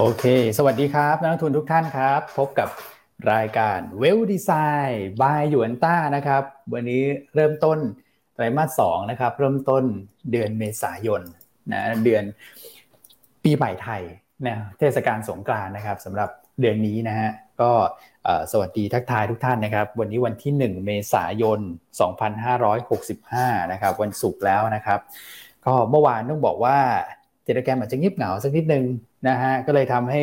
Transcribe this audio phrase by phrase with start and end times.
[0.00, 0.24] โอเค
[0.58, 2.68] สวัสดีครับ นักลงทุนทุกท่านครับ พบกับ
[3.32, 4.50] รายการเวลดีไซ
[4.88, 7.02] น์บายหยูนต้านะครับ วันนี้
[7.34, 7.78] เริ่มต้น
[8.34, 9.84] ไตรมาสสองนะครับ เริ่มต้น
[10.32, 11.22] เดือนเมษายน
[11.72, 12.24] นะเดือน
[13.44, 14.02] ปีใหม่ไทย
[14.46, 16.30] นะเทศกาลสงกรานนะครับสำหรับ
[16.60, 17.30] เดือนนี้นะฮะ
[17.60, 17.72] ก็
[18.52, 21.60] สวัสดีทักทายทุกท่านนะครับ วันนี้วันที่ 1 เมษายน
[22.84, 25.00] 2565 นะครับ วันศุกร์แล้วนะครับ
[25.66, 26.78] ก็เมื่อวานต้องบอกว่า
[27.48, 28.84] เจตแกรมอาจจะเงียบเหงาสักนิดนึง
[29.28, 30.20] นะฮะก็เลยทำให้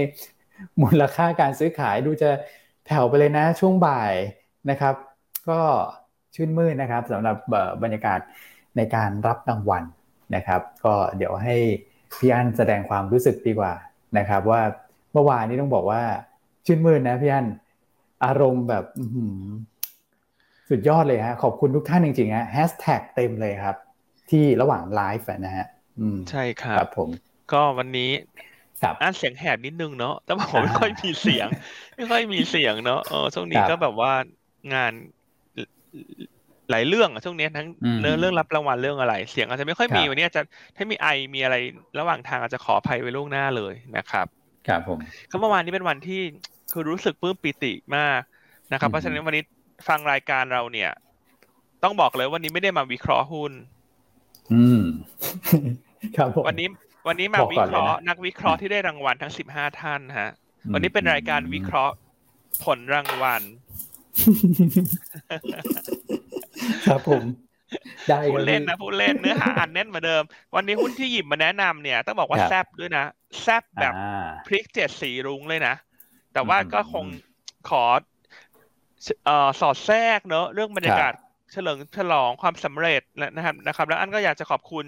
[0.81, 2.29] มูลค่าการซื้อขายดูจะ
[2.85, 4.13] แผ่วไปเลยนะช่วงบ่าย
[4.69, 4.95] นะครับ
[5.49, 5.59] ก็
[6.35, 7.37] ชื่นมื่นนะครับสำหรับ
[7.83, 8.19] บรรยากาศ
[8.77, 9.83] ในการรับรางวัล
[10.35, 11.55] นะครับ ก็เดี๋ยวให้
[12.19, 13.73] พี่อันแสดงความรู้สึกดีกว่า
[14.17, 14.61] นะครับ ว่า
[15.13, 16.01] เมื่อวานนี้ต้องบอกว่า
[16.65, 17.47] ชื่นมื่นนะพี่อัน
[18.25, 18.85] อารมณ์แบบ
[20.69, 23.75] สุดยอดเลยฮะขอบคุณทุกท่านจริงๆฮะแฮชแท็กเต็มเลยครับ
[24.29, 25.65] ที่ระหว่างไลฟ์นะฮะ
[26.29, 27.09] ใช่ครับครับผม
[27.53, 28.11] ก็วันนี้
[29.01, 31.47] อ่านเสียงแหบนิดนึงเนาะแต่ผมไม่ค่อยมีเสียง
[31.95, 34.11] ไม่ค่อยมีเสียงเนาะเออช่วงนี้ก็แบบว่า
[34.73, 34.91] งาน
[36.71, 37.67] หลายเรื่องอะช่วงนี้ทั้ง
[38.01, 40.41] เรื่องเรื่องรับรางวัลเรื่องอะไร เสียงอาจจะไม่ค่อยมีวันนี้จะ
[40.75, 41.55] ถ้ามีไอมีอะไร
[41.99, 44.27] ระหว่างทางอาจจะขออภัยไว้ล่วงหน้าเลยนะครับ
[44.67, 44.99] ครับผม
[45.39, 46.21] เมื่อวานนี้เป็นวันที่
[46.71, 48.21] คือรู้สึกปลื้มปิติมาก
[48.71, 49.43] นะครับ เพราะฉะนั้นวันนี้
[49.87, 50.91] ฟังรายการเราเนี่ย
[51.83, 53.51] ต้องบอกเลยวันนี้ไม่ได้มาวิเคราะห์หุ้น
[54.53, 54.81] อืม
[56.17, 56.67] ครับผมวันนี้
[57.07, 60.31] วันนี้มาวิเคราะห์นักวิเคราะห์ที่ได้รางวัลทั้งสิบห้าท่านฮะ
[60.73, 61.95] วันนี้เป็นรายการวิเคราะห์
[62.63, 63.41] ผลรางวัล
[66.87, 67.23] ครับผม
[68.09, 70.23] ได้พูดเล่นนะพูดเล่นเนื้อหาอันแน่นเหมือนเดิม
[70.55, 73.05] วันนี้หุ้นที่หยิบมาแนะนำเนี่ย ต้องบอกว่าแซบด้วยนะ
[73.41, 73.93] แซบแบบ
[74.47, 75.75] พริกเจ็ดสีรุ้งเลยนะ
[76.33, 77.05] แต่ว่าก็คง
[77.69, 77.83] ขอ
[79.59, 81.13] สอดแทรกเนอะเรื่องบรรยากาศ
[81.55, 83.01] เฉลิมฉลองความสำเร็จ
[83.35, 84.85] นะครับนะครับ แล้วอันก็อยากจะขอบคุณ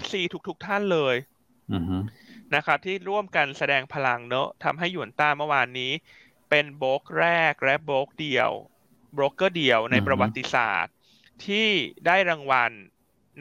[0.00, 0.14] FC
[0.48, 1.16] ทุกๆท่านเลย
[2.54, 5.92] นะครับที่ร่วมกันแสดงพลังเนอะทำให้หยวนต้าเมื่อวานนี้
[6.50, 8.50] เป็นโบรกแรกและโบรกเดียว
[9.14, 10.94] โบรกเกอร์เดียวในประวัติศาสตร์
[11.46, 11.68] ที่
[12.06, 12.72] ได้รางวัล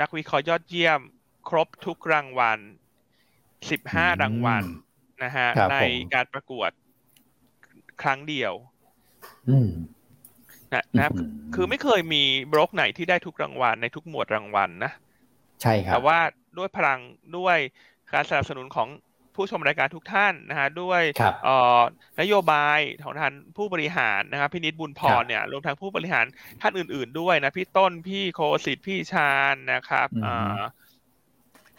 [0.01, 0.99] นักวิเคราะห์ยอดเยี่ยม
[1.49, 2.59] ครบทุกรางวัล
[3.69, 4.63] สิบห้ารางวัล
[5.23, 5.77] นะฮะใน
[6.13, 6.71] การประกวด
[8.01, 8.53] ครั้งเดียว
[10.95, 11.13] นะครับ
[11.55, 12.23] คือไม่เคยมี
[12.53, 14.91] บล็อกไหนที่ได้ทุกรางวัลในทุกหมวดรางวัลนะ
[15.61, 16.19] ใช่ครับ แต่ว่า
[16.57, 16.99] ด้วยพลัง
[17.37, 17.57] ด้วย
[18.13, 18.87] การสนับสนุนของ
[19.35, 21.01] ผู้ชมรายการทุกท่านนะฮะด้วย
[22.21, 26.25] นโยบายของท่านผู้บริหารนะครับพี่นิดบุญพรเนี่ยรวมทั้งผู้บริหาร
[26.61, 30.07] ท่านอื่น ๆ ด้วยนะพี่ต้นพี่โคสิทธิ์พี่ชาญนะครับ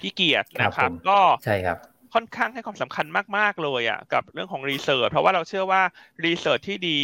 [0.00, 1.78] พี่เกียรตินะครับ ก็ใช่ครับ
[2.15, 3.06] ค่อนข้างให้ความสำคัญ
[3.37, 5.82] มาก ๆ เลยอะกับเรื่องของรีเสิร์ชเพราะว่าเราเชื่อว่า
[6.26, 7.00] รีเสิร์ชที่ดี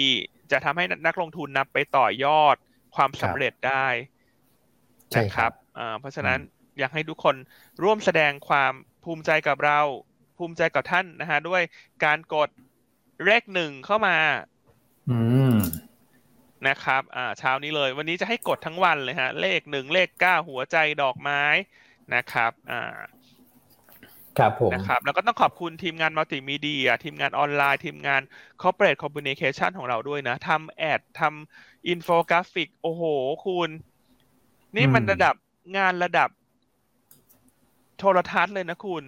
[0.52, 2.56] จะทำให้นักลงทุนนำไปต่อยอด
[2.94, 3.86] ความสำเร็จได้
[5.18, 5.52] นะครับ
[6.00, 6.38] เพราะฉะนั้น
[6.78, 7.36] อยากให้ทุกคน
[7.82, 8.72] ร่วมแสดงความ
[9.04, 9.80] ภูมิใจกับเรา
[10.38, 11.62] ภูมิใจกับท่านนะฮะด้วย
[12.04, 12.48] การกด
[13.24, 14.16] เลขหนึ่งเข้ามา
[15.10, 15.18] อื
[15.54, 15.56] ม
[16.68, 21.42] นะครับ อ่าเช้านี้เลย วันนี้จะให้กดทั้งวันเลยฮะ เลขหนึ่งเลขเก้าหัวใจดอกไม้
[22.14, 22.96] นะครับ อ่า
[24.38, 28.22] ครับผมนะครับแล้วก็ต้องขอบคุณทีมงานมัลติมีเดีย ทีมงานออนไลน์ ทีมงาน
[28.62, 33.02] corporate communication ของเราด้วยนะทำ ad ทำอินโฟกราฟิก โอ้โห
[33.46, 33.70] คุณ
[34.76, 35.34] นี่มันระดับ
[35.76, 36.28] งานระดับ
[37.98, 39.04] โทรทัศน์เลยนะคุณ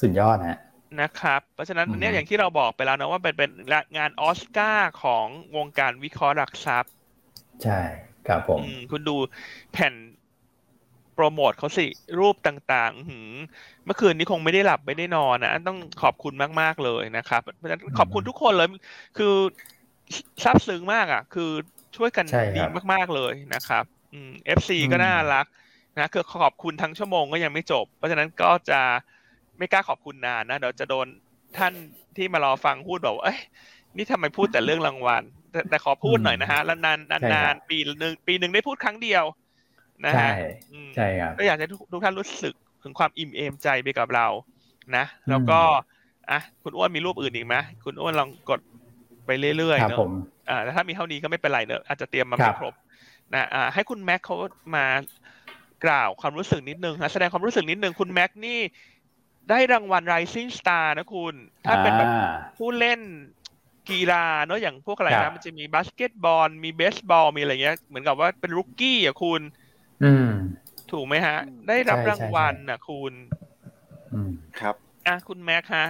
[0.00, 0.58] สุดยอดฮะ
[1.00, 3.50] นะครับ เพราะฉะนั้นเนี่ยอย่างที่เราบอกไปแล้วนะว่าเป็นเป็น
[3.98, 5.26] งานออสการ์ของ
[5.56, 6.92] วงการวิเคราะห์หลักทรัพย์
[7.62, 7.80] ใช่
[8.28, 8.58] ครับผม
[8.90, 9.16] คุณดู
[9.72, 9.94] แผ่น
[11.14, 11.86] โปรโมทเขาสิ
[12.20, 13.18] รูปต่างๆหื
[13.84, 18.68] เมื่อคืนนี้คงไม่ได้หลับไม่ได้นอนนะต้องขอบคุณมากๆเลยนะครับเพราะฉะนั้นขอบคุณทุกคนเลย
[19.18, 19.34] คือ
[20.42, 21.50] ซาบซึ้งมากอะ คือ
[21.96, 22.26] ช่วยกัน
[22.56, 23.84] ดีมากๆเลยนะครับ
[24.46, 25.46] FC ก็น่ารัก
[25.96, 28.80] นะคือขอบคุณทั้งชั่วโมงก็ยังไม่จบ เพราะฉะนั้นก็จะ
[29.58, 31.06] ไม่กล้าขอบคุณนานนะเดี๋ยวจะโดน
[31.56, 31.72] ท่าน
[32.16, 33.40] ที่มารอฟังพูดบอกว่าเอ้ย
[33.96, 36.98] นี่ทำไมพูดแต่เรื่องรางวัลแต่แต่ขอพูดหน่อยนะฮะแล้วนาน
[37.32, 39.24] นานปีหนึ่งปีหนึ่งได้พูดครั้งเดียว
[40.04, 40.32] นะฮะ
[40.96, 44.26] ใช่ครับก็อยากให้ทุกท่านรู้สึกถึงความอิ่มเอมใจไปกับเรา
[44.96, 45.60] นะ แล้วก็
[46.30, 48.60] อะคุณอ้วนมีรูปอื่นอีกไหมคุณอ้วนลองกด
[49.26, 49.98] ไปเรื่อยๆเนอะ
[50.48, 52.74] อ่าถ้ามีเท่านี้ก็ไม่เป็นไรเนอะอาจจะเตรียมมาไม่ครบ
[53.34, 54.36] นะอ่าให้คุณแม็กเขา
[54.74, 54.86] มา
[55.84, 58.60] กล่าวความรู้สึกนิดนึงนะแสดงความรู้สึกนิดนึงคุณแม็กนี่
[59.50, 61.34] ได้รางวัล Rising Star นะคุณ
[61.66, 62.10] ถ้าเป็นแบบ
[62.56, 63.00] ผู้เล่น
[63.90, 69.40] กีฬาเนาะอย่างพวกอะไรนะมันจะมีบาสเกตบอล มีเบสบอล มีอะไรเงี้ย เหมือนกับว่าเป็นรุกกี้อะคุณ
[70.02, 70.30] อืม
[70.92, 71.38] ถูกไหมฮะ
[71.68, 73.12] ได้รับรางวัลอะ คุณ
[74.12, 74.74] อืมครับ
[75.06, 75.86] อะคุณแม็กฮะ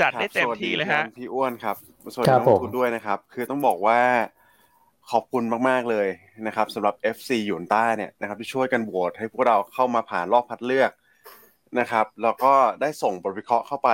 [0.00, 1.76] จัดได้เต็มที่เลยฮะพี่อ้วนครับ
[2.12, 4.00] สวัสดีน้องคุณด้วยนะครับ คือต้องบอกว่า
[5.10, 6.08] ขอบคุณมาก ๆ เลย
[6.46, 10.90] นะครับสำหรับ FC หยวนต้าเนี่ยนะครับที่ช่วยกันโหวตให้พวกเราเข้ามาผ่านรอบคัดเลือก
[11.78, 13.90] นะครับแล้วก็ได้ส่งบทวิเคราะห์เข้าไป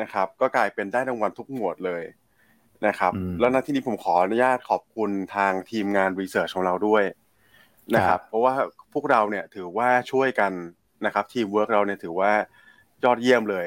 [0.00, 2.02] นะครับ ก็กลายเป็นได้รางวัลทุกหมวดเลย
[2.86, 7.04] นะครับ แล้วณที่นี้ผมขออนุญาตขอบคุณทางทีมงาน research ของเราด้วย
[7.94, 8.54] นะครับ เพราะว่า
[8.92, 10.52] พวกเราเนี่ยถือว่าช่วยกัน
[11.06, 12.32] นะครับทีมเวิร์กเราเนี่ยถือว่า
[13.04, 13.66] ยอดเยี่ยมเลย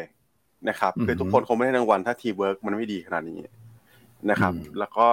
[0.70, 3.40] นะครับคือทุกคนคงไม่ได้รางวัลถ้าทีมเวิร์กมันไม่ดีขนาดนี้
[4.30, 5.08] นะครับ แล้วก็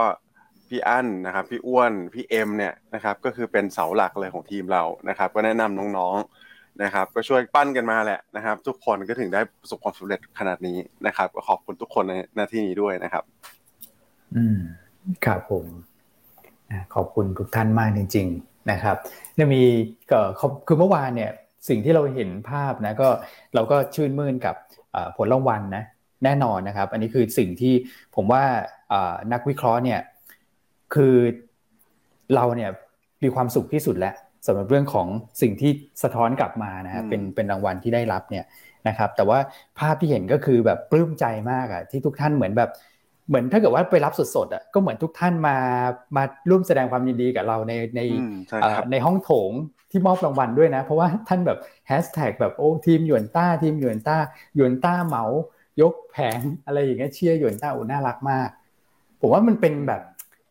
[0.68, 13.24] พี่อันนะครับ พี่อ้วนพี่เอ็มเนี่ยนะครับ ก็คือเป็นเสาหลักเลยของทีมเรานะครับ ก็แนะนำน้องๆนะครับ ก็ช่วยปั้นกันมาแหละนะครับ ทุกคนก็ถึงได้ประสบความสำเร็จขนาดนี้นะครับก็ขอบคุณทุกคนในหน้าที่นี้ด้วยนะครับ
[14.36, 14.58] อืม
[15.24, 15.66] ครับผม
[16.94, 18.96] ขอบคุณทุกท่านมากจริง ๆ นะครับ
[19.34, 19.62] เนี่ยมี
[20.10, 20.20] ก็
[20.66, 21.30] คือเมื่อวานเนี่ย
[21.68, 23.08] สิ่งที่เราเห็นภาพนะก็
[23.54, 24.54] เราก็ชื่นมื่นกับ
[25.16, 25.84] ผลรางวัลนะ
[26.24, 27.74] แน่นอนนะครับ อันนี้คือสิ่งที่
[28.16, 28.42] ผมว่า
[29.32, 30.00] นักวิเคราะห์เนี่ย
[30.94, 31.14] คือ
[32.34, 32.70] เราเนี่ย
[33.22, 34.14] มีความสุขที่สุดแล้ว
[34.46, 35.06] สำหรับเรื่องของ
[35.42, 35.70] สิ่งที่
[36.02, 38.44] สะท้อนกลับมานะฮะเป็นเป็นรางวัลที่ได้รับเนี่ย
[38.88, 39.38] นะครับ แต่ว่า
[39.78, 42.70] ภาพที่เห็นก็คือแบบปลื้มใจมากอะที่ทุกท่านเหมือนแบบ
[43.28, 45.56] เหมือนถ้าเกิดว่าไปรับสดๆอะก็เหมือนทุกท่านมา
[46.16, 48.00] มาร่วมแสดงความยินดีกับเราในใน
[48.92, 49.52] ในห้องโถง
[49.90, 54.16] ที่มอบรางวัลด้วยนะ เพราะว่าท่านแบบแฮชแท็กแบบโอ้ทีมหยวนต้าทีมหยวนต้า
[54.54, 55.24] หยวนต้าเหมา
[55.80, 58.48] ยกแผงอะไรอย่างเงี้ยเชียร์หยวนต้าโอ้น่ารักมาก
[59.20, 60.02] ผมว่ามันเป็นแบบ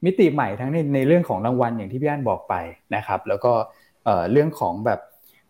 [0.06, 2.54] มิติใหม่ทั้งในในเรื่องของรางวัลอย่างที่พี่อันบอกไป
[2.96, 3.54] นะครับ แล้วก็
[4.32, 5.00] เรื่องของแบบ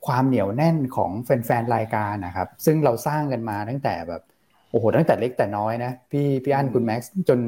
[0.07, 7.39] ความเหนียวแน่นของแฟนๆรายการนะครับ ซึ่งเราสร้างกันมาตั้งแต่แบบโอ้โหตั้งแต่เล็กแต่น้อยนะพี่พี่อันคุณแม็กซ์จน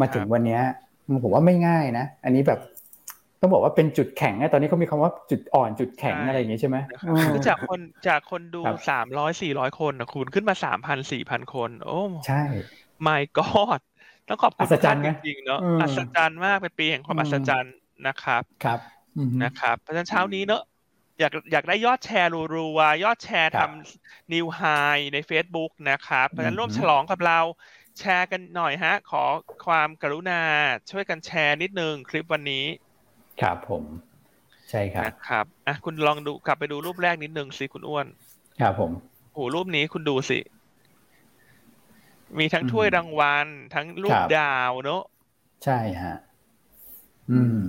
[0.00, 0.58] มาถึงวันนี้
[1.24, 2.60] ผมว่าไม่ง่ายนะ อันนี้แบบ
[3.40, 6.76] ต้องบอกว่าเป็นจุดแข็งนะตอนนี้เขามีคำว่าจุดอ่อนจุดแข็งอะไรอย่างงี้ใช่ไหม
[7.30, 12.42] คือจากคนจากคนดูสามร้อยสี่ร้อยคนนะคุณขึ้นมาสามพันสี่พันคน โอ้ใช่
[13.06, 13.80] my god
[14.28, 17.74] ต้องขอบคุณท่านจริงๆเนาะอัศจรรย์มากเป็นปีแห่งความอัศจรรย์
[18.06, 18.80] นะครับครับ
[19.44, 20.62] นะครับเพราะฉะนั้นเช้านี้เนอะ
[21.18, 24.62] อยากอยากได้ยอดแชร์รัวๆยอดแชร์ทำนิวไฮ
[25.12, 27.40] ใน Facebook นะครับเพราะฉะนั้นร่วมฉลองกับเรา
[27.98, 29.24] แชร์กันหน่อยฮะ ขอ
[29.66, 30.42] ความกรุณา
[30.90, 32.64] ช่วยกันแชร์นิดนึงคลิปวันนี้
[33.40, 33.84] ครับผม
[34.70, 38.06] ใช่ครับนะครับอะคุณลองดูกลับไปดูรูปแรกนิดนึงสิคุณอ้วน
[38.60, 38.90] ครับผม
[39.32, 40.38] โอ้รูปนี้คุณดูสิ
[42.38, 45.02] มีทั้งถ้วยรางวัล ทั้งรูปดาวเนอะ
[45.64, 46.16] ใช่ฮะ
[47.30, 47.66] อืม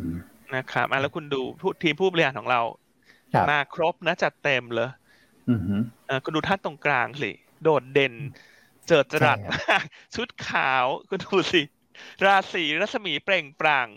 [0.56, 1.42] นะครับอะแล้วคุณดู
[1.84, 2.62] ทีมผู้บริหารของเรา
[3.52, 4.90] มาครบนะจัดเต็มเลย
[6.10, 7.32] อ่าคุณดูท่านตรงกลางสิ
[7.64, 8.14] โดดเด่น
[8.88, 9.84] เจิดจรัสมาก
[10.16, 11.62] ชุดขาวคุณดูสิ
[12.26, 13.88] ราศีรัศมีเปล่งปลั่ง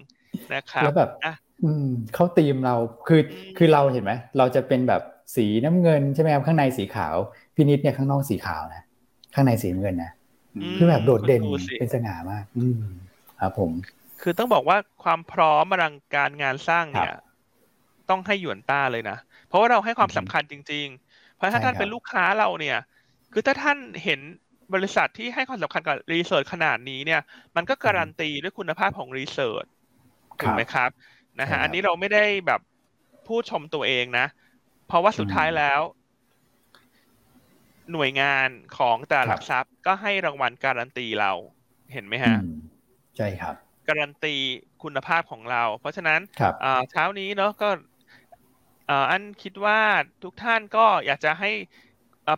[0.54, 1.34] นะครับแล้วแบบอะ
[1.64, 2.76] อืมเข้าตีมเรา
[3.08, 3.20] คือ
[3.56, 5.02] คือเราเห็นไหมเราจะเป็นแบบ
[5.36, 7.16] สีน้ำเงินใช่ไหมครับข้างในสีขาว
[7.56, 8.82] พินิษเนี่ยข้างนอกสีขาวนะ
[9.34, 10.12] ข้างในสีเงินนะ
[10.76, 11.42] คือแบบโดดเด่น
[11.78, 12.82] เป็นสง่ามาก อืม
[13.40, 13.70] ครับผม
[14.20, 17.14] คือต้องบอกว่าความพร้อมอลังการงานสร้างเนี่ย
[18.10, 19.18] ต้องให้หยวนต้าเลยนะ
[19.48, 22.78] เพราะว่าเราให้ความสำคัญจริง ๆ เพราะถ้าท่านเป็นลูกค้าเราเนี่ย
[23.32, 24.20] คือถ้าท่านเห็น
[24.74, 27.20] บริษัทที่ให้ความสำคัญกับรีเสิร์ชขนาดนี้เนี่ย
[27.56, 29.64] มันก็การันตีด้วยคุณภาพของรีเสิร์ช
[30.40, 30.90] ถูกไหมครับ
[31.40, 32.60] นะฮะอันนี้เราไม่ได้แบบ
[33.26, 34.26] พูดชมตัวเองนะ
[34.86, 35.80] เพราะว่าสุดท้ายแล้ว
[37.92, 38.48] หน่วยงาน
[38.78, 41.32] ของตลาดหลักทรัพย์ก็ให้รางวัลการันตีเรา
[41.92, 42.36] เห็นไหมฮะ
[43.16, 43.54] ใช่ครับ
[43.88, 44.34] การันตี
[44.82, 46.20] คุณภาพของเรา เพราะฉะนั้น
[46.90, 47.68] เช้านี้เนาะก็
[49.10, 49.80] อันคิดว่า
[50.22, 51.50] ทุกท่านก็อยากจะให้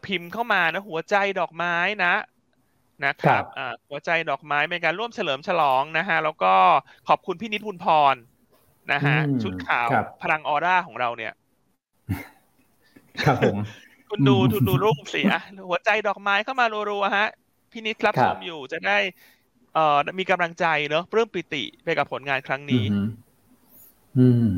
[0.07, 2.15] พิมพ์เข้ามานะหัวใจดอกไม้นะ
[3.05, 3.45] นะครับ
[3.89, 6.55] หัวใจดอกไม้เป็นการร่วมเฉลิมฉลองนะฮะแล้วก็
[7.09, 8.15] ขอบคุณพี่นิดบุญพร
[8.93, 9.89] นะฮะชุดขาว
[10.23, 11.33] พลังออร่าของเราเนี่ย
[13.23, 13.57] ครับผม
[14.11, 17.29] คุณดูดูดูรูปสิอะหัวใจดอกไม้เข้ามารัวๆฮะ
[17.73, 18.99] พี่นิดรับชมอยู่จะได้
[19.75, 22.85] เอ่อมีกำลังใจเนอะเริ่มปิติไปกับผลงานครั้งนี้
[24.19, 24.51] อืม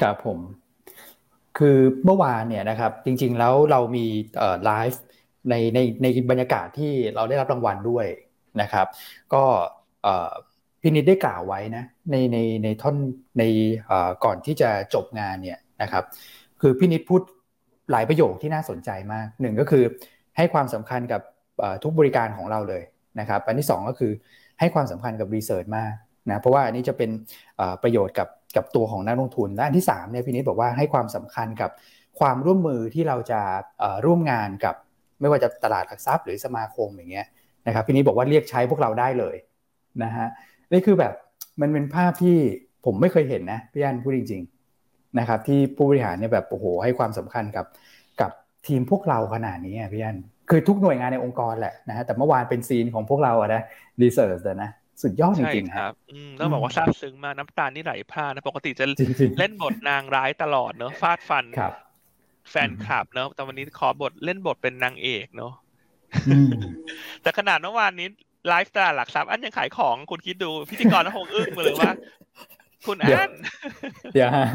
[0.00, 0.38] ครับผม
[1.60, 4.06] คือเมื่อวานเนี่ยนะครับจริงๆแล้วเรามี
[4.64, 5.00] ไลฟ์
[5.50, 8.06] ในในในบรรยากาศที่เราได้รับรางวัลด้วย
[8.60, 8.86] นะครับ
[9.34, 9.42] ก็
[10.80, 12.96] พี่นิดได้กล่าวไว้นะในในในท่อน
[13.38, 13.42] ใน
[14.24, 16.04] ก่อนที่จะจบงานเนี่ยนะครับ
[16.60, 17.22] คือพี่นิดพูด
[17.90, 19.84] หลายประโยคที่น่าสนใจมากหนึ่งก็คือ
[20.36, 21.22] ให้ความสำคัญกับ
[21.82, 22.82] ทุกบริการของเราเลย
[23.20, 24.12] นะครับอันที่ 2 ก็คือ
[24.60, 25.92] ให้ความสำคัญกับรีเสิร์ชมาก
[26.30, 27.10] นะเพราะว่าอันนี้จะเป็น
[27.82, 31.70] ประโยชน์กับ กับตัวของนักลงทุนและอันที่3เนี่ยพี่นิดบอกว่าให้ความสำคัญกับ
[32.20, 33.40] ความร่วมมือที่เราจะ
[34.04, 34.74] ร่วมงานกับ
[35.20, 37.26] ไม่ว่าจะตลาดหลักทรัพย์หรือสมาคมอย่างเงี้ย
[37.66, 39.36] นะครับพี่นิดบอกว่าเรียกใช้พวกเราได้เลย
[40.02, 40.28] นะฮะ
[40.72, 41.14] นี่คือแบบ
[41.60, 42.36] มันเป็นภาพที่
[42.84, 44.42] ผมไม่เคยเห็นนะพี่อันพูดจริง
[44.80, 47.66] ๆนะครับ ที่ผู้บริหารเนี่ยแบบโอ้โหให้ความสำคัญกับ
[48.20, 48.30] กับ
[48.66, 50.16] ทีมพวกเราขนาดนี้พี่อัน
[50.50, 53.62] คือทุกหน่วยงานในองค์กรแหละนะฮะแต่เมื่อวานเป็นซีนของพวกเราอะนะ
[54.02, 54.70] รีเสิร์ชนะ
[55.02, 55.92] สุดยอดจริงๆครับ
[56.40, 58.84] ต้องบอกว่าซาบซึ้งมากน้ำตานี่ไหลพรานะปกติจะ
[59.38, 61.44] เล่นบทนางร้ายตลอดเนอะฟาดฟัน
[62.50, 65.52] แฟนคลับเนอะแต่วันนี้ขอบทเล่นบทเป็นนางเอกเนอะ
[67.22, 68.08] แต่ขนาดเมื่อวานนี้
[68.48, 71.92] ไลฟ์สไตล์หลักทรัพย์อันยังขายของคุณคิดดูพิธีกรคงอึ้งมาเลยว่า
[72.86, 73.30] คุณอัน
[74.14, 74.46] เดี๋ยวฮะ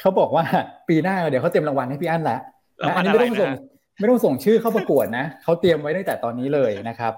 [0.00, 0.44] เขาบอกว่า
[0.88, 2.40] ปีหน้าเดี๋ยวเขาเตรียมรางวัลให้พี่อันแล้ว
[2.86, 3.50] นะอันนี้ไม่ต้องส่ง
[3.98, 7.12] ไม่ต้องส่งชื่อเข้าประกวดนะเขาเตรียมไว้ตั้งแต่ตอนนี้เลยนะครับ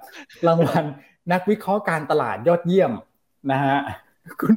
[0.47, 0.85] รางวัล
[1.33, 2.93] นักวิเคราะห์การตลาดยอดเยี่ยม
[3.53, 3.77] นะฮะ
[4.41, 4.55] คุณ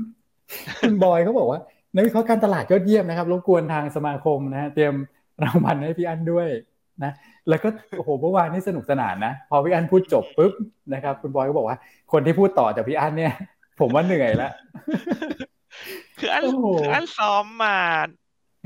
[0.79, 1.59] คุณบอยเขาบอกว่า
[1.95, 4.93] นักวิเคราะห์การตลาดยอดเยี่ยมนะครับรบกวนทางสมาคมนะฮะเตรียม
[5.43, 6.47] รางวัลให้พี่อันด้วย
[7.03, 7.11] นะ
[7.49, 10.53] แล้วก็โอ้โหเมื่อวานนี่สนุกสนานนะพอพี่อันพูดจบปุ๊บ
[10.93, 11.77] นะครับ คุณบอยก็บอกว่า
[12.11, 13.33] คนที่พูดต่อจากพี่อันเนี่ย
[13.79, 14.53] ผมว่าเหนื่อยแล้ว
[16.19, 16.43] คืออัน
[16.79, 17.77] คืออันซ้อมมา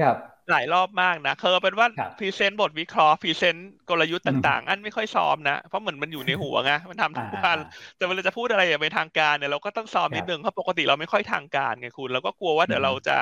[0.01, 0.17] ครับ
[0.51, 1.87] หลายรอบมากนะเคยเป็นว่า
[2.19, 7.57] present บทวิเคราะห์ present กลยุทธ์ต่างๆ อันไม่ค่อยซ้อมนะ เพราะเหมือนมันอยู่ในหัวไงมันทำทุกวัน
[7.97, 13.17] แต่เวลาจะพูดอะไรอย่างเป็นทางการเนี่ยเราก็ต้องซ้อมนิดนึงเพราะปกติเราไม่ค่อยทางการไงคุณเราก็กลัวว่าเดี๋ยวเราจะ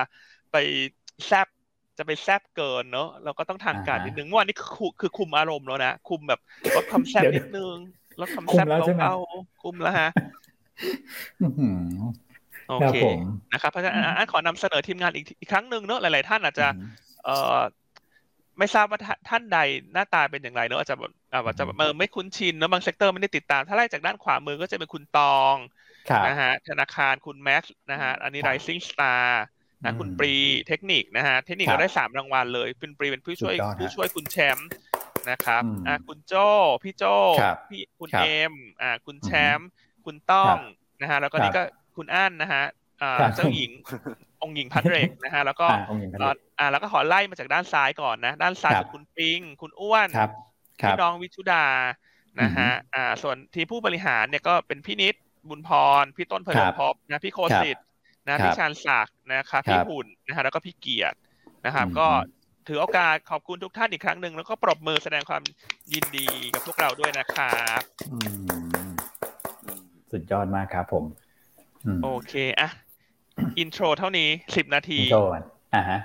[0.52, 0.58] ไป
[1.28, 1.48] แซบ
[1.98, 6.40] จะไปแซบเกินเนอะเราก็ต้องทางการนิดนึงวันนี้คือคือคุมอารมณ์แล้วนะคุมแบบ
[6.76, 7.76] ลดความแซบนิดนึง
[8.22, 9.16] ลดความแซบลงเอา
[9.64, 10.10] คุมแล้วฮะ
[12.70, 12.98] โอเค
[13.54, 16.68] นะครับเพราะฉะนั้นอันขอนำเสนอทีมงานอีกอีกครั้งหนึ่งเนอะหลาย ๆ ท่านอาจจะ
[17.24, 17.60] เอ่อ
[18.60, 19.00] ไม่ทราบว่า
[19.30, 19.60] ท่านใด
[19.94, 25.56] หน้าตาเป็นอย่างไรเนอะอาจจะแบบอาจจะเออไม่คุ้นชินเนอะบาง sector ไม่ได้ติดตาม ถ้าไล่จากด้านขวามือก็จะเป็นคุณตอง
[26.28, 29.26] นะฮะธนาคารคุณแม็กซ์นะฮะอันนี้ Rising Star
[29.84, 30.34] นะคุณปรี
[30.68, 34.70] เทคนิคนะฮะเทคนิคเราได้สามรางวัลเลยคุณปรีเป็นผู้ช่วยผู้ช่วยคุณแชมป์
[35.30, 36.34] นะครับอ่าคุณโจ
[36.84, 37.04] พี่โจ
[37.70, 39.68] พี่คุณเอ็มอ่าคุณแชมป์
[40.06, 40.56] คุณต้อง
[41.02, 41.64] นะฮะแล้วก็นี่ก็
[41.96, 42.81] คุณอั้นนะฮะอ่า
[43.36, 43.72] เจ้าหญิง
[44.42, 45.68] องค์หญิงพัดเรกนะฮะแล้วก็
[46.60, 50.08] อ่าแล้วก็ขอไล่มาจากด้านซ้ายก่อนนะด้านซ้ายคุณปิง คุณอ้วน
[50.80, 51.66] พี่น้องวิชุดา
[52.42, 55.16] นะฮะอ่าส่วนทีผู้บริหารเนี่ยก็เป็นพี่นิด
[55.50, 55.70] บุญพ
[56.02, 57.78] ร พี่ต้นเพลินพบนะพี่โคสิต
[58.28, 61.18] นะพี่ชานศักดิ์นะครับพี่หุ่นนะฮะแล้วก็พี่เกียรติ
[61.66, 62.08] นะครับ ก็
[62.68, 65.42] ถือโอกาสขอบคุณทุกท่านอีกครั้งหนึ่งแล้วก็ปรบมือแสดงความ
[65.94, 67.82] ยินดีกับพวกเราด้วยนะครับ
[70.12, 71.04] สุดยอดมากครับผม
[72.04, 72.70] โอเคอะ
[73.60, 75.18] intro เท่านี้สิบนาทีอินโทร
[75.74, 76.00] อ่าฮะ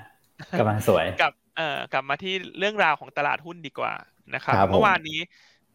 [0.58, 3.94] กำลังสวย กับเอ่อกลับมาที่เรื่องราวของตลาดหุ้นดีกว่า
[4.34, 5.18] นะครับเมื่อวานนี้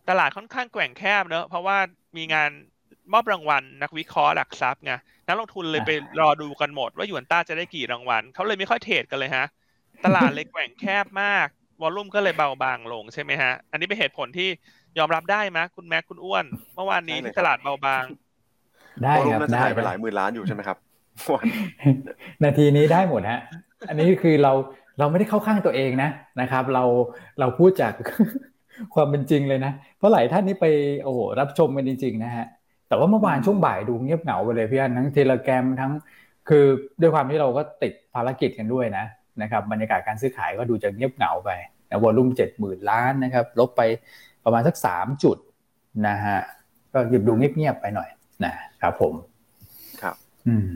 [0.09, 1.77] ตลาดค่อนข้างแกว่งแคบเนอะเพราะว่า
[2.17, 2.49] มีงาน
[3.13, 4.91] มอบรางวัลนักวิเคราะห์หลักทรัพย์ไง
[5.27, 5.89] นักลงทุนเลยไป
[6.19, 9.45] รอดูกันหมดว่าหยวนต้าจะได้กี่รางวัลเขาเลยไม่ค่อยเทรดกันเลยฮะ
[10.05, 11.47] ตลาดเลยแกว่งแคบมาก
[11.81, 14.49] วอลลุ่มก็เลยเบาบางลงใช่ไหมฮะ อันนี้เป็นเหตุผลที่
[14.97, 18.05] ยอมรับได้ไหมคุณแม็กคุณอ้วน เมื่อวานนี้ที่ตลาดเบาบาง
[19.03, 20.77] ได้ครับได้ไปหลายหมื่นล้านอยู่ใช่ไหมครับ
[22.43, 23.41] นาทีนี้ได้หมดฮะ
[23.87, 24.53] อันนี้คือเรา
[24.99, 26.09] เราไม่ได้เข้าข้างตัวเองนะ
[26.41, 26.83] นะครับ เรา
[27.39, 27.93] เราพูดจาก
[28.93, 30.65] ความเป็นจริงเลยนะ เพราะหลายท่านนี่ไป
[31.03, 32.45] โอ้โหรับชมกันจริง ๆ นะฮะ
[32.87, 35.91] แต่ว่าเมื่อวานช่วงบ่ายดูเงียบเหงาไปเลยพี่อันทั้งเทเลแกรมทั้ง
[36.49, 36.65] คือ
[37.01, 39.05] ด้วยความที่เราก็ติดภารกิจกันด้วยนะ
[39.41, 41.49] นะครับบรรยากาศการซื้อขายก็ดูจะเงียบเหงาไป
[41.89, 43.81] นะวอลุ่มเจ็ดหมื่นล้านนะครับลบไป
[44.43, 45.37] ประมาณสักสามจุด
[46.07, 46.39] นะฮะ
[46.93, 48.09] ก็หยุดดูเงียบๆไปหน่อย
[48.45, 49.13] นะครับผม
[50.01, 50.15] ครับ
[50.47, 50.69] อืม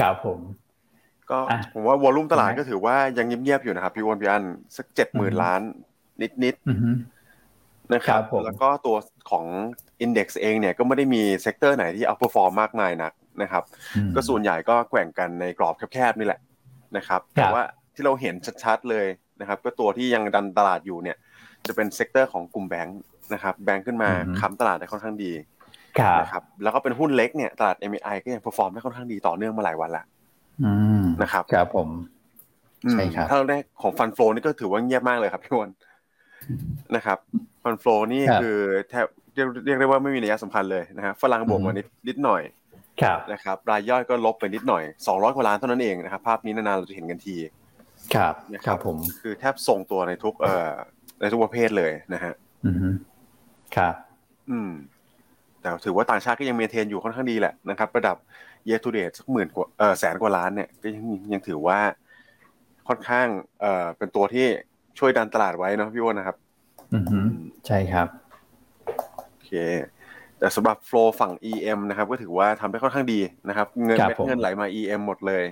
[0.00, 0.40] ครับผม
[1.30, 1.38] ก็
[1.74, 4.44] ผมว่าวอลุ่มตลาดก็ถือว่ายังเงียบๆอยู่นะครับพี่วอนพี่อัน
[4.76, 5.60] สักเจ็ดหมื่นล้าน
[6.44, 8.96] นิดๆนะครับแล้วก็ตัว
[9.30, 9.44] ของ
[10.00, 13.12] index เองเนี่ยก็ไม่ได้มี sector ไหนที่ outperform มากมายนัก
[13.42, 13.64] นะครับ
[14.14, 16.40] ก็ส่วนใหญ่ก็แกว่งกันในกรอบแคบๆนี่แหละ
[16.96, 17.62] นะครับแต่ว่า
[17.94, 19.06] ที่เราเห็นชัดๆเลย
[19.40, 21.16] นะครับ ก็ตัวที่ยังดันตลาดอยู่เนี่ย
[21.66, 23.00] จะเป็น sector ของกลุ่มแบงค์
[23.34, 25.32] นะครับ แบงค์ขึ้นมาค้ำตลาดได้ค่อนข้างดี
[26.20, 30.04] นะครับแล้วก็เป็นหุ้นเล็กเนี่ยตลาด MI ก็ยังเปอร์ฟอร์มได้ค่อนข้างดีต่อเนื่องมาหลายวันแล้ว
[31.22, 31.88] นะครับครับผม
[32.90, 35.70] ใช่ครับถ้าเราได้ของฟันโฟนี่ก็ถือว่าเงียบมากเลยครับพี่วอน
[36.96, 37.18] นะครับ
[37.62, 38.56] ฟันโฟนี่คือ
[38.90, 42.42] แทบเรียกเรียกได้ว่าไม่มีนัยสำคัญเลยนะฮะฝรั่งบวกมานิดนิดหน่อย
[43.32, 47.36] นะครับรายย่อยก็ลบไปนิดหน่อยสองร้อยกว่าล้านเท่านั้นเองนะครับภาพนี้นานๆเราจะเห็นกันที
[48.14, 48.34] ครับ
[48.66, 50.72] ครับผมคือแทบทรงตัวในทุกเอ่อ
[51.20, 52.94] ในทุกประเภทเลยนะฮะอืม
[53.76, 53.94] ครับ
[54.50, 54.70] อืม
[55.68, 58.16] แต่ถือว่าต่างชาติก็ยังเมนเทนอยู่ค่อนข้างดีแหละนะครับระดับ
[58.66, 61.78] เยทูเดตสักหมื่นกว่าเออแสนกว่าล้านเนี่ยก็ยังยังถือว่า
[62.88, 63.26] ค่อนข้าง
[63.60, 64.46] เอ่อเป็นตัวที่
[64.98, 66.36] ช่วยดันตลาดไว้เนาะพี่วอนนะครับ
[66.92, 66.98] อื
[67.28, 67.30] ม
[67.66, 68.08] ใช่ครับ
[69.28, 69.50] โอเค
[70.38, 75.44] แต่สำหรับโฟล์ฝั่ง EM นะครับ ก็ถือว่าทำได้ค่อนข้างดีนะครับ เงินเงินไหลมา EM หมดเลย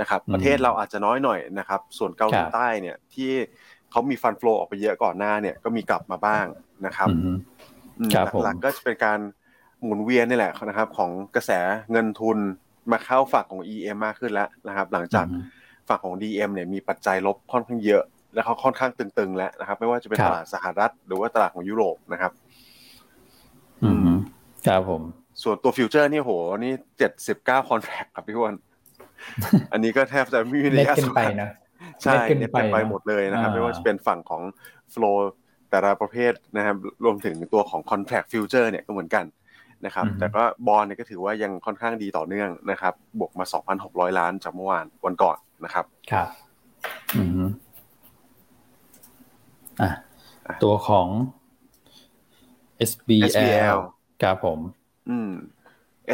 [0.00, 3.30] นะครับ ประเทศเราอาจจะน้อยหน่อยนะครับ ส่วนเกาหลีใต้เนี่ยที่
[3.90, 6.46] เขามีฟันฟลอออกไปเยอะก่อนหน้าเนี่ยก็มีกลับมาบ้าง
[6.86, 7.08] นะครับ
[8.42, 9.18] หลักๆก็จะเป็นการ
[9.84, 11.50] หมุนเวียนนี่แหละนะครับ ของกระแส
[11.92, 12.38] เงินทุน
[12.92, 15.26] มาเข้าฝั่งของ EM มากขึ้นแล้วนะครับ หลังจาก
[15.88, 18.02] ฝั่งของ DM เนี่ยมีปัจจัยลบค่อนข้างเยอะ
[18.34, 22.32] แล้วเขาค่อนข้างตึงๆแล้วนะครับ ไม่ว่าจะเป็นตลาดสหรัฐ หรือว่าตลาดของยุโรปนะครับ
[23.84, 24.10] อืม
[24.66, 25.02] ครับผม
[25.42, 28.54] ส่วนตัว future นี่โห นี่เจ็ดสิบเก้า contract ครับพี่วอน
[29.72, 31.32] อันนี้ก็แทบจะไม่มีนัยสำคัญ
[32.02, 34.42] ใช่เน็ตไปหมดเลยนะครับ ไม่ว่าจะเป็นฝั่งของ
[34.94, 35.16] flow
[35.72, 39.24] แต่ละประเภทนะครับรวมถึงตัวของ contract future เนี่ยก็เหมือนกัน
[39.86, 43.44] นะครับแต่ก็บอลเนี่ยก็ถือว่ายังค่อนข้างดีต่อเนื่องนะครับบวกมา
[43.82, 46.28] 2,600 ล้านจากเมื่อวานวันก่อนนะครับครับ
[47.16, 47.44] อืม
[49.80, 49.90] อะ
[50.64, 51.08] ตัวของ
[52.90, 53.78] SBL, SBL
[54.22, 54.58] ครับผม
[55.08, 55.30] อืม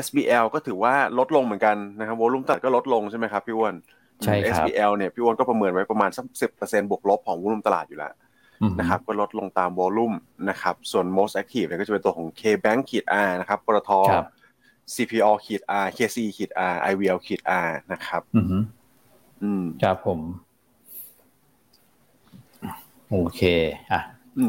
[0.04, 3.74] SBL ก็ถือว่าลดลงเหมือนกันนะครับวอลุ่มตัดก็ลดลงใช่ไหมครับพี่อ้วน
[4.24, 8.12] ใช่ครับ SBL เนี่ยพี่อ้วนก็ประเมินไว้ประมาณสักสิบเปอร์เซ็นบวกลบของวอลุ่มตลาดอยู่แล้ว
[8.78, 10.12] นะครับก็ลดลงตามวอลุ่ม
[10.50, 13.90] นะครับส่วน most active เนี่ยก็จะเป็นตัวของ KBank ขีด R นะครับปตท
[14.94, 18.46] CPO ขีด R KC ขีด R IVL ขีด R นะครับอืม
[19.42, 20.20] อืมครับผม
[23.10, 23.42] โอเค
[23.92, 24.02] อะ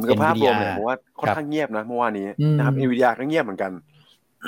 [0.10, 3.72] ก็ภาพรวมเนี่ยผมว่าค่อนข้างเงียบนะเมื่อวานนี้นะครับ NVIDIA ก็เงียบเหมือนกัน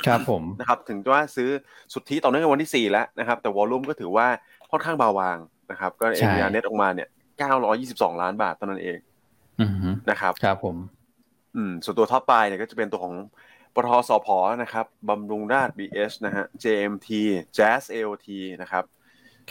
[0.06, 1.48] ครับผมนะครับ ถึงว่าซื้อ
[1.92, 4.26] สุทธิต่อเนื่องวันที่สี่แล้วนะครับ แต่วอลุ่มก็ถือว่า
[4.70, 5.38] ค่อนข้างเบาบาง
[5.70, 8.98] นะครับ ก็ NVIDIA เน็ตออกมาเนี่ยเก้าร้อยี่สิบสองล้านบาทเท่านั้นเอง
[10.10, 10.76] นะครับครับผม
[11.56, 13.16] อืม ส่วนตัวท็อปปลายเนี่ยก็จะเป็นตัวของ
[13.74, 14.28] ปทสพ
[14.62, 17.08] นะครับบำรุงราช BS นะฮะ JMT
[17.56, 18.28] Jazz AOT
[18.62, 18.84] นะครับ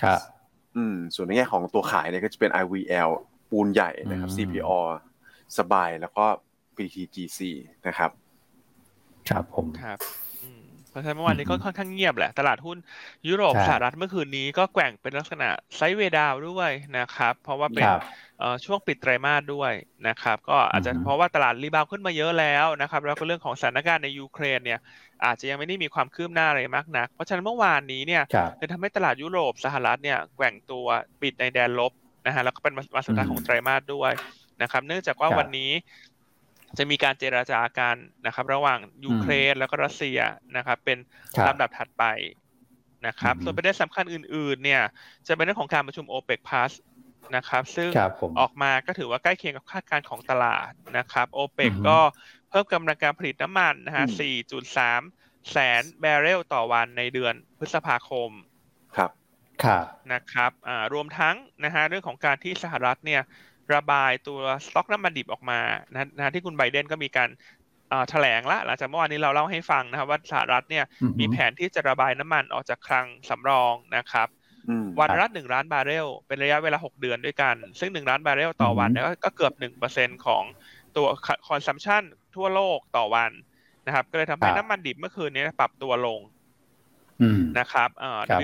[0.01, 0.19] ครับ
[0.75, 3.09] อืม ส่วนในแง่ของตัวขายเนี่ยก็จะเป็น IVL
[3.49, 4.71] ปูนใหญ่นะครับ CPO
[5.57, 6.25] สบายแล้วก็
[6.75, 7.39] PTGC
[7.87, 8.11] นะครับ
[9.29, 9.99] ครับผมครับ
[10.91, 12.77] เพราะฉะนั้นเมื่อวานนี้ก็ค่อนข้างเงียบแหละ ตลาดหุ้น
[13.27, 17.85] ยุโรปสหรัฐเมื่อคืนนี้ก็แกว่งเป็นลักษณะ sideway down ด้วยนะครับ เพราะว่าเป็น
[18.65, 19.71] ช่วงปิดไตรมาสด้วย
[20.07, 24.79] นะครับ ก็อาจจะเพราะว่าตลาด rebound ขึ้นมาเยอะแล้วนะครับ แล้วก็เรื่องของสถานการณ์ในยูเครนเนี่ย
[25.25, 28.23] อาจจะยังไม่ได้มีความคืบหน้าอะไรมากนัก เพราะฉะนั้นเมื่อวานนี้เนี่ย
[28.57, 30.85] เลยทำให้ตลาดยุโรปสหรัฐเนี่ยแกว่งตัว
[31.21, 31.91] ปิดในแดนลบ
[32.25, 34.11] นะฮะแล้วก็เป็นวันสุดท้ายของไตรมาสด้วย
[34.61, 35.71] นะครับ เนื่องจากว่าวันนี้
[36.77, 40.19] จะมีการเจราจากันนะครับ ระหว่างยูเครนแล้วก็รัสเซีย
[40.57, 40.97] นะครับ เป็น
[41.47, 42.03] ลำดับถัดไป
[43.07, 44.83] นะครับ ส่วนประเด็นสำคัญอื่น ๆ เนี่ย
[45.27, 46.71] จะเป็นเรื่องของการประชุมโอเปกพาส
[47.35, 47.89] นะครับ ซึ่ง
[48.39, 51.99] ออกมาก็ถือว่าใกล้เคียงกับคาดการณ์ของตลาดนะครับโอเปกก็
[52.49, 54.05] เพิ่มกำลังการผลิตน้ำมันนะฮะ
[54.79, 58.29] 4.3 แสนแบเรลต่อวันในเดือนพฤษภาคม
[58.97, 59.11] ครับ
[59.63, 63.21] ครับนะครับอ่ารวมทั้งนะฮะเรื่องของการที่สหรัฐเนี่ย
[63.75, 65.59] ระบายตัวสต็อกน้ำมันดิบออกมา
[65.91, 67.29] นะนะที่คุณไบเดนก็มีการ
[68.09, 70.85] แถลงละหลังจากเมื่อวานนี้เราเล่าให้ฟังนะครับว่าสหรัฐเนี่ย
[71.19, 74.27] มีแผนที่จะระบายน้ำมันออกจากคลังสำรองนะครับ
[74.99, 80.43] วันละหนึ่งล้านบาร์เรลเป็นระยะเวลาหกเดือนด้วยกัน ซึ่งหนึ่งล้านบาร์เรลต่อวันเนี่ยก็เกือบหนึ่งเปอร์เซ็นต์ของ
[80.95, 81.07] ตัว
[81.47, 82.03] consumption
[82.35, 83.31] ทั่วโลกต่อวัน
[83.87, 86.19] นะครับ ก็เลยทำให้น้ำมันดิบเมื่อคืนนี้ปรับตัวลง
[87.59, 87.89] นะครับ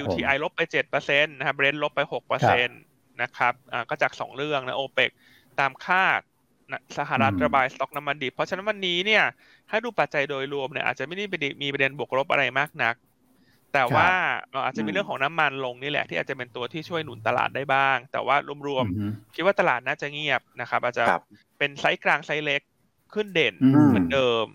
[0.04, 2.80] WTI ลบไปเจ็ดเปอร์เซ็นต์นะครับเบรนท์ลบไปหกเปอร์เซ็นต์
[3.22, 3.54] นะครับ
[3.90, 5.12] ก็จากสองเรื่องนะโอเปก
[5.60, 6.22] ตามคาด
[6.98, 9.24] สหรัฐระบายสต็อกน้ำมันดิบ เพราะฉะนั้นวันนี้เนี่ย
[9.70, 11.26] ถ้าดูปัจจัยโดยรวมเนี่ยอาจจะไม่ได้
[11.64, 12.96] มีประเด็นบวกลบอะไรมากนัก
[13.74, 14.10] แต่ว่า
[14.66, 18.36] อาจจะมีเรื่องของน้ำมันลงนี่แหละที่อาจจะเป็นตัวที่ช่วยหนุนตลาดได้บ้าง แต่ว่า
[18.68, 21.06] รวมๆคิดว่าตลาดน่าจะเงียบนะครับ อาจจะ
[21.58, 22.62] เป็นไซส์กลางไซส์เล็ก
[23.14, 23.54] ขึ้นเด่น
[23.90, 24.46] เหมือนเดิม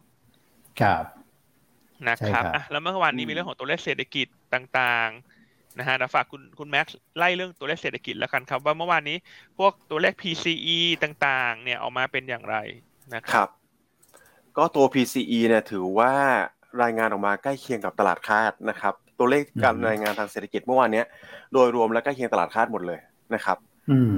[0.80, 1.04] ครับ
[2.08, 5.10] นะครับอะแล้วเมื่อวานนี้มีเรื่องของตัวเลขเศรษฐกิจต่าง
[5.78, 9.16] นะฮะนะฝากคุณคุณแม็กซ์ไล่เรื่องตัวเลขเศรษฐกิจแล้วกันครับ ว่าเมื่อวานนี้
[9.58, 12.56] พวกตัวเลข PCE ต่างๆ เนี่ยออกมาเป็นอย่างไร
[13.14, 13.48] นะครับ
[14.56, 16.12] ก็ตัว PCE เนี่ยถือว่า
[16.82, 21.02] รายงานออกมาใกล้เคียงกับตลาดคาดนะครับ ตัวเลขการรายงานทางเศรษฐกิจเมื่อวานนี้
[21.52, 23.00] โดยรวมแล้วใกล้เคียงตลาดคาดหมดเลย
[23.34, 23.58] นะครับ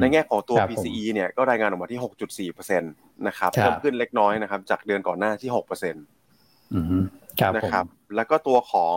[0.00, 7.84] ในแง่ของตัว PCE เนี่ยก็รายงานออกมาที่ 6.4%นะครับเพิ่มขึ้นเล็กน้อยนะครับ จากเดือนก่อนหน้าที่6%นะครับ
[8.16, 8.96] แล้วก็ตัวของ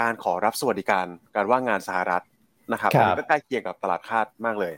[0.00, 2.22] การขอรับสวัสดิการการว่างงานสหรัฐ
[2.72, 4.74] นะครับอันนี้ก็ใกล้เคียงกับตลาดคาดมากเลย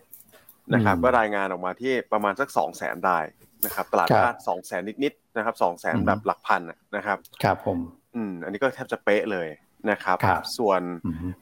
[0.74, 3.26] นะครับก็รายงานออกมาที่ประมาณสักสองแสนราย
[3.64, 6.62] นะครับ ตลาดคาดสองแสนนิดๆนะครับสองแสนแบบหลักพัน
[6.96, 7.78] นะครับครับผม
[8.14, 9.48] อืมอันนี้ก็แทบจะเป๊ะเลย
[9.90, 10.18] นะครับ
[10.58, 10.80] ส่วน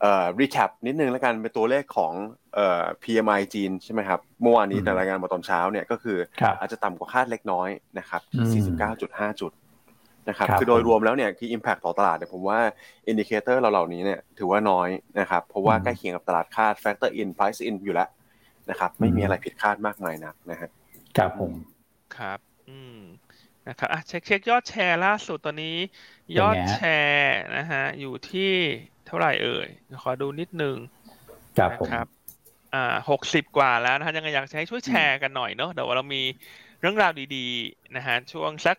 [0.01, 2.13] เอ่อรีแคปนิดนึงแล้วกันเป็นตัวเลขของ
[2.55, 6.17] เอ่อ PMI จีนใช่ไหมครับเมื่อวานนี้แต่รายงานมาตอนเช้าเนี่ยก็คือ
[6.59, 8.21] อาจจะต่ำกว่าคาดเล็กน้อยนะครับ
[8.51, 9.51] ที่49.5 จุด
[10.29, 12.59] นะครับคือโดยรวมแล้วเนี่ยคือ impact ต่อตลาดเนี่ยผมว่า
[13.07, 18.09] indicator เหล่านี้เนี่ยถือว่าน้อยนะครับเพราะว่าใกล้เคียงกับตลาดคาด factor in price in อยู่แล้ว
[18.69, 20.69] นะครับไม่มีอะไรผิดคาดมากมายนักนะฮะ
[21.17, 21.51] ครับผม
[22.17, 22.99] ครับ อืม
[23.67, 25.75] นะครับอะเช็คเช็คยอดแชร์ล่าสุดตอนนี้
[26.39, 28.51] ยอดแชร์นะฮะอยู่ที่
[29.07, 29.67] เท่าไหร่เอ่ย
[30.01, 30.75] ขอดูนิดนึง
[31.57, 32.07] ครับ
[32.75, 36.23] อ่าหกสิบกว่าแล้วนะฮะยังไงอยากให้ช่วยแชร์กันหน่อยเนาะเดี๋ยวเรามี
[36.79, 38.77] เรื่องราวดีๆนะฮะช่วงสัก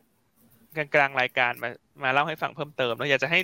[0.77, 1.69] กลางกลางรายการมา
[2.03, 3.41] มาเล่าให้ฟังเพิ่มเติมแล้วอยากจะให้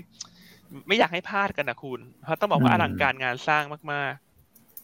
[0.88, 4.12] ไม่อยากให้พลาดกันนะคุณเพราะต้องบอกว่าอลังการงานสร้างมาก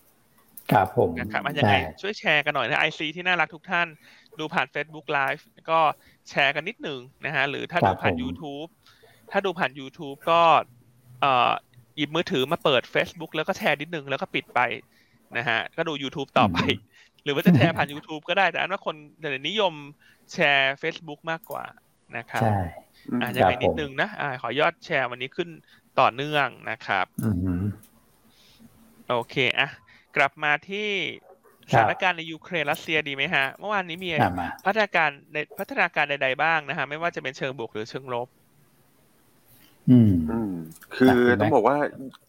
[0.00, 3.88] ๆ ครับผมนะครับยังไงช่วยแชร์กันหน่อยนะไอซีที่น่ารักทุกท่าน
[4.38, 5.80] ดูผ่าน Facebook Live ก็
[6.30, 8.68] แชร์กันนิดหนึ่งนะฮะหรือถ้าดูผ่าน YouTube
[9.30, 10.40] ถ้าดูผ่าน YouTube ก็
[11.20, 11.52] เอ่อ
[11.96, 14.61] หยิบมือถือมาเปิด Facebook แล้วก็แชร์นิดนึงแล้วก็ปิดไป
[15.38, 16.59] นะฮะก็ดู YouTube ต่อไป
[17.24, 19.74] หรือว่าจะแชร์ผ่าน YouTube ก็ได้แต่อันว่าคนเดี๋ยวนิยม
[20.33, 21.64] แชร์ Facebook มากกว่า
[22.17, 22.59] นะครับใช่
[23.23, 25.49] อาจจะไปนิดนึงนะอ่าขอยอดแชร์วันนี้ขึ้น
[26.01, 27.07] ต่อเนื่องนะครับ
[29.11, 29.71] โอเคอะ
[30.17, 30.88] กลับมาที่
[31.71, 34.11] สถานการณ์ในยูเครนรัสเซียดีไหมฮะ เมื่อวานนี้มี
[34.67, 38.29] พัฒนาการในพัฒนาการใด ๆบ้างนะฮะ ไม่ว่าจะเป็นเชิงบวกหรือเชิงลบ
[39.90, 39.99] อื
[40.51, 40.53] ม
[40.97, 41.77] คือต้องบอกว่า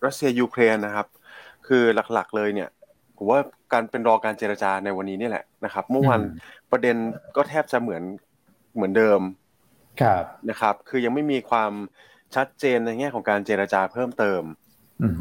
[0.06, 1.08] รัสเซียยูเครนนะครับ
[1.68, 1.84] คือ
[2.14, 2.70] หลักๆเลยเนี่ย
[3.18, 3.40] ผมว่า
[3.74, 6.22] การเป็นรอการเจรจาในวันนี้นี่แหละนะครับ เมื่อวาน
[6.72, 6.96] ประเด็น
[7.36, 8.04] ก็แทบจะเหมือน
[8.76, 9.20] เหมือนเดิม
[10.01, 11.71] ครับนะครับ คือยังไม่มีความ
[12.36, 14.41] ชัดเจนในแง่ของการเจรจาเพิ่มเติม
[15.03, 15.15] อืม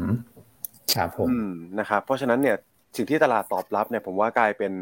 [0.95, 1.27] ครับผม
[1.79, 2.57] นะครับ เพราะฉะนั้นเนี่ย
[2.95, 4.73] สิ่งที่ตลาดตอบรับเนี่ยผมว่ากลายเป็น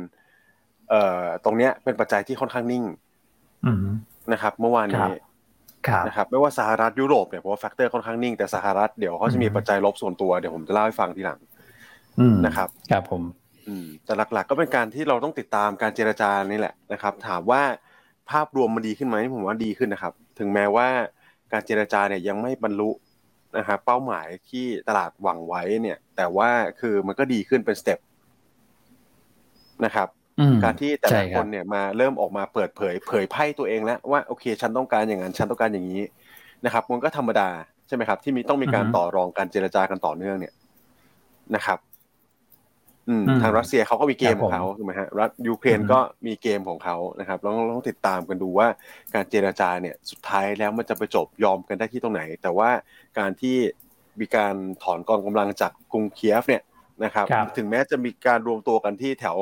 [0.89, 2.83] เอ่อตรงเนี้ยเป็นปัจจัยที่ค่อนข้างนิ่ง
[4.33, 5.13] นะครับ เมื่อวานนี้
[6.07, 11.39] นะครับไม่ว่าสหรัฐยุโรปเนี่ยผมว่าแฟกเตอร์ค่อนข้างนิ่งแต่สหรัฐเดี๋ยวเขาจะมีปัจจัยลบส่วนตัวเดี๋ยวผมจะเล่าให้ฟังทีหลัง
[12.45, 13.21] นะครับครับผม
[13.67, 17.61] อืมแต่หลักๆ ก็เป็นการที่เราต้องติดตามการเจรจานี่แหละนะครับ ถามว่า
[18.31, 20.87] ภาพรวมมันดีขึ้นไหมผมว่าดีขึ้นนะครับ ถึงแม้ว่า
[21.51, 22.89] การเจรจาเนี่ยยังไม่บรรลุ
[23.57, 27.99] นะครับเป้าหมายที่ตลาดหวังไว้เนี่ย แต่ว่าคือมันก็ดีขึ้นเป็นสเต็ป
[29.85, 30.07] นะครับ
[30.63, 36.01] การที่แต่ละคนเนี่ยมาเริ่มออกมาเปิดเผย เผยไพ่ตัวเองแล้วว่าโอเคฉันต้องการอย่างนั้นฉันต้องการอย่างนี้
[36.65, 37.49] นะครับมันก็ธรรมดา
[37.87, 40.53] ใช่ไหมครับ ที่มีต้องมีการต่อรองการเจรจากันต่อเนื่องเนี่ย
[41.55, 41.77] นะครับ
[43.41, 48.67] ทางรัสเซียเขาก็มีเกมของเขาถูกไหมฮะรัสยูเครนก็มีเกมของเขานะครับเราต้องติดตามกันดูว่า
[49.13, 52.69] การเจรจาเนี่ยสุดท้ายแล้วมันจะไปจบยอมกันได้ที่ตรงไหน แต่ว่า
[53.19, 53.57] การที่
[54.19, 56.63] มีการถอนกองกำลังจากกรุงเคียฟเนี่ย
[57.03, 57.25] นะครับ
[57.57, 59.37] ถึงแม้จะมีการรวมตัวกันที่แถว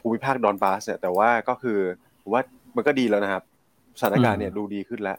[0.00, 1.78] ภูมิภาคดอนบาสเนี่ยแต่ว่าก็คือ
[2.32, 2.40] ว่า
[2.76, 3.42] มันก็ดีแล้วนะครับ
[4.00, 5.18] สถานการณ์เนี่ยดูดีขึ้นแล้ว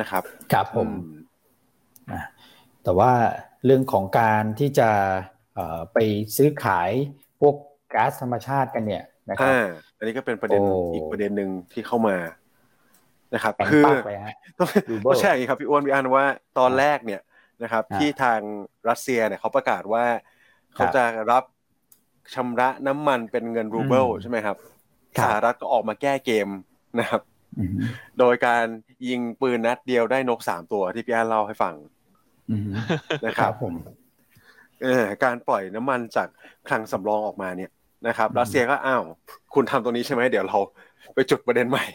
[0.00, 0.22] นะครับ
[0.52, 0.88] ครับผม
[2.84, 3.12] แต่ว่า
[3.64, 4.90] เรื่องของการที่จะ
[5.92, 5.98] ไป
[6.36, 6.90] ซื้อขาย
[7.40, 7.54] พวก
[7.94, 9.52] ก๊าซธรรมชาติกันเนี่ยนะครับ
[9.96, 10.60] อันนี้ก็เป็นประเด็น
[10.94, 12.16] อีกประเด็นหนึ่งที่เข้ามา
[13.34, 13.84] นะครับ คือ
[14.58, 16.24] ต้องใช่ครับพี่อ้วนพี่อันว่า
[16.58, 17.20] ตอนแรกเนี่ย
[17.62, 18.40] นะครับ ที่ทาง
[18.88, 20.04] รัสเซียเนี่ยเขาประกาศว่า
[20.74, 21.44] เขาจะรับ
[22.34, 24.56] ชำระน้ำมันเป็นเงินรูเบิลใช่ไหมครับ
[25.22, 26.48] สหรัฐก็ออกมาแก้เกม
[27.00, 27.22] นะครับ
[28.18, 28.64] โดยการ
[29.08, 31.74] ยิงปืนนัดเดียวได้นกสามตัวที่พี่อันเล่าให้ฟัง
[33.26, 33.99] นะครับผมเออ
[35.24, 36.28] การปล่อยน้ำมันจาก
[36.68, 37.70] คลังสำรองออกมาเนี่ย
[38.08, 39.02] นะครับรัสเซียก็อ้าว
[39.54, 40.58] คุณทำตรงนี้ใช่ไหมเดี๋ยวเรา
[41.14, 41.86] ไปจุดประเด็นใหม่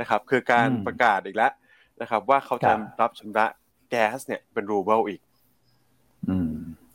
[0.00, 1.52] นะครับ คือการประกาศอีกแล้ว
[2.00, 3.46] นะครับ ว่าเขาจะรับชำระ
[3.90, 5.20] แก๊สเนี่ยเป็นรูเบิลอีก
[6.28, 6.50] อืม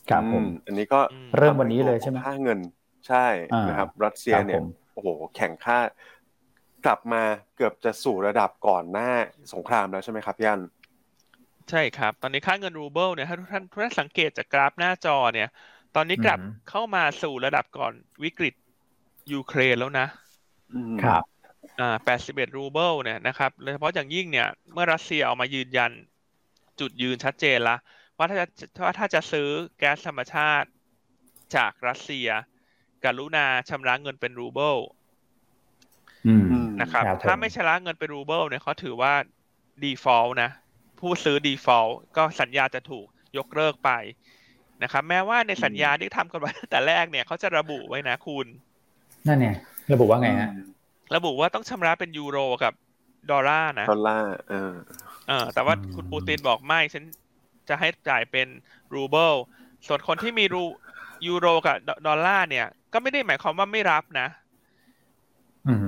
[0.10, 0.99] ครับผมอันนี้ก็
[1.38, 2.60] เริ่มวันนี้เลยใช่ไหมค่าเงิน
[3.08, 3.25] ใช่
[3.69, 4.62] นะครับ รัสเซียเนี่ย
[4.93, 5.79] โอ้โหแข่งค่า
[6.86, 7.23] กลับมา
[7.55, 9.10] เกือบจะสู่ระดับก่อนหน้า
[9.53, 10.62] สงครามแล้วใช่ไหมครับพี่อัน
[11.69, 15.49] ใช่ครับ ตอนนี้ค่าเงินรูเบิลเนี่ยถ้าทุกท่านทุกท่านสังเกตจากกราฟหน้าจอเนี่ย
[15.95, 18.53] ตอนนี้กลับเข้ามาสู่ระดับก่อนวิกฤต
[19.32, 20.08] ยูเครนแล้วนะ
[21.03, 21.23] ครับ
[21.79, 25.91] อ่าแปดสิบเอ็ดรูเบิลเนี่ยนะครับโดยเฉพาะอย่างยิ่งเนี่ย เมื่อรัสเซียออกมายืนยัน
[26.79, 27.75] จุดยืนชัดเจนละ
[28.17, 28.45] ว่าถ้าจะ
[28.86, 30.67] ว่าถ้าจะซื้อแก๊สธรรมชาติ
[31.55, 32.27] จากรัสเซีย
[33.05, 34.77] กรุณาชำระเงินเป็นรูเบิล
[36.82, 39.13] นะครับ ถ้าไม่ชำระเงินเป็นรูเบิลเนี่ยเขาถือว่า
[39.84, 40.51] default นะ
[41.00, 43.08] ผู้ซื้อ default ก็สัญญาจะถูก
[43.38, 43.92] ยกเลิกไป
[44.84, 48.48] นะครับแม้ว่าในสัญญาที่ทำกันไว้แต่แรกเนี่ยเขาจะระบุไว้นะคุณ
[49.28, 49.50] นั่นไง
[49.92, 50.52] ระบุว่าไงฮะ
[51.16, 52.74] ระบุว่าต้องชำระเป็นยูโรกับ
[53.32, 54.74] ดอลลาร์นะดอลลาร์เออ
[55.28, 57.04] เออ แต่ว่าคุณปูตินบอกไม่ฉัน
[57.70, 58.48] จะให้จ่ายเป็น
[58.94, 59.34] รูเบิล
[59.88, 60.64] ส่วนคนที่มีรู
[61.28, 64.28] ยูโรกับดอลลาร์เนี่ย ก็ไม่ได้หมายความว่าไม่รับนะ
[65.68, 65.80] อืม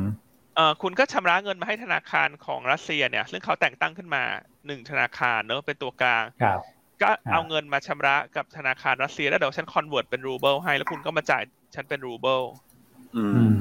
[0.56, 4.24] เอ่อคุณก็ชำระเงินมาให้ธนาคารของรัสเซียเนี่ย ซึ่งเขาแต่งตั้งขึ้นมา
[4.68, 6.24] หนึ่งธนาคารเนอะเป็นตัวกลาง
[7.02, 11.44] ก็เอาเงินมาชำระกับธนาคารรัสเซียแล้วเดี๋ยวฉัน convert เป็นรูเบิลให้แล้วคุณก็มาจ่าย
[11.76, 12.42] ฉันเป็นรูเบิล
[13.18, 13.60] อืม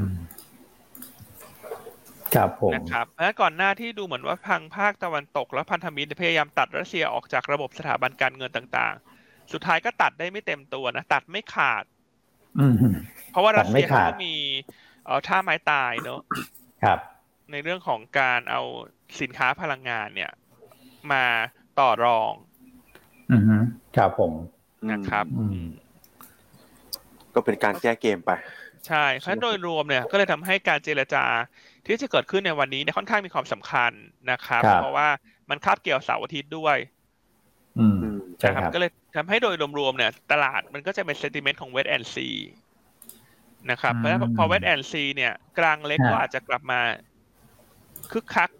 [2.35, 11.85] ครับผมนะครับและก่อนหน้าที่ดูเหมือนว่าทางภาคตะวันตก และพันธมิตรพยายามตัดรัสเซียออกจากระบบสถาบันการเงินต่างๆ สุดท้ายก็ตัดได้ไม่เต็มตัวนะตัดไม่ขาด
[13.31, 14.35] เพราะว่ารัสเซียเขาก็มี
[15.05, 16.21] เอ่อท่าไม้ตายเนอะ
[16.85, 16.99] ครับ
[17.53, 18.63] ในเรื่องของการเอา
[19.21, 20.31] สินค้าพลังงานเนี่ย
[21.13, 21.25] มา
[21.79, 22.33] ต่อรอง
[23.33, 23.43] อือ
[23.97, 24.33] ครับผม
[24.91, 25.25] นะครับ
[27.35, 28.31] ก็เป็นการแก้เกมไป
[28.87, 31.25] ใช่เพราะโดยรวมเนี่ยก็เลยทำให้การเจรจา
[31.87, 33.93] ที่จะเกิดขึ้นในวันนี้เนี่ยค่อนข้างมีความสำคัญ
[34.31, 35.09] นะครับ เพราะว่า
[35.51, 36.77] มันคาบเกี่ยวเสาร์อาทิตย์ด้วย
[37.79, 37.99] อืม
[38.45, 42.29] นะครับ ก็เลยทำให้โดยรวมๆเนี่ย ตลาดมันก็จะเป็น sentiment ของ wait and see
[43.71, 46.81] นะครับ เพราะพอ wait and see เนี่ย กลางเล็กก็อาจจะกลับมา
[48.13, 48.51] คึกคัก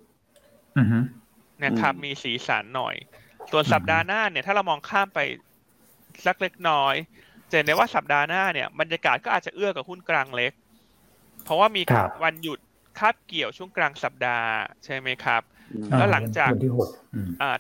[1.64, 2.96] นะครับ มีสีสันหน่อย
[3.50, 5.18] ส่วนสัปดาห์หน้าเนี่ย ถ้าเรามองข้ามไป
[6.26, 6.94] สักเล็กน้อย
[7.50, 10.52] จะเห็นได้ว่าสัปดาห์หน้าเนี่ยบรรยากาศก็อาจจะเอื้อกับหุ้นกลางเล็ก
[11.44, 11.82] เพราะว่ามี
[12.24, 12.58] วันหยุด
[12.98, 14.48] คาบเกี่ยวช่วงกลางสัปดาห์
[14.84, 15.42] ใช่ไหมครับ
[15.98, 16.50] แล้วหลังจาก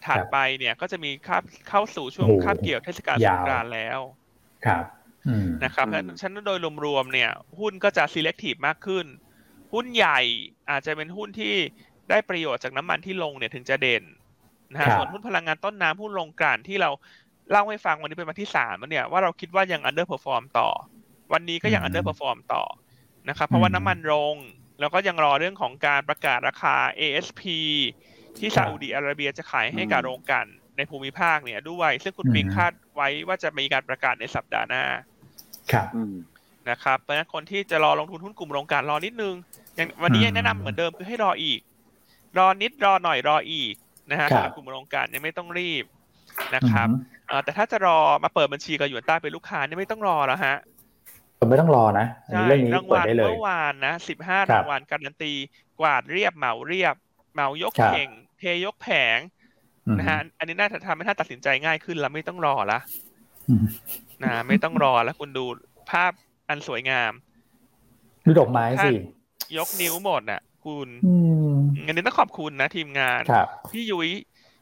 [0.06, 4.00] ถัดไปเนี่ยก็จะมีคาบเข้าสู่ช่วงคาบเกี่ยวเทศกาลสงกรานต์แล้ว
[4.66, 4.84] ครับ
[5.64, 9.06] นะครับเพราะฉะนั้นโดยรวมๆเนี่ย หุ้นก็จะ selective มากขึ้น
[9.72, 10.20] หุ้นใหญ่
[10.70, 11.54] อาจจะเป็นหุ้นที่
[12.10, 14.04] ได้ประโยชน์จากน้ำมันที่ลงเนี่ยถึงจะเด่น
[14.72, 16.90] นะฮะส่วนหุ้นพลังงานต้นน้ำหุ้นลงกลั่นที่เรา
[17.50, 20.68] เล่าให้ฟังวันนี้เป็นวันที่สามเนี่ยว่าเราคิดว่ายัง underperform ต่อ
[21.32, 22.62] วันนี้ก็ยัง underperform ต่อ
[23.28, 24.36] นะครับเพราะว่าน้ำมันลง
[24.80, 27.42] แล้วก็ยังรอเรื่องของการประกาศราคา ASP
[28.38, 30.46] ที่ซาอุดีอาระเบียจะขายให้กับโรงกัน
[30.76, 34.84] ในภูมิภาคเนี่ยด้วย ซึ่งคุณปิงคาดไว้ว่าจะมีการประกาศในสัปดาห์หน้า
[35.72, 35.88] ครับ
[36.70, 39.34] นะครับเพราะฉะนั้นคนที่จะรอลงทุนหุ้นกลุ่มโรงการรอนิดนึง
[39.76, 41.60] อย่างวันนี้ยังแนะนำเหมือนเดิมคือให้รออีก
[42.38, 43.74] รอนิดรอหน่อยรออีก
[44.10, 45.84] นะฮะสำหรับกลุ่มโรงการยังไม่ต้องรีบ
[46.54, 46.88] นะครับ
[47.44, 50.56] แต่ถ้าจะรอมาเปิดบัญชีกับหยวนต้าเป็นลูกค้านี่ไม่ต้องรอแล้วฮะ
[51.50, 52.06] ไม่ต้องรอนะ
[52.46, 55.32] เรื่องนี้เปิดได้เลยเมื่อวานนะสิบห้ารางวัลการันตี
[55.80, 56.94] กวาดเรียบเหมาเรียบ
[57.34, 59.18] เหมายกเข่งเทยกแผง
[59.98, 62.78] นะฮะอันนี้น่าจะทำให้ท่านตัดสินใจง่ายขึ้นแล้วไม่ต้องรอละ
[64.24, 65.44] นะไม่ต้องรอแล้วคุณดู
[65.90, 66.12] ภาพ
[66.48, 67.12] อันสวยงาม
[68.24, 68.90] ดูดอกไม้สิ
[69.56, 71.10] ยกนิ้วหมดอะ คุณอั
[71.90, 73.20] นนี้ต้องขอบคุณนะทีมงาน
[73.72, 74.10] พี่ยุ้ย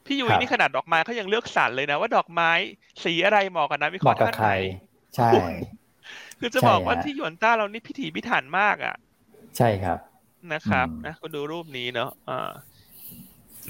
[0.07, 2.51] พี่ยุ้ยนี่ขนาดดอกไม้เขายังเลือกสรรเลยนะว่าดอกไม้
[3.05, 4.51] สีอะไรเหมาะกับนะวิเคราะห์ท่านไหน
[5.17, 5.31] ใช่
[6.39, 8.97] คือจะบอกว่าที่หยวนต้าเรานี่พิถีพิถันมากอะ
[9.57, 9.99] ใช่ครับ
[10.53, 12.51] นะครับนะคุณดูรูปนี้เนาะอ่า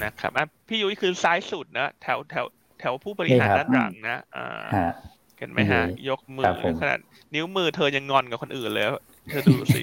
[0.03, 0.31] นะครับ
[0.67, 2.45] พี่ยุ้ยคือซ้ายสุดนะแถวแถว
[2.79, 4.89] แถวผู้บริหารด้านหลังนะอ่า
[5.37, 6.99] เห็นไหมฮะ ยกมือขนาด
[7.35, 8.85] นิ้วมือเธอยังงอนกับคนอื่นเลย
[9.29, 9.81] เธอดูสิ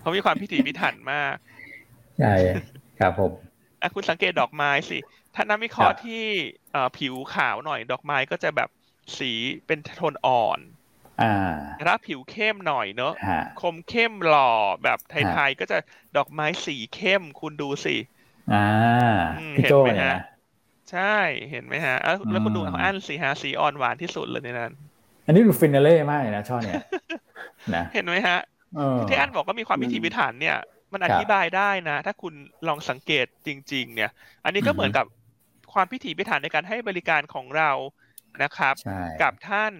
[0.00, 1.34] เขามีความพิถีพิถันมาก
[2.18, 2.34] ใช่
[3.00, 3.32] ครับผม
[3.80, 4.98] อะคุณสังเกตดอกไม้สิ
[5.34, 6.22] ถ้านักวิเคราะห์ที่
[6.98, 8.68] ผิวขาวหน่อยดอกไม้ก็จะแบบ
[9.18, 9.32] สี
[9.66, 10.58] เป็นโทนอ่อน
[11.22, 11.34] อ่า
[11.88, 13.14] ถ้าผิวเข้มหน่อยเนอะ
[13.60, 14.52] คมเข้มหล่อ
[14.82, 15.78] แบบไทยๆก็จะ
[16.16, 17.96] ดอกไม้สีเข้มคุณดูสิ
[18.52, 18.66] อ่า
[19.62, 20.14] เห็นไหมฮะ
[20.92, 21.16] ใช่
[21.50, 21.96] เห็นไหมฮะ
[22.30, 24.72] แล้วคุณดูเอาอันสีฮะสีอ่อนหวานที่สุดเลยในนั้น
[25.26, 26.80] อันนี้ดูฟินาเล่มากเลยนะช่อเนี่ย
[27.74, 28.38] นะเห็นไหมฮะ
[29.10, 30.56] ที่อันบอกว่ามีความพิถีพิถันเนี่ย
[30.96, 32.34] มันอธิบายได้นะ ถ้าคุณ
[32.68, 34.10] ลองสังเกตจริง ๆ เนี่ย
[34.44, 35.06] อันนี้ก็เหมือนกับ
[35.72, 37.70] ความพิถีพิถันในการให้บริการของเรา
[38.42, 38.74] นะครับ
[39.22, 39.74] กับท่าน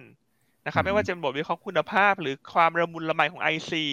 [0.65, 3.85] นะครับ ไม่ว่าจะเป็นบทวิเคราะห์คุณภาพ หรือความระมุนละไมของไอซี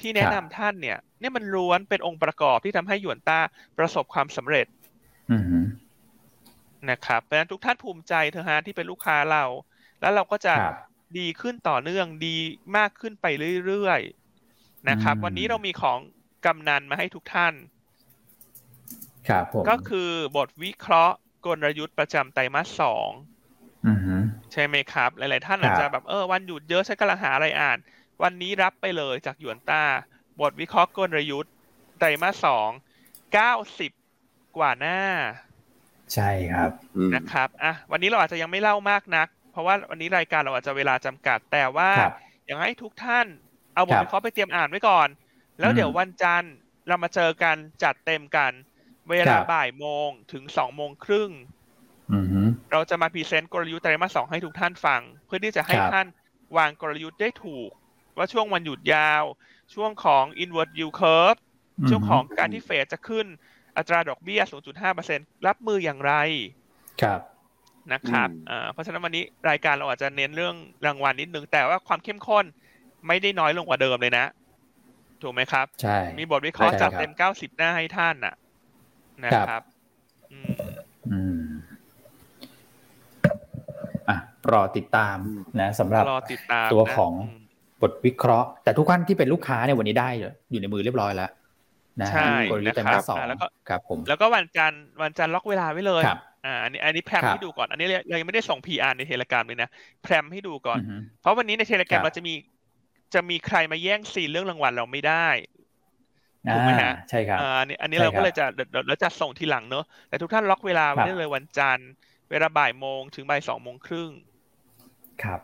[0.00, 3.40] ที่แนะนำท่านเนี่ย เนี่ยมันล้วนเป็นองค์ประกอบที่ทำให้หยวนต้า
[3.78, 4.66] ประสบความสำเร็จ
[6.90, 9.44] นะครับเพราะฉะนั้นทุกท่านภูมิใจเถอะฮะที่เป็นลูกค้าเรา
[10.00, 10.54] แล้วเราก็จะ
[11.18, 12.36] ดีขึ้นต่อเนื่องดี
[12.76, 13.26] มากขึ้นไป
[13.66, 15.98] เรื่อยๆนะครับ วันนี้เรามีของ
[16.44, 17.54] กำนันมาให้ทุกท่าน
[19.28, 23.10] ครับผมก็คือบทวิเคราะห์กลยุทธ์ประจำไตรมาสสอง
[24.52, 27.78] ใช่ไหมครับ หลาย ๆ ท่านอาจจะแบบเออวันหยุดเยอะฉันกำลังหาอะไรอ่าน
[28.22, 29.82] วันนี้รับไปเลยจากหยวนต้า
[30.40, 31.52] บทวิเคราะห์กลยุทธ์
[31.98, 32.68] ไตรมาสสอง
[33.32, 33.92] เก้าสิบ
[34.56, 35.00] กว่าหน้า
[36.14, 36.70] ใช่ครับ
[37.14, 41.90] นะครับอะวันนี้เราอาจจะยังไม่เล่ามากนัก เพราะว่าวันนี้รายการเราอาจจะเวลาจำกัด แต่ว่า
[42.44, 43.26] อยากให้ทุกท่าน
[43.74, 45.08] เอาบทวิเคราะห์ไปเตรียมอ่านไว้ก่อน
[45.62, 46.54] แล้วเดี๋ยววันจันทร์
[46.88, 48.52] เรามาเจอกันจัดเต็มกัน
[49.10, 51.30] เวลาบ่ายโมงถึงสองโมงครึ่ง
[52.72, 56.06] เราจะมา present กลยุทธ์ไตรมาสสองให้ทุกท่านฟัง เพื่อที่จะให้ท่าน
[56.56, 57.70] วางกลยุทธ์ได้ถูก
[58.16, 59.24] ว่าช่วงวันหยุดยาว
[59.74, 61.40] ช่วงของ inward yield curve
[61.88, 63.26] ช่วงของการที่เฟดจะขึ้น
[63.76, 64.40] อัตราดอกเบี้ย
[64.94, 66.12] 0.5%รับมืออย่างไร
[67.02, 67.20] ครับ
[67.92, 68.28] นะครับ
[68.72, 72.44] เพราะฉะนั้นวันนี้รายการเราอาจจะเน้นเรื่องรางวัลนิดนึง แต่ว่าความเข้มข้น
[73.06, 74.26] ไม่ได้น้อยลงกว่าเดิมเลยนะ
[75.22, 78.34] ถูกไหมครับ ใช่ มีบทวิเคราะห์จัดเต็ม90หน้าให้ท่านน่ะ
[79.24, 79.62] นะครับ
[81.12, 81.44] อืม
[84.08, 84.16] อะ
[84.52, 85.16] รอติดตาม
[85.60, 86.04] นะสำหรับ
[86.72, 87.12] ตัวของ
[87.82, 90.08] บทวิเคราะห์ แต่ทุกท่านที่เป็นลูกค้าเนี่ยวันนี้ได้
[90.50, 91.30] อยู่ในมือเรียบร้อยแล้ว
[92.00, 92.30] นะใช่
[92.66, 96.02] นะครับแล้วก็ครับผมแล้วก็วันจันทร์วันจันทร์ล็อกเวลาไว้เลย
[96.46, 99.68] อ่าอันนี้อันนี้แพลมให้ดูก่อนอันนี้เรายังไม่ได้ส่ง PR ใน Telegram เลยนะ
[100.02, 100.78] แพลมให้ดูก่อน
[101.20, 102.34] เพราะวันนี้ใน Telegram เราจะมี
[103.14, 105.28] จะมีใครมาแย่งซีนเรื่องรางวัลเราไม่ได้
[106.52, 108.44] ถูกไหมฮะใช่ครับอันนี้อันนี้เราก็เลยจะ
[108.88, 111.90] เราจะส่งทีหลังเนอะแต่ทุกท่านล็อกเวลาไว้ได้เลยวันจันทร์
[112.30, 114.10] เวลาบ่ายโมงถึงบ่ายสองโมงครึ่ง
[115.22, 115.40] ครับ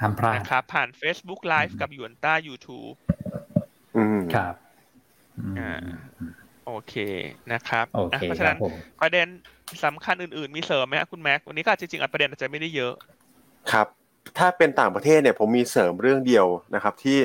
[0.00, 2.94] ห้ามพลาดนะครับผ่าน Facebook Live กับยูนต้า YouTube
[4.34, 4.54] ครับ
[5.58, 5.72] อ่า
[6.66, 6.94] โอเค
[7.52, 8.56] นะครับโอเคเพราะฉะนั้น
[9.00, 9.26] ประเด็น
[9.84, 12.94] สำคัญอื่นๆ มีเสริมไหมครับคุณแม็กวันนี้ก็จริงๆประเด็นอาจจะไม่ได้เยอะ
[13.72, 13.86] ครับ
[14.40, 17.18] ถ้าเป็นต่างประเทศเนี่ยผมมีเสริมเรื่องเดียวนะครับ ที่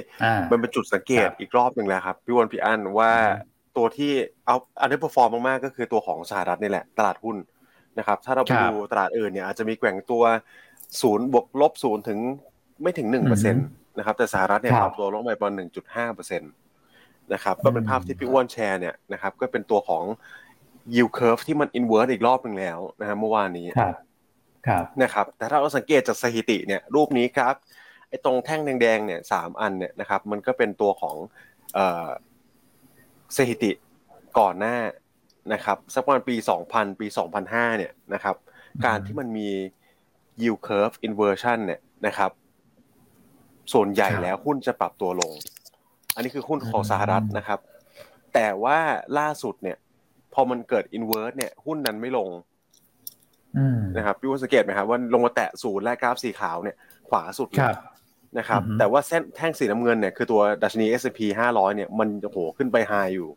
[0.51, 3.11] มันเป็นจุดสังเกตอีกรอบหนึ่งแล้วครับพี่วนพี่อั้นว่า
[3.77, 4.11] ตัวที่
[4.45, 7.37] เอา underperform มากๆก็คือตัวของสหรัฐนี่แหละตลาดหุ้น
[7.99, 10.23] นะครับ ถ้าเราไปดูตลาดอื่นเนี่ยอาจจะมีแกว่งตัว
[11.01, 12.19] ศูนย์บวกลบศูนย์ถึง
[12.81, 13.59] ไม่ถึงหนึ่งเปอร์เซ็นต์
[13.97, 16.47] นะครับแต่สหรัฐเนี่ยปรับตัวลงไปประมาณหนึ่งจุดห้าเปอร์เซ็นต์
[17.33, 20.03] นะครับก็เป็นภาพที่พี่อ้วนแชร์เนี่ยนะครับก็เป็นตัวของ
[20.93, 24.04] yield curve ที่มัน invert อีกรอบหนึ่งแล้วนะฮะเมื่อวานนี้ครับครับ
[25.03, 27.55] นะครับแต่ถ้าเราสังเกตจากสถิติเนี่ยรูปนี้ครับ
[28.09, 31.15] ไอ้ตรงแท่งแดงๆเนี่ยสามอันเนี่ยนะครับมันก็เป็นตัวของ
[33.35, 33.71] สถิติ
[34.39, 34.77] ก่อนหน้า
[35.53, 36.35] นะครับสักประมาณปี
[36.67, 37.07] 2000 ปี
[37.41, 38.35] 2005เนี่ยนะครับ
[38.85, 39.49] การที่มันมี
[40.41, 42.31] yield curve inversion เนี่ยนะครับ
[43.73, 45.31] ส่วนใหญ่แล้วหุ้นจะปรับตัวลง
[46.15, 47.59] อันนี้คือหุ้นของสหรัฐนะครับ
[48.33, 48.79] แต่ว่า
[49.19, 49.77] ล่าสุดเนี่ย
[50.33, 52.29] พอมันเกิด invert เนี่ยหุ้นนั้นไม่ลง
[53.97, 56.75] นะครับพี่วุฒิสังเกตไหมครับว่าลงมาแตะศูนย์และกราฟสีขาวเนี่ย
[57.09, 57.49] ขวาสุด
[58.37, 61.19] นะครับ แต่ว่าเส้นแท่งสีน้ำเงินเนี่ยคือตัวดัชนี S&P
[61.53, 63.29] 500 เนี่ยมันโหขึ้นไปไฮอยู่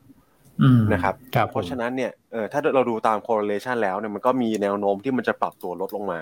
[0.92, 1.14] นะครับ
[1.50, 6.20] เพราะฉะนั้นเนี่ยเออถ้าเราดูตาม correlation แล้วเนี่ยมันก็มีแนวโน้มที่มันจะปรับตัวลดลงมา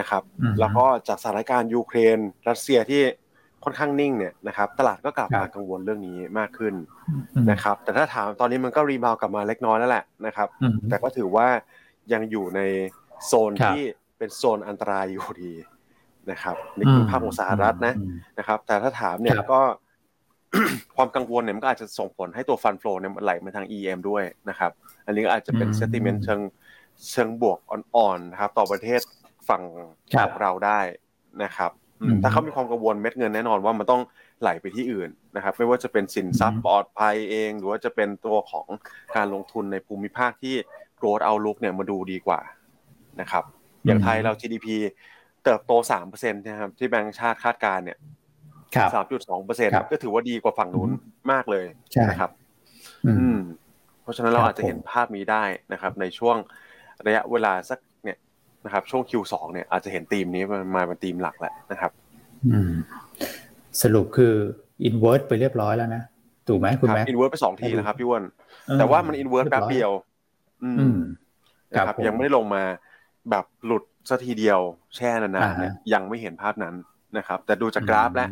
[0.00, 0.22] นะครับ
[0.60, 3.02] แล้วก็จากสถานการณ์ยูเครน รัสเซียที่
[3.64, 6.74] ค่อนข้างนิ่งเนี่ยนะครับตลาดก็กลับมากังวลเรื่องนี้มากขึ้น
[7.50, 10.48] นะครับ แต่ถ้าถามตอนนี้มันก็รีบาวกลับมาเล็กน้อยแล้วแหละนะครับ
[10.88, 11.46] แต่ก็ถือว่า
[12.12, 12.60] ยังอยู่ใน
[13.26, 13.82] โซนที่
[14.18, 15.52] เป็นโซนอันตรายอยู่ดี
[16.30, 17.94] นะครับนี่คือภาพของสหรัฐนะ
[18.38, 19.60] นะครับ แต่ถ้าถามเนี่ยก็
[20.96, 24.70] ความกังวลเนี่ยมันก็อาจจะส่งผลให้ตัวฟันโฟเนี่ยมันไหลมาทาง EM ด้วยนะครับ
[25.06, 26.40] อันนี้ก็อาจจะเป็นเซติมเมนต์เชิง
[27.12, 29.00] เชิงบวกอ่อนๆนะครับ ต่อประเทศ
[29.48, 29.62] ฝั่ง
[30.26, 30.80] ของเราได้
[31.44, 31.70] นะครับ
[32.22, 34.02] ถ้าเขามีความกังวลเม็ดเงินแน่นอนว่ามันต้อง
[34.40, 38.66] ไหลไปที่อื่นนะครับ ไม่ว่าจะเป็นสินทรัพย์ปลอดภัยเอง หรือว่าจะเป็นตัวของ
[39.16, 40.54] การลงทุนในภูมิภาคที่
[40.96, 42.40] โกรดเอาลุกเนี่ยมาดูดีกว่า
[43.20, 43.44] นะครับ
[43.86, 44.66] อย่างไทยเรา GDP
[45.44, 47.98] เติบโตสามเปอร์เซ็นต์นะครับที่แบงก์ชาติคาดการเนี่ย
[48.94, 50.90] สามจุดสองเปอร์เซ็นต์ก็ถือว่าดีกว่าฝั่งนู้น
[51.32, 51.66] มากเลย
[52.10, 52.30] นะครับ
[53.06, 53.38] อืม
[54.02, 56.36] เพราะฉะนั้นเราอาจจะเห็นภาพนี้ได้นะครับ ในช่วง
[57.06, 58.18] ระยะเวลาสักเนี่ย
[58.64, 60.42] นะครับ ช่วง Q2 เนี่ยอาจจะเห็นธีมนี้
[60.76, 61.90] มาเป็นธีมหลักแล้วนะครับ
[62.52, 62.72] อืม
[63.82, 64.34] สรุปคือ
[64.84, 66.02] invert ไปเรียบร้อยแล้วนะ
[66.48, 68.24] ถูกไหมคุณแม็ก inนเวอร์ไปสองทีแล้วครับพี่อ้วน
[68.78, 69.90] แต่ว่ามัน invert แป๊บเดียว
[70.64, 70.96] อืม
[71.72, 72.62] นะครับยังไม่ได้ลงมา
[73.30, 74.60] แบบหลุดสัทีเดียว
[74.96, 76.74] แช่นานๆเนี่ยยังไม่เห็นภาพนั้น
[77.18, 78.28] นะครับ แต่ดูจากกราฟแล้ว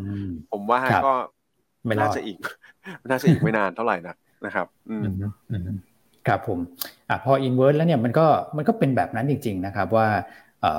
[0.53, 1.13] ผมว่าก็
[1.87, 2.39] ไม่น่าจะอีก
[3.11, 5.05] น่าจะอีกไม่นานเท่าไหร่นักนะครับ อืม
[6.27, 6.59] ครับผม
[7.09, 8.27] อะพอ invert แล้วเนี่ยมันก็
[8.57, 10.09] มันก็เป็นแบบนั้นจริง ๆ นะครับ ว่า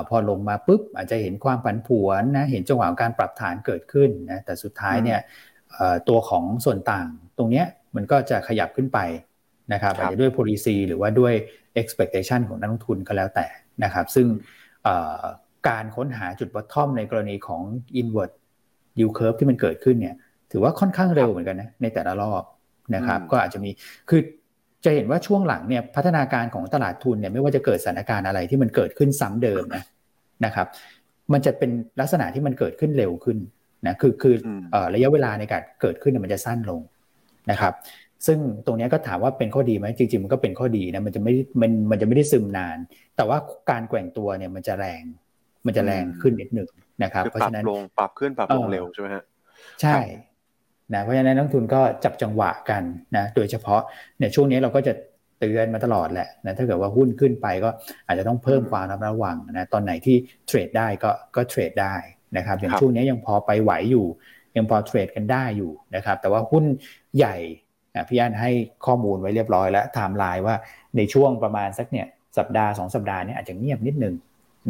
[0.08, 5.18] พอลงมาปุ๊บอาจจะเห็นความผันผวนนะเห็นจังหวะการปรับฐานเกิดขึ้นนะแต่สุดท้ายเนี่ย
[6.08, 7.06] ตัวของส่วนต่าง
[7.38, 8.98] ตรงเนี้ยมันก็จะขยับขึ้นไป
[9.72, 11.34] นะครับอาจจะด้วย policy หรือว่าด้วย
[11.80, 13.46] expectation ของนักลงทุนก็แล้วแต่
[13.84, 14.26] นะครับซึ่ง
[15.68, 17.62] การค้นหาจุด bottom ในกรณีของ
[18.00, 18.32] inward
[18.98, 20.14] yield curve ที่มันเกิดขึ้นเนี่ย
[20.52, 22.42] ถือว่าค่อนข้างเร็วเหมือนกันนะในแต่ละรอบ
[22.94, 23.70] นะครับก็อาจจะมี
[24.08, 24.20] คือ
[24.84, 29.82] จะเห็นว่าช่วงหลังเนี่ยพัฒนาการของตลาดทุนเนี่ยไม่ว่าจะเกิดสถานการณ์อะไรที่มันเกิดขึ้นซ้ำเดิมนะ
[30.44, 30.66] นะครับ
[31.32, 33.38] มันจะเป็นลักษณะที่มันเกิดขึ้นเร็วขึ้น
[33.86, 34.34] นะคือคือ
[34.94, 36.80] ระยะเวลาในการเกิดขึ้นมันจะสั้นลง
[37.50, 37.72] นะครับ
[38.26, 42.78] ซึ่งตรงนี้ก็ถามว่าเป็นข้อดีไหมจริงๆมันก็เป็นข้อดีนะมันจะไม่มันมันจะไม่ได้ซึมนาน
[43.16, 43.38] แต่ว่า
[43.70, 45.02] การแกว่งตัวเนี่ยมันจะแรง
[45.66, 46.68] มันจะแรงขึ้นนิดหนึ่ง
[47.02, 49.24] นะครับ เพราะฉะนั้นลงปรับขึ้นปรับลงเร็วใช่ไหมฮะ
[49.82, 49.98] ใช่
[50.94, 52.82] นะเพราะฉะนั้นนักทุนก็จับจังหวะกัน
[53.16, 53.80] นะโดยเฉพาะ
[54.18, 54.92] เนี่ยช่วงนี้เราก็จะ
[55.38, 57.70] เตือนมาตลอดแหละนะถ้าเกิดว่าหุ้นขึ้นไปก็
[58.06, 61.94] อาจจะต้องเพิ่มความระวังนะตอนไหนที่ trade ได้ก็ก็ trade ได้
[62.36, 64.06] นะครับอย่างช่วงนี้ยังพอไปไหวอยู่
[64.56, 66.64] ยังพอ trade กันได้อยู่นะครับแต่ว่าหุ้น
[67.16, 67.36] ใหญ่
[68.08, 68.50] พี่อ้วนให้
[68.86, 70.54] ข้อมูลไว้เรียบร้อยแล้วไทม์ไลน์ว่า
[70.96, 72.06] ในช่วงประมาณสักเนี่ย
[72.38, 74.14] สัปดาห์สองสัปดาห์นี้อาจจะเงียบนิดนึง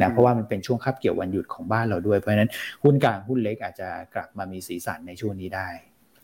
[0.01, 2.51] นะเพราะว่ามันเป็นช่วงคาบเกี่ยววันหยุดของบ้านเราด้วยเพราะฉะนั้น
[2.83, 5.69] หุ้นกลางหุ้นเล็กอาจจะกลับมามีสีสันในช่วงนี้ได้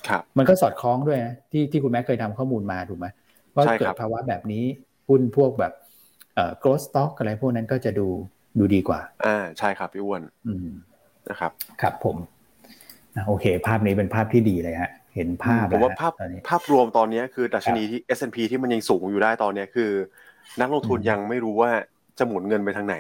[0.09, 3.07] ครับมันก็สอดคล้องด้วยนะที่ที่คุณแม็กเคยทำข้อมูลมาถูกไหม
[3.55, 4.65] ว่าเกิดภาวะแบบนี้
[5.09, 5.73] หุ้นพวกแบบ
[6.35, 8.09] เอ่อ growth stock อะไรพวกนั้นก็จะดู
[8.59, 10.69] ดูดีกว่าอ่าใช่ครับพี่อ้วนอืม
[11.29, 12.17] นะครับ ครับผม
[13.17, 16.13] นะโอเค ภาพนี้เป็นภาพที่ดีเลยฮะ เห็นภาพผมว่าภาพ
[16.49, 19.91] ภาพรวมตอนนี้คือดัชนีที่ S&P ที่มันยังสูงอยู่ได้ตอนนี้คือ
[20.61, 21.71] นักลงทุนยังไม่รู้ว่า
[22.19, 22.97] จะหมุนเงินไปทางไหน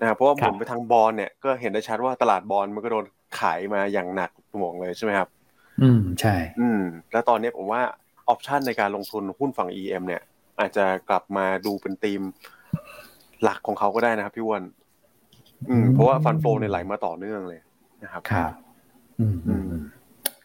[0.00, 3.04] นะครับเพราะว่าหมุนไปทางบอลเนี่ยก็เห็นได้ชัดว่าตลาดบอลมันก็โดน
[3.38, 5.28] ขายมาอย่างหนักหน่วงเลยใช่ไหมครับ
[5.82, 6.80] อืมใช่ อืม
[7.12, 7.82] แล้วตอนนี้ผมว่า
[8.28, 10.22] ออปชันในการลงทุนหุ้นฝั่ง EM เนี่ย
[10.60, 12.22] อาจจะกลับมาดูเป็นธีม
[13.42, 14.64] หลักของเขาก็ได้นะครับพี่วัน
[15.68, 17.60] อืมเพราะว่าฟันโฟเนี่ยไหลมาต่อเนื่องเลย
[18.02, 18.52] นะครับ ครับ
[19.20, 19.64] อืมอืม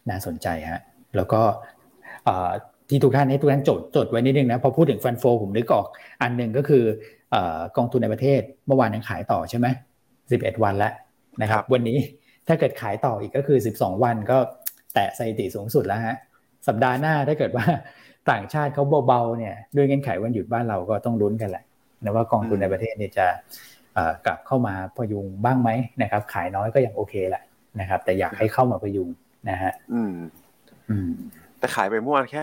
[0.08, 0.80] น่าสนใจฮะ
[1.16, 1.40] แล้วก็
[2.88, 5.86] ที่ทุกท่านให้ทุกท่านจดจดไว้นิดนึงนะพอพูดถึงฟันโฟผมนึกออก
[6.22, 6.84] อันหนึ่งก็คือ
[7.76, 9.66] กองทุนในประเทศเมื่อวานยังขายต่อใช่ไหม
[10.30, 10.92] สิบเอ็ดวันแล้ว
[11.42, 11.98] นะครับ วันนี้
[12.48, 14.38] ถ้าเกิดขายต่ออีกก็คือสิบสองวันก็
[14.94, 16.16] แตะสถิติสูงสุดแล้วฮะ
[16.66, 17.66] สัปดาห์หน้าถ้าเกิดว่า
[18.30, 21.64] ต่างชาติเขาเบาๆเนี่ยด้วยเงื่อนไขวันหยุดบ้านเราก็ต้องลุ้นกันแหละ
[22.04, 23.26] นะว่ากองทุนในประเทศเนี่ยจะ
[24.26, 25.70] กลับเข้ามาพยุงบ้างไหม
[26.02, 27.42] นะครับ ขายน้อยก็ยังโอเคแหละ
[27.80, 29.08] นะครับ แต่อยากให้เข้ามาพยุง
[29.48, 30.12] นะฮะอืม
[30.90, 31.10] อืม
[31.58, 32.42] แต่ขายไปเมื่อวานแค่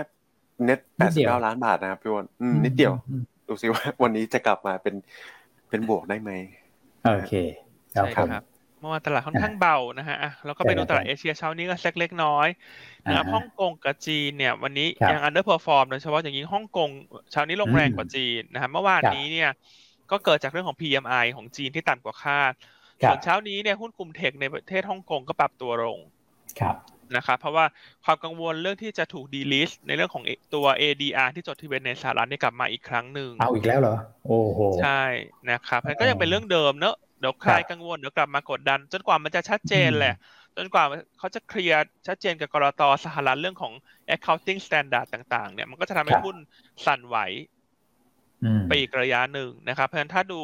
[0.64, 2.26] เน็ตแปดสิบเก้าล้านบาทนะครับพี่วอน
[2.66, 2.94] นิดเดียว
[3.48, 4.96] ดูซิว่าวันนี้จะกลับมาเป็น
[5.70, 6.32] เป็นบวกได้ไหม
[7.04, 7.34] โอเค
[7.92, 8.44] ใช่ครับ
[8.80, 12.48] เมื่อวานตลาดค่อนข้างเบานะฮะแล้วก็ไปดูตลาดเอเชียเช้านี้ก็เล็กน้อย
[13.06, 16.90] นะครับฮ่องกงกับจีนเนี่ย วันนี้ยัง underperform โดยเฉพาะอย่างยิ่งฮ่องกง
[17.32, 19.50] เช้านี้ลงแรงกว่าจีนนะครับเมื่อวานนี้เนี่ย
[20.12, 22.54] ก็เกิดจากเรื่องของ PMI ของจีนที่ต่ำกว่าคาด
[23.04, 26.00] ส่วนเช้านี้เนี่ยหุ้นกลุ่ม tech ในประเทศฮ่องกงก็ปรับตัวลง
[27.16, 27.66] นะครับเพราะว่า
[28.06, 30.24] ความกังวลเรื่องที่จะถูก delist ในเรื่องของ
[30.56, 35.04] ตัว ADR ที่จดทะเบียนในสหรัฐนี่กลับมาอีกครั้งหนึ่งเอาอีกแล้วเหรอ โอ้โห ใช่
[35.50, 40.16] นะครับก็ยังเป็นเรื่องเดิมเนอะเดี๋ยวใครกังวลเดี๋ยวกลับมากดดัน จนกว่ามันจะชัดเจนแหละ
[40.58, 40.84] จนกว่า
[41.20, 43.74] เขาจะเคลียร์ชัดเจนกับกรตสหรัฐเรื่องของ
[44.16, 46.38] accounting standard ต่าง ๆ เนี่ยมันก็จะทำให้หุ้น
[46.86, 47.18] สั่นไหว
[48.68, 50.42] ไปอีกระยะหนึ่งนะครับ เพราะฉะนั้นถ้าดู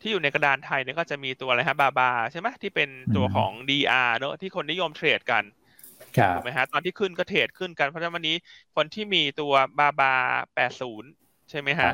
[0.00, 5.44] ที่อยู่ในกระดานไทยเนี่ยก็จะมีตัวอะไรฮะบาบาใช่ไหมที่เป็นตัวของ DR เนอะที่คนนิยมเทรดกัน
[6.34, 8.36] ถูกไหมฮะตอนที่ขึ้นก็เทรดขึ้นกันเพราะฉะนั้นวันนี้
[8.76, 10.14] คนที่มีตัวบาบา
[10.54, 11.10] แปดศูนย์
[11.50, 11.92] ใช่ไหมฮะ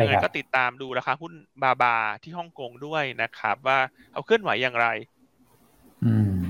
[0.00, 1.32] ยังไงก็ติดตามดูราคาหุ้น
[1.62, 3.78] บาบาที่ฮ่องกงด้วยนะครับ ว่า
[4.12, 4.86] เอาเคลื่อนไหวอย่างไร
[6.04, 6.44] อืม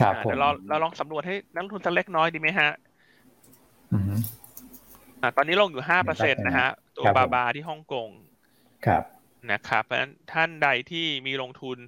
[0.00, 2.70] ครับผมเราเราลองสำรวจให้นักลงทุนสักเล็กน้อยดีไหมฮะ
[5.20, 8.08] อ่าตอนนี้ลงอยู่ห้าเปอร์เซ็นตนะฮะ ตัวบาบาที่ฮ่องกง
[8.86, 9.02] ครับ
[9.52, 11.78] นะครับเพราะฉะนั้นท่านใดที่มีลงทุน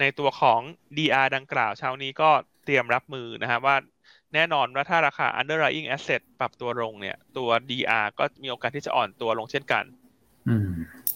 [0.00, 0.60] ในตัวของ
[0.96, 2.30] DR ดังกล่าวเช้านี้ก็
[2.64, 3.76] เตรียมรับมือนะครับว่า
[4.34, 9.84] แน่นอนว่าถ้าราคา underlying asset ปรับตัวลงเนี่ย ตัว DR ก็มีโอกาสที่จะอ่อนตัวลงเช่นกัน
[10.48, 10.70] อืม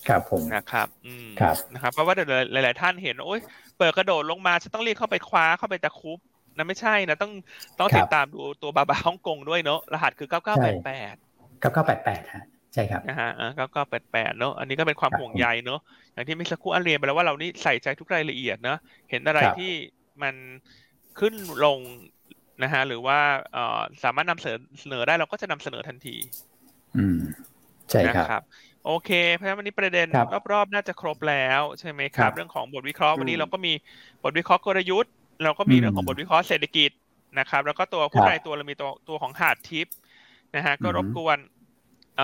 [0.08, 2.14] ครับผมนะครับอืมครับนะครับ เพราะว่า
[2.52, 3.40] หลาย ๆ ท่านเห็นโอ้ย
[3.78, 6.18] เปิดกระโดดลงมาจะต้องรีบเข้าไปคว้าเข้าไปตะคุบ
[6.56, 7.32] นะไม่ใช่นะต้อง
[7.78, 11.14] ต้องติดตามดูตัวบาบาฮ่องกงด้วยเนาะรหัสคือเก้าเก้าแปดแปด
[11.60, 12.44] เก้าเก้าแปดแปดฮะ
[12.74, 15.80] ใช่ครับนะฮะเก้าเก้าแปดแปดเนาะอันนี้ก็เป็นความห่วงใยเนาะ
[16.12, 18.78] อย่างที่มิสักครู่อันเรียนไปแล้วว่าเรานี่ใส่ใจทุกรายละเอียดเนาะ
[19.10, 19.72] เห็นอะไรที่
[20.22, 20.34] มัน
[21.20, 21.78] ขึ้นลง
[22.62, 23.18] นะฮะหรือว่า
[23.52, 26.16] เอ่อสามารถนำเสนอได้เราก็จะนำเสนอทันที
[26.98, 27.18] อืม
[27.90, 28.42] ใช่ครับ
[28.86, 30.08] โอเค เพราะฉะนั้นวันนี้ประเด็น
[30.52, 33.72] รอบๆ น่าจะครบแล้วใช่ไหมครับ เรื่องของบทวิเคราะห์วันนี้เราก็มี
[34.24, 35.12] บทวิเคราะห์กลยุทธ์
[35.44, 36.90] เราก็มีเรื่องของบทวิเคราะห์เศรษฐกิจ
[37.38, 39.86] นะครับ แล้วก็ตัวผู้รายตัวเรามีตัวตัวของหาดทิป
[40.56, 41.38] นะฮะก็รบกวน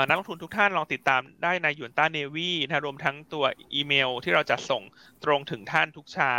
[0.07, 4.82] นักลงทุนทุกท่านลองติดตามได้ในยูนต้าเนวีนะรวมทั้งตัวอีเมลที่เราจะส่ง
[5.24, 6.34] ตรงถึงท่านทุกเช้า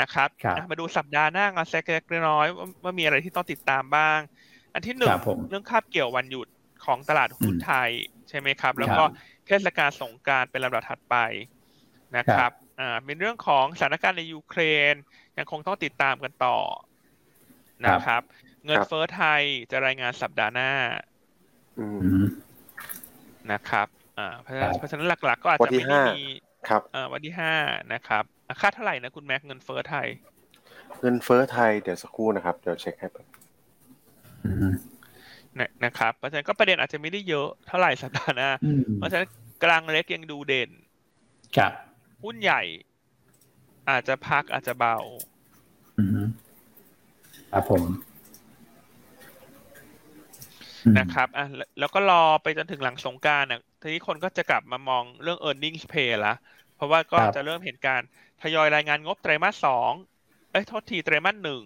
[0.00, 0.28] นะครับ
[0.70, 2.46] มาดูสัปดาห์หน้างานแซกเล็กน้อย
[2.82, 4.18] ว่ามีอะไรที่ต้องติดตามบ้าง
[4.74, 5.16] อันที่หนึ่ง
[5.48, 6.48] เรื่องคาบเกี่ยววันหยุด
[6.84, 7.90] ของตลาดหุ้นไทย
[8.28, 9.04] ใช่ไหมครับ แล้วก็
[9.46, 11.16] เทศกาลสงการเป็นลำดับถัดไป
[12.16, 14.60] นะครับอ่าเป็นเรื่องของสถานการณ์ในยูเคร
[14.92, 14.94] น
[15.38, 16.58] ยังคงต้องติดตามกันต่อ
[17.86, 18.22] นะครับ
[18.64, 20.72] เงินเฟ้อไทยจะรายงานสัปดาห์หน้า
[23.52, 23.86] นะครับ
[24.18, 26.20] อ่าเพราะฉะนั้นหลักๆ ก็อาจจะไม่ได้มี
[26.68, 27.52] ครับอ่าวันที่ห้า
[27.92, 28.24] นะครับ
[28.60, 30.08] ค่าเท่าไหร่นะคุณแม็กเงินเฟ้อไทย
[31.00, 33.08] เงินเฟ้อไทยเดี๋ยวสักครู่นะครับเดี๋ยวเช็คให้
[35.84, 38.50] นะครับเพราะฉะนั้นก็ประเด็นอาจจะไม่ได้เยอะเท่าไหร่สัปดาห์หน้า
[38.96, 39.28] เพราะฉะนั้น
[39.64, 40.70] กลางเล็กยังดูเด่น
[41.56, 41.72] ครับ
[42.24, 42.62] หุ้นใหญ่
[43.90, 44.96] อาจจะพักอาจจะเบา
[47.52, 47.82] ครับผม
[50.98, 51.46] นะครับอะ
[51.78, 56.34] แล้วก็รอไปจนถึงหลังสงการอะทีนี้คนก็จะกลับมามองเรื่อง e a r n i n g pay ละ
[56.76, 58.02] เพราะว่าก็จะเริ่มเห็นการ
[58.42, 59.92] ทยอยรายงานงบไตรมาสสอง
[60.52, 61.62] เอ้ยโทษทีไตรมาสหนึ่ง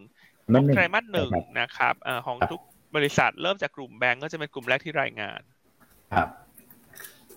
[0.52, 2.60] งบไตรมาสหนึ่งนะครับอ่าของทุก
[2.96, 5.40] บริษัทเริ่มจากกลุ่มแบงก์ก็จะเป็นกลุ่มแรกที่รายงาน
[6.14, 6.28] ครับ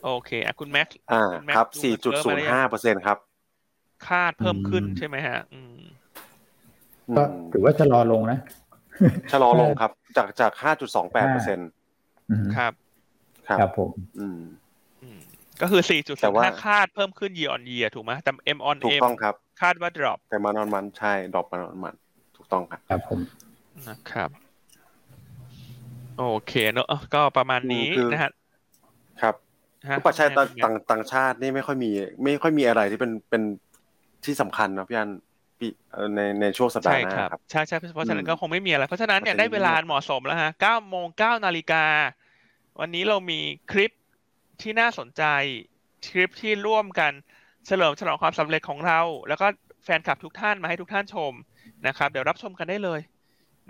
[0.03, 1.23] โอเคอะคุณแม็กอ่า
[1.55, 3.17] ครับสี่จุดศูนย์ห้าเปอร์เซ็นครับ
[4.07, 5.79] คาดเพิ่มขึ้นใช่ไหมฮะ อืม
[7.17, 8.39] ก็ถือว่าจะรอลงนะ
[9.31, 11.69] ชะลอลงครับ จากจากห้าจุดสองแปดเปอร์เซ็นต์
[12.57, 12.73] ครับ
[13.47, 13.89] ครับผม
[14.19, 14.39] อืม
[15.61, 21.95] ก็คือสี่จุดห้าคาดเพิ่มขึ้น year on year ถูกไหมแต่ M on M ถูกต้องครับ คาดว่า drop แต่มานอนมันใช่ drop มานอนมัน
[22.35, 23.19] ถูกต้องครับ ครับผม
[23.87, 24.29] นะครับ
[26.17, 28.31] โอเคเนอะก็ประมาณนี้นะฮะ
[29.21, 29.35] ครับ
[30.07, 31.91] ปัจจัยต่างต่างชาตินี่ไม่ค่อยมี
[32.23, 33.43] ไม่ค่อยมีอะไรที่เป็นเป็น
[34.25, 35.09] ที่สำคัญนะพี่อัน
[36.15, 41.85] ในในช่วงสัปดาห์หน้าครับใช่ใช่เพราะฉะนั้นก็คงไม่มีอะไร เพราะฉะนั้นเนี่ยได้เวลาเหมาะสมแล้วฮะเก้าโมงเก้านาฬิกา
[42.79, 43.39] วันนี้เรามี
[43.71, 43.91] คลิป
[44.61, 45.23] ที่น่าสนใจ
[46.09, 47.11] คลิปที่ร่วมกัน
[47.67, 49.47] เฉลิมฉลองความสำเร็จของเรา แล้วก็
[49.83, 51.33] แฟนคลับทุกท่านมาให้ทุกท่านชม
[51.87, 52.99] นะครับ เดี๋ยวรับชมกันได้เลย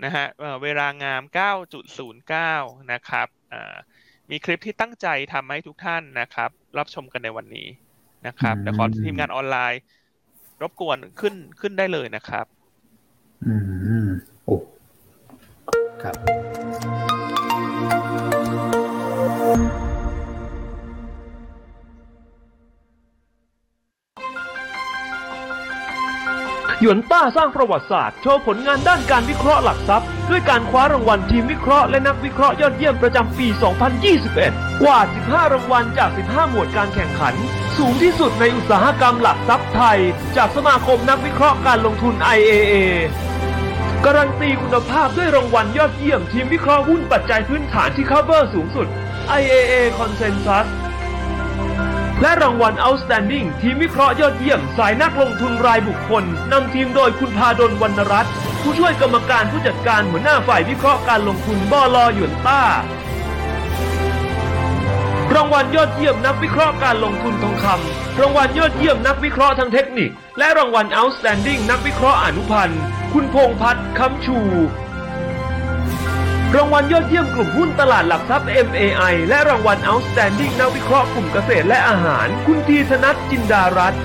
[0.04, 0.26] นะฮะ
[0.62, 1.22] เวลางาม
[2.06, 3.28] 9.09 นะครับ
[4.30, 7.68] มีคลิปที่ตั้งใจทำให้ทุกท่านนะครับ รับชมกันในวันนี้
[8.26, 9.80] นะครับเดี๋ยวขอทีมงานออนไลน์
[10.62, 12.46] รบกวนขึ้นขึ้นได้เลยนะครับ
[13.46, 13.54] อื
[14.04, 14.08] ม
[14.44, 14.56] โอ้
[16.02, 16.45] ครับ
[26.80, 33.46] หยวนต้าสร้างประวัติศาสตร์ โชว์ผลงานด้านการวิเคราะห์หลักทรัพย์ ด้วยการคว้ารางวัลทีมวิเคราะห์และนักวิเคราะห์ยอดเยี่ยมประจำปี
[34.14, 37.34] 2021 กว่า 15 รางวัลจาก 15 หมวดการแข่งขัน
[37.76, 39.98] สูงที่สุดในอุตสาหกรรมหลักทรัพย์ไทย
[40.36, 42.74] จากสมาคมนักวิเคราะห์การลงทุน IAA
[44.04, 48.86] การันตีคุณภาพด้วยรางวัลยอดเยี่ยมทีมวิเคราะห์หุ้นปัจจัยพื้นฐานที่ cover สูงสุด
[49.40, 50.66] IAA Consensus
[52.20, 62.62] และรางวัล Outstanding ทีมวิเคราะห์ยอดเยี่ยม สายนักลงทุนรายบุคคลนำทีมโดยคุณพาดลวรรณรัตน์ผู้ช่วยกรรมการผู้จัดการหัวหน้าฝ่ายวิเคราะห์การลงทุนบลหยวนต้า
[65.34, 72.80] รางวัลยอดเยี่ยมนักวิเคราะห์การลงทุนทองคำรางวัลยอดเยี่ยมนักวิเคราะห์ทางเทคนิค และรางวัล Outstanding นักวิเคราะห์อนุพันธ์
[73.12, 74.38] คุณพงพัฒน์คำชู
[76.54, 84.02] รางวัลยอดเยี่ยมกลุ่มหุ้นตลาดหลักทรัพย์ MAI และรางวัล Outstanding นักวิเคราะห์กลุ่มเกษตรและอาหาร คุณทีธนัทจินดารัตน์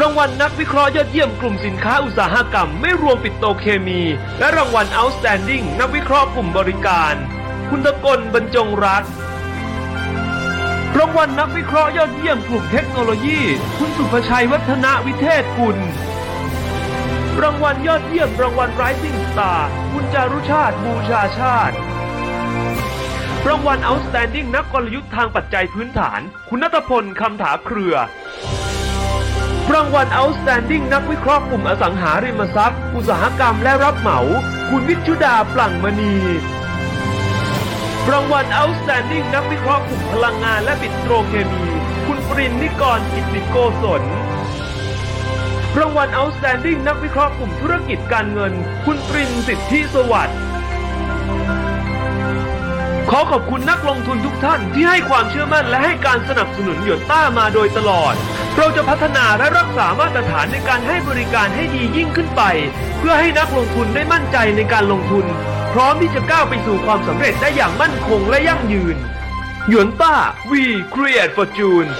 [0.00, 4.00] รางวัลนักวิเคราะห์ยอดเยี่ยมกลุ่มสินค้าอุตสาหกรรมไม่รวมปิโตเคมี
[4.38, 7.14] และรางวัล Outstanding นักวิเคราะห์กลุ่มบริการ
[7.70, 9.04] คุณตะกลบรรจงรัก
[10.98, 13.40] รางวัลนักวิเคราะห์ยอดเยี่ยมกลุ่มเทคโนโลยี
[13.78, 15.78] คุณสุภชัยวัฒนวิเทศกุล
[17.42, 19.60] รางวัลยอดเยี่ยมรางวัล Rising Star
[19.92, 21.76] คุณจารุชาติบูชาชาติ
[23.48, 27.94] รางวัล Outstanding นักกลยุทธ์ทางปัจจัยพื้นฐาน คุณนัทพลคำถาเครือ
[29.72, 34.18] รางวัล Outstanding นักวิเคราะห์กลุ่มอสังหาริมทรัพย์ อุตสาหกรรมและรับเหมา
[34.70, 36.14] คุณวิชุดาปลั่งมณี
[38.10, 41.64] รางวัล Outstanding นักวิเคราะห์กลุ่มพลังงานและปิโตรเคมี
[42.06, 44.02] คุณปรินนิกรกิตติโกศล
[45.78, 48.52] รางวัล Outstanding นักวิเคราะห์กลุ่มธุรกิจการเงิน
[48.84, 50.38] คุณปรินสิทธิสวัสดิ์
[53.10, 58.14] ขอขอบคุณนักลงทุนทุกท่านที่ให้ความเชื่อมั่นและให้การสนับสนุนหยวนต้ามาโดยตลอด
[58.56, 62.42] เราจะพัฒนาและรักษามาตรฐานในการให้บริการให้ดียิ่งขึ้นไป
[62.98, 65.26] เพื่อให้นักลงทุนได้มั่นใจในการลงทุน
[65.72, 68.96] พร้อมที่จะก้าวไปสู่ความสำเร็จได้อย่างมั่นคงและยั่งยืน
[69.68, 70.14] หยวนต้า
[70.50, 70.62] we
[70.94, 71.90] create fortune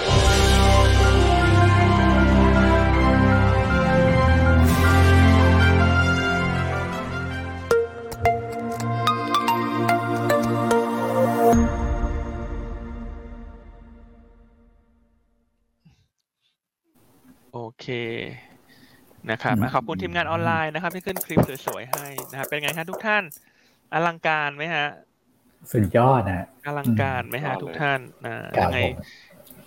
[17.84, 17.88] เค
[19.30, 23.24] นะครับขอบคุณทีมงานออนไลน์นะครับ ที่ขึ้นคลิปสวยๆให้นะครับเป็นไงฮะทุกท่าน
[23.92, 24.86] อลังการไหมฮะ
[25.72, 28.94] สุดยอดนะอลังการไหมฮะอืมทุกท่านนะครัยับงไงผม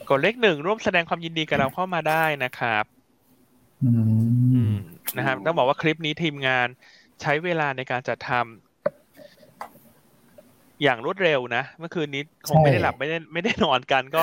[0.09, 2.85] กดเลขหนึ่งร่วมแสดงความยินดีกับเราเข้ามาได้นะครับ
[3.81, 3.85] อื
[4.51, 4.69] อืมม
[5.15, 6.67] นะครับต้องบอกว่าคลิปนี้ทีมงาน
[7.21, 8.39] ใช้เวลาในการจัดทำ
[10.83, 14.19] อย่างรวดเร็วนะ เมื่อคืนนี้คงไม่ได้หลับไม่ได้ไม่ได้นอนกัน ก็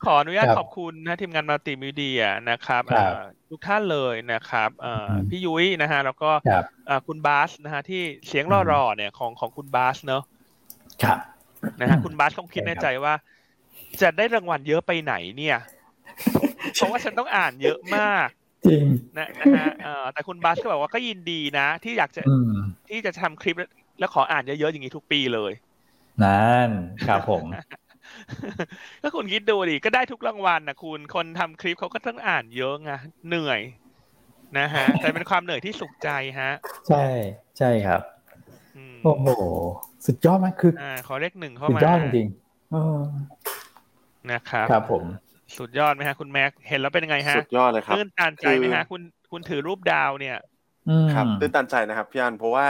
[0.00, 10.22] ขออนุญาตครับขอบคุณนะทีมงานมัลติมีเดียนะครับครับเอ่อ ทุกท่านเลยนะครับเอ่ออมพี่ยุ้ยนะฮะแล้วก็ครับเอ่อคุณบาสนะฮะที่เสียงรอๆเนี่ยของของคุณบาสเนอะ
[11.02, 11.20] ครับ
[11.80, 13.14] นะฮะอืมคุณบาสคงคิดใช่ในครับใจว่า
[14.00, 15.56] จะได้รางวัลเยอะไปไหนเนี่ย
[16.74, 18.28] เพราะว่าฉันต้องอ่านเยอะมาก
[18.66, 18.84] จริง
[19.18, 22.52] นะนะฮะเอ่อแต่คุณบาสก็บอกว่าก็ยินดีนะ ที่อยากจะอืม
[22.88, 25.52] ที่จะทำคลิปแล้วแล้วขออ่านเยอะๆอย่างนี้ทุกปีเลย
[26.22, 26.70] นั่น
[27.06, 27.44] ครับผม
[29.02, 32.90] ก็คุณคิดดูดิก็ได้ทุกรางวัลนะคุณคนทำคลิปเขาก็ต้องอ่านเยอะไง
[33.28, 33.60] เหนื่อย
[34.58, 36.10] นะฮะแต่เป็นความเหนื่อยที่สุขใจ
[36.40, 36.52] ฮะ
[36.88, 37.06] ใช่
[37.58, 38.00] ใช่ครับ
[38.76, 39.28] อืมโอ้โห
[40.06, 43.00] สุดยอดมากคืออ่าขอเลขหนึ่งเข้าสุดมายอดจริงๆเออ
[44.32, 45.04] นะครับครับผม
[45.58, 49.02] สุดยอดไหมฮะ คุณแม็กเห็นแล้วเป็นยังไงฮะสุดยอดเลยครับตื้นตันใจไหมคือฮะ คุณ
[49.32, 50.36] คุณถือรูปดาวเนี่ย
[50.88, 52.66] อืมครับตื่นตันใจนะครับพี่อันเพราะว่า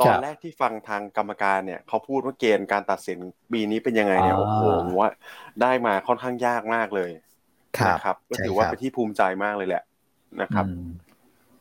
[0.00, 3.18] ตอคนรับแรกที่ฟังทางกรรมการเนี่ยเขาพูดว่าเกณฑ์การตัดสิน
[3.52, 5.08] ปีนี้เป็นยังไงเนี่ยอ่าโอ้โหผมว่า
[5.62, 7.10] ได้มาค่อนข้างยากมากเลย
[7.88, 9.82] นะครับ ก็ใช่ถือว่าครับเป็นที่ภูมิใจมากเลยแหละ
[10.42, 10.80] นะครับอืม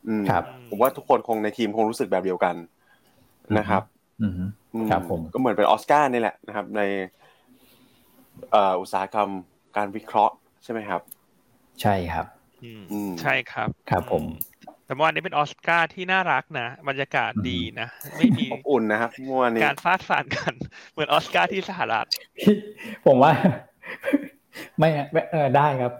[0.08, 2.56] อืมครับ ผมว่าทุกคนคงในทีมคงรู้สึกแบบเดียวกัน
[3.58, 3.84] นะครับ
[4.20, 4.32] อืม
[4.74, 6.82] อืครับผมก็เหมือนเป็นออสการ์นี่แหละนะครับ ใน
[8.52, 9.30] เอ่ออุตสาหกรรม
[9.78, 10.34] การวิเคราะห์
[10.64, 11.02] ใช่ไหมครับ
[11.82, 12.26] ใช่ครับ
[12.62, 14.24] อืมอืมใช่ครับ ครับผม
[14.90, 17.88] แต่เมื่อวานนี้เป็นออสการ์ที่น่ารักนะบรรยากาศดีนะ
[18.18, 20.54] ไม่มีอบอุ่นนะครับเมื่อวานนี้การฟาดฟันกัน
[20.92, 22.56] เหมือนออสการ์ที่สหรัฐพี่
[23.06, 23.32] ผมว่า
[24.80, 25.94] ไม่ไม่เออได้ครับ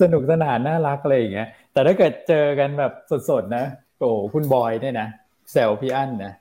[0.00, 2.92] สนุกสนานน่ารักอะไรอย่างเงี้ยแต่ถ้าเกิดเจอกันแบบ
[3.30, 3.64] สดๆนะ
[3.98, 5.08] โอ้คุณบอยเนี่ยนะ
[5.52, 6.32] แซวพี่อั้นนะ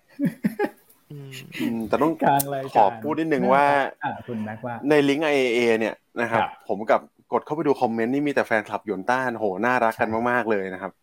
[1.11, 3.65] อืมอืมแต่ต้องกลางรายการขอพูดนิดนึงว่า
[4.03, 7.01] อ่าคุณแม็กว่า ในลิงก์ IAA เนี่ยนะครับครับ ผมกับ
[7.33, 11.02] กดเข้าไปดูคอมเมนต์นี่มีแต่แฟนคลับหยวนต้านโหน่ารักกันมากๆเลยนะครับอืมอืม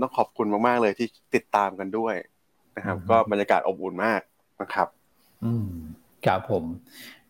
[0.00, 2.14] ต้องขอบคุณมากๆเลยที่ติดตามกันด้วย
[2.76, 4.20] นะครับอืมก็บรรยากาศอบอุ่นมาก
[4.60, 4.88] นะครับ
[5.44, 5.68] อืม
[6.26, 6.64] ครับผม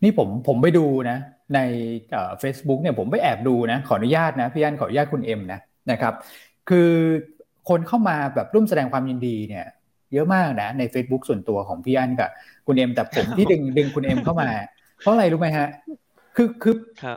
[0.03, 1.17] นี่ผมผมไปดูนะ
[1.55, 1.59] ใน
[2.39, 5.59] เฟซบุ๊กเนี่ยผมไปแอบดูนะ ขออนุญาตนะพี่อันขออนุญาตคุณเอ็มนะ
[5.91, 6.13] นะครับ
[6.69, 6.89] คือ
[7.69, 9.65] คนเข้ามาแบบร่วมแสดงความยินดีเนี่ย
[10.13, 12.29] เยอะมากนะ ใน Facebook ส่วนตัวของพี่อันกับ
[12.67, 14.49] คุณเอ็มแต่ผมที่ดึงดึงคุณเอ็มเข้ามา
[14.99, 15.67] เพราะอะไรรู้ไหมฮะ
[16.35, 16.75] คือคือ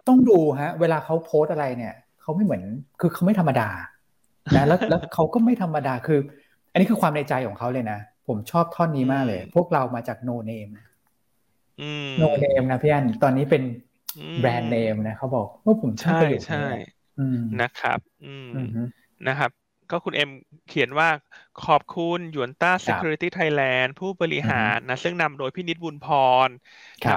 [0.08, 2.62] ต้องดูฮะ เวลาเขาโพสอะไรเนี่ยเขาไม่เหมือน
[3.00, 3.68] คือเขาไม่ธรรมดา
[4.56, 6.20] นะแล้วแล้วเขาก็ไม่ธรรมดาคือ
[6.72, 10.68] อันนี้คือความในใจของเขาเลยนะ ผมชอบท่อนนี้มากเลย พวกเรามาจากโนเนม
[12.18, 13.62] โนเนมนะพี่อันตอนนี้เป็น
[14.40, 16.66] แบรนด์เนมนะเขาบอกว่าผมใช่ใช่
[17.60, 18.48] นะครับ อืม
[19.28, 19.50] นะครับ
[19.90, 20.30] ก็คุณเอ็ม
[20.68, 21.08] เขียนว่า
[21.64, 26.08] ขอบคุณยวนต้า Security Thailand ผู้บริหารนะซึ่งนำโดยพินิจบุญพ
[26.46, 26.48] ร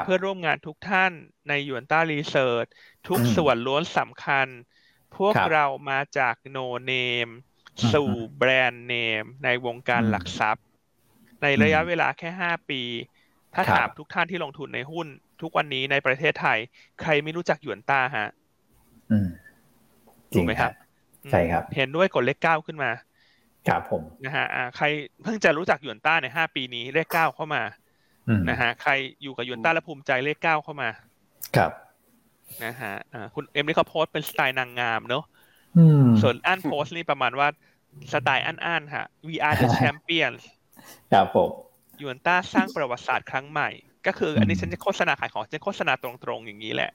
[0.05, 1.11] เพื่อร่วมงานทุกท่าน
[1.47, 2.65] ในยวนต้ารีเสิร์ช
[3.07, 4.47] ทุกส่วนล้วนสำคัญ
[5.17, 6.93] พวกเรามาจากโนเน
[7.25, 7.27] ม
[7.93, 10.65] สู่แบรนด์เนมในวงการหลักทรัพย์
[11.41, 12.81] ในระยะเวลาแค่ห้าปี
[13.53, 15.07] ถ้าถามทุกท่านที่ลงทุนในหุ้น
[15.41, 16.57] ทุกวันนี้ในประเทศไทย
[17.01, 18.27] ใครไม่รู้จักหยวนต้าฮะ
[20.33, 20.71] ถูกไหมครับ
[21.31, 22.91] ใช่ครับ เห็นด้วยกดเลขเก้าขึ้นมา
[23.67, 24.45] ครับผมนะฮะ
[24.77, 24.85] ใคร
[25.23, 27.63] เพิ่งจะรู้จักหยวนต้าในห้าปีนี้เลขเก้าเข้ามา
[28.49, 28.91] นะฮะใคร
[29.21, 30.89] อยู่กับหยวนต้าและภูมิใจเลขเก้าเข้ามา
[31.57, 31.71] ครับ
[32.65, 32.93] นะฮะ
[33.35, 35.23] คุณแม็กนี่เขา pose เป็นสไตล์นางงามเนอะ
[36.21, 37.47] ส่วนอ้วน pose นี่ประมาณว่า
[38.13, 40.41] สไตล์อ้วนอ้วนฮะ we are the champions
[41.13, 41.49] ครับผม
[42.01, 43.69] หยวนต้าสร้างประวัติศาสตร์ครั้งใหม่
[44.07, 46.91] ก็คือ อันนี้ฉันจะโฆษณาขายของฉันโฆษณาตรงๆ อย่างนี้แหละ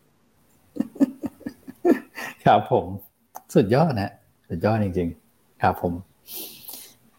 [2.47, 2.87] ครับผม
[3.55, 4.13] สุดยอดนะ
[4.49, 5.93] สุดยอดจริงๆ ครับผม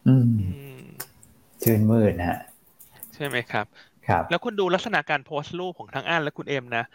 [0.07, 0.81] อืม
[1.63, 2.39] ชื่นมืดนะฮะ
[3.15, 3.65] ใช่ไหมครับ
[4.07, 6.85] ครับ แล้วคุณดูลักษณะการโพสต์รูปของทั้งอันและคุณเอ็มนะ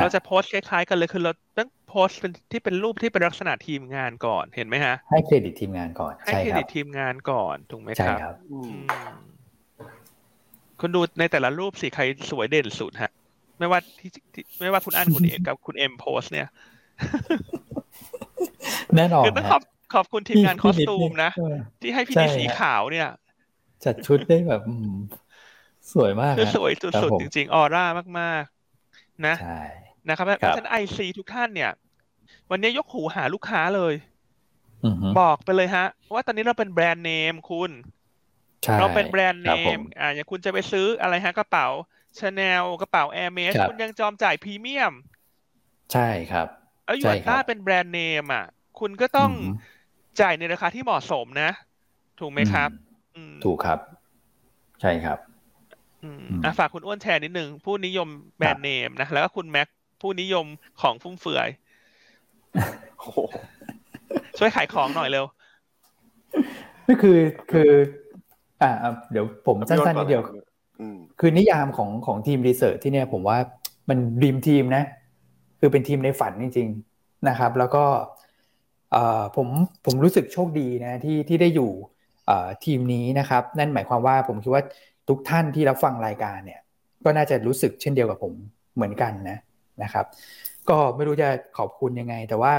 [0.00, 8.34] เราจะโพสต์คล้ายๆกันเลยคือเราต้องโพสต์เป็นที่เป็นรูปที่เป็นลักษณะทีมงานก่อนเห็นไหมฮะ ให้เครดิตทีมงานก่อนให้เครดิตทีมงานก่อนถูกไหมครับใช่ครับ
[10.80, 13.10] คุณดูในแต่ละรูปสิใครสวยเด่นสุดฮะ
[13.58, 14.10] ไม่ว่าที่
[14.60, 16.48] ไม่ว่าคุณอันคุณเอกกับคุณเอ็มโพสเนี่ย
[18.96, 19.62] แน่นอนคือต้องขอบ
[19.94, 21.30] ขอบคุณทีมงานคอสตูมนะ
[21.80, 23.08] ที่ให้พี่ดีสีขาวเนี่ย
[23.84, 24.62] จัดชุดได้แบบ
[25.92, 27.84] สวยมากคือสวยสุดๆจริงๆ ออร่า
[28.20, 28.44] มาก
[29.26, 29.36] นะ
[30.08, 31.70] นะครับเพราะฉะนั้นไอซีทุกท่านเนี่ย
[32.50, 33.94] วันนี้ยกหูหาลูกค้าเลย
[35.18, 37.70] บอกไปเลยฮะ ว่าตอนนี้เราเป็นแบรนด์เนมคุณ
[38.78, 41.66] เราเป็นแบรนด์เนมอ่าอย่างคุณจะไปซื้ออะไรฮะกระเป๋า
[42.18, 44.92] ชาแนลกระเป๋า Hermès คุณยังยอมจ่ายพรีเมียม
[45.92, 46.48] ใช่ครับ
[46.84, 48.44] แล้วหยวนต้าเป็นแบรนด์เนมอะ
[48.78, 49.30] คุณก็ต้อง
[50.20, 51.50] จ่ายในราคาที่เหมาะสมนะ
[52.20, 52.70] ถูกไหมครับ
[53.44, 53.78] ถูกครับ
[54.80, 55.18] ใช่ครับ
[56.44, 59.68] อะฝากคุณอ้วนแชร์นิดนึง ผู้นิยมแบรนด์เนมนะ แล้วก็คุณแม็ก
[60.00, 60.46] ผู้นิยม
[60.82, 61.48] ของฟุ่มเฟือย
[64.38, 65.24] ช่วยขายของหน่อยเร็ว
[66.86, 67.18] นี่คือ
[67.52, 67.70] คือ
[68.62, 68.72] อ่า
[69.12, 70.22] เดี๋ยวผมสั้นๆนิดเดียว
[71.20, 73.38] คือนิยามของของทีมรีเสิร์ชที่เนี่ยผมว่า
[73.88, 74.84] มันดีมทีมนะ
[75.60, 77.84] คือเป็นทีมในฝันจริง ๆ นะครับ แล้วก็
[79.36, 79.48] ผม
[79.84, 81.70] ผมรู้สึกโชคดีนะที่ที่ได้อยู่
[82.64, 84.62] ทีมนี้นะครับ นั่นหมายความว่าผมคิดว่า
[85.08, 86.60] ทุกท่านที่รับฟังรายการเนี่ย
[87.04, 88.34] ก็น่าจะรู้สึกเช่นเดียวกับผม
[88.74, 89.38] เหมือนกันนะ
[89.82, 90.06] นะครับ
[90.70, 91.28] ก็ไม่รู้จะ
[91.58, 92.52] ขอบคุณยังไง แต่ว่า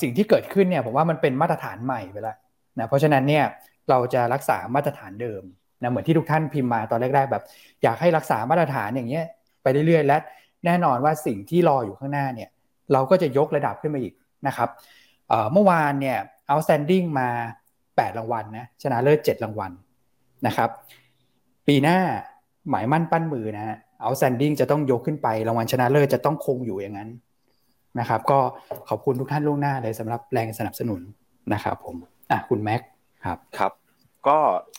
[0.00, 2.36] สิ่งที่เกิดขึ้นเนี่ยผมว่ามันเป็นมาตรฐานใหม่ไปแล้ว
[2.78, 3.44] นะเพราะฉะนั้นเนี่ย
[3.90, 5.42] เราจะรักษามาตรฐานเดิม
[5.82, 7.44] นะเหมือนที่ทุกท่านพิมพ์มาตอนแรกๆแบบ
[7.82, 9.24] อยากให้รักษามาตรฐานอย่างเงี้ย
[9.62, 10.16] ไปเรื่อยๆและ
[10.66, 12.48] แน่นอนว่าสิ่งที่รออยู่ข้างหน้าเนี่ย
[12.92, 14.14] เราก็จะยกระดับขึ้นมาอีก
[14.46, 14.68] นะครับ
[15.52, 16.18] เมื่อวานเนี่ย
[16.50, 17.28] outstanding มา
[17.74, 19.72] 8 รางวัลนะชนะเลิศ7รางวัล
[20.46, 20.70] นะครับ
[21.66, 21.98] ปีหน้า
[22.70, 27.10] หมายมั่นปั้นมือนะฮะ outstanding จะต้องยกขึ้นไปรางวัลชนะเลิศจะต้องคงอยู่อย่างนั้น
[28.00, 28.38] นะครับ ก็
[28.88, 31.00] ขอบคุณทุกท่านล่วงหน้าเลยสำหรับแรงสนับสนุน
[31.52, 31.96] นะครับผม
[32.30, 32.80] อะคุณแม็ก
[33.24, 33.72] ครับครับ
[34.28, 34.38] ก็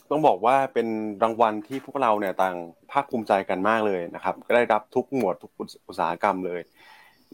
[0.10, 0.88] ต้องบอกว่าเป็น
[1.24, 2.58] รางวัลที่พวกเราเนี่ยต่าง
[2.92, 5.52] ภาคภูมิใจกันมากเลยนะครับ ก็ได้รับทุกหมวดทุก
[5.88, 6.62] อุตสาหกรรมเลย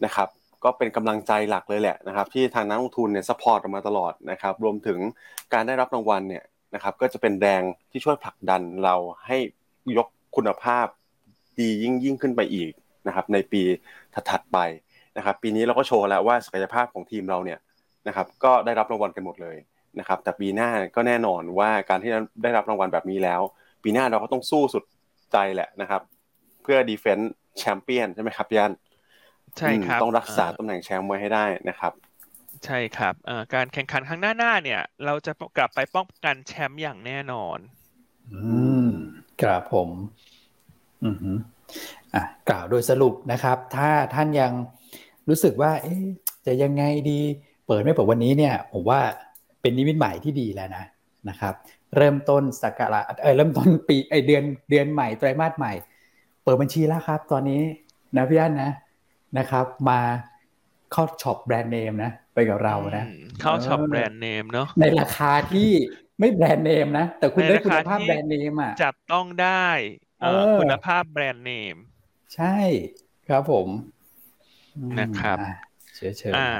[0.04, 0.28] นะครับ
[0.64, 4.98] ก็เป็นกำลังใจหลักเลยแหละนะครับ ที่ทางนักลงทุนเนี่ย support มาตลอดนะครับ รวมถึง
[5.52, 6.44] การได้รับรางวัลเนี่ย
[6.74, 8.94] นะครับก็จะเป็นแรงที่ช่วยผลักดันเรา
[9.26, 9.38] ให้
[9.96, 10.86] ยกคุณภาพ
[11.60, 12.72] ดียิ่งยิ่งขึ้นไปอีก
[13.06, 13.62] นะครับในปี
[14.30, 14.58] ถัดไป
[15.16, 17.58] นะครับปีนี้เราก็โชว์แล้วว่าศักยภาพของทีมเราเนี่ย
[18.08, 19.56] นะครับก็ได้รับรางวัลกันหมดเลย
[19.98, 22.10] นะครับแต่ปีหน้าก็แน่นอนว่าการที่
[22.42, 23.40] ได้รับรางวัลแบบนี้แล้ว
[23.82, 24.84] ปีหน้าเราก็ต้องสู้สุด
[25.32, 26.02] ใจแหละนะครับ
[26.62, 28.72] เพื่อดีเฟนต์แชมเปี้ยนใช่ไหมครับยัน
[29.58, 31.92] ใช่ครับต้องรักษาตำแหน่งแชมป์ไว้ให้ได้นะครับ
[32.66, 33.14] ใช่ครับ
[33.54, 37.58] การแข่งขันครั้งหน้าหน้าเนี่ย เราจะกลับไปป้องกันแชมป์อย่างแน่นอน
[38.32, 38.40] อื
[38.86, 38.88] ม
[39.42, 39.88] ครับผม
[41.04, 41.16] อือ
[42.14, 44.52] อะกล่าวโดยสรุปนะครับ ถ้าท่านยัง
[45.28, 45.94] รู้สึกว่า เอ๊
[46.46, 47.20] จะยังไงดี
[47.66, 49.00] เปิดไม่เปิดวันนี้เนี่ย ผมว่า
[49.60, 50.84] เป็นนิมิตใหม่ที่ดีแล้วนะ
[51.28, 51.54] นะครับ
[51.96, 55.72] เริ่มต้นสักการะเออเริ่มต้นปีไอเดือนเดือนใหม่ไตรมาสใหม่
[56.42, 57.60] เปิดบัญชีแล้วครับ ตอนนี้
[58.16, 58.72] นะพี่อ้วนนะ
[59.38, 60.00] นะครับ มา
[60.92, 63.04] เข้าช็อปแบรนด์เนมนะ ไปกับเรานะ
[63.40, 65.70] เข้าช็อปแบรนด์เนมเนาะในราคาที่
[66.20, 69.68] ไม่แบรนด์เนมนะ แต่คุณได้คุณภาพแบรนด์เนมอะจับต้องได้
[70.60, 71.76] คุณภาพแบรนด์เนม
[72.34, 72.56] ใช่
[73.28, 73.68] ครับผม
[75.00, 75.38] นะครับ
[75.94, 76.50] เชิญเชิญอ่า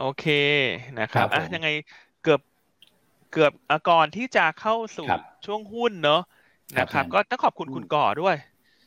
[0.00, 0.26] โอเค
[1.00, 1.68] นะครับอะยังไง
[2.22, 2.40] เกือบ
[3.32, 3.52] เกือบ
[3.90, 5.06] ก่อนที่จะเข้าสู่
[5.46, 6.22] ช่วงหุ้นเนอะ
[6.78, 8.36] นะครับ ก็ต้องขอบคุณคุณก่อด้วย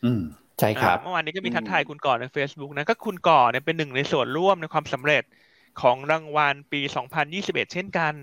[0.05, 0.21] อืม
[0.59, 5.23] ใช่ครับเมื่อวานนี้ก็มีทักทายคุณก่อใน Facebook นะก็คุณก่อเนี่ยเป็นหนึ่งในส่วนร่วมในความสำเร็จ
[5.81, 6.81] ของรางวัลปี
[7.31, 8.13] 2021 เช่นกัน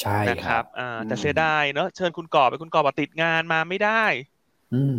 [0.00, 4.04] ใช่นะครับอ่าแต่เสียดายเนอะเชิญคุณก่อไปคุณก่อบอกติดงานมาไม่ได้
[4.74, 4.98] อืม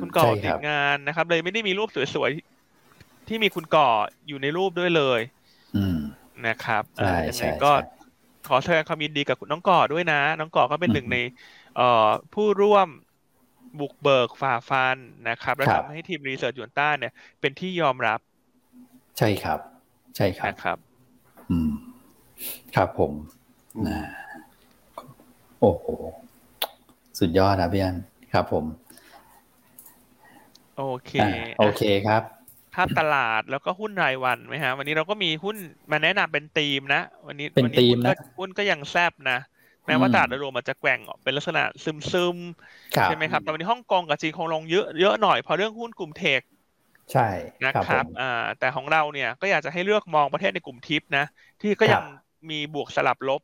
[0.00, 3.88] คุณก่อติดงานนะครับ เลยไม่ได้มีรูปสวยๆ ที่มีคุณก่อ
[4.28, 5.20] อยู่ในรูปด้วยเลย
[5.76, 5.98] อืม
[6.46, 6.82] นะครับ
[7.28, 7.72] ยังไงก็
[8.48, 11.16] ขอแสดงความยินดีกับคุณน้องก่อด้วยนะ น้องก่อก็เป็นหนึ่งใน
[11.76, 12.88] เอ่อผู้ร่วม
[13.80, 14.96] บุกเบิกฝ่าฟัน
[15.28, 18.20] นะครับ และทำให้ทีม research หยวนต้าเนี่ยเป็นที่ยอมรับ
[19.18, 19.58] ใช่ครับ
[20.16, 20.89] ใช่ครับนะครับ
[21.50, 21.70] อืม
[22.76, 23.12] ครับผม
[23.86, 24.00] นะ
[25.60, 25.86] โอ้โห
[27.18, 27.96] สุดยอดนะพี่อัน
[28.32, 28.64] ครับผม
[30.76, 31.12] โอเค
[31.58, 32.22] โอเคครับ
[32.74, 35.56] ภาพตลาดแล้วก็หุ้นรายวันไหมฮะ วันนี้เราก็มีหุ้น
[35.90, 39.38] มาแนะนำเป็นธีมนะ วันนี้เป็นธีมนะหุ้นก็ยังแซบนะ
[39.86, 42.36] แม้ว่าตลาดโดยรวมมันจะแกว่งเป็นลักษณะซึมซึม
[43.04, 46.40] ใช่ไหมครับแต่วันนี้ฮ่องกงกับจีนคงลงเยอะเยอะหน่อยเพราะเรื่องหุ้นกลุ่มเทค
[47.12, 47.28] ใช่
[47.64, 51.24] นะครับอ่าแต่ของเราเนี่ยก็อยากจะให้เลือกมองประเทศในกลุ่มทิปนะ
[51.60, 52.02] ที่ก็ยัง
[52.50, 53.40] มีบวกสลับลบ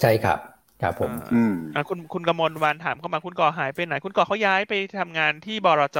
[0.00, 0.38] ใช่ครับ
[0.82, 5.98] ครับผมอืมอ่าคุณคุณกมลวันถามเข้ามาคุณก่อหายไปไหน คุณก่อเขาย้ายไปทำงานที่บรจ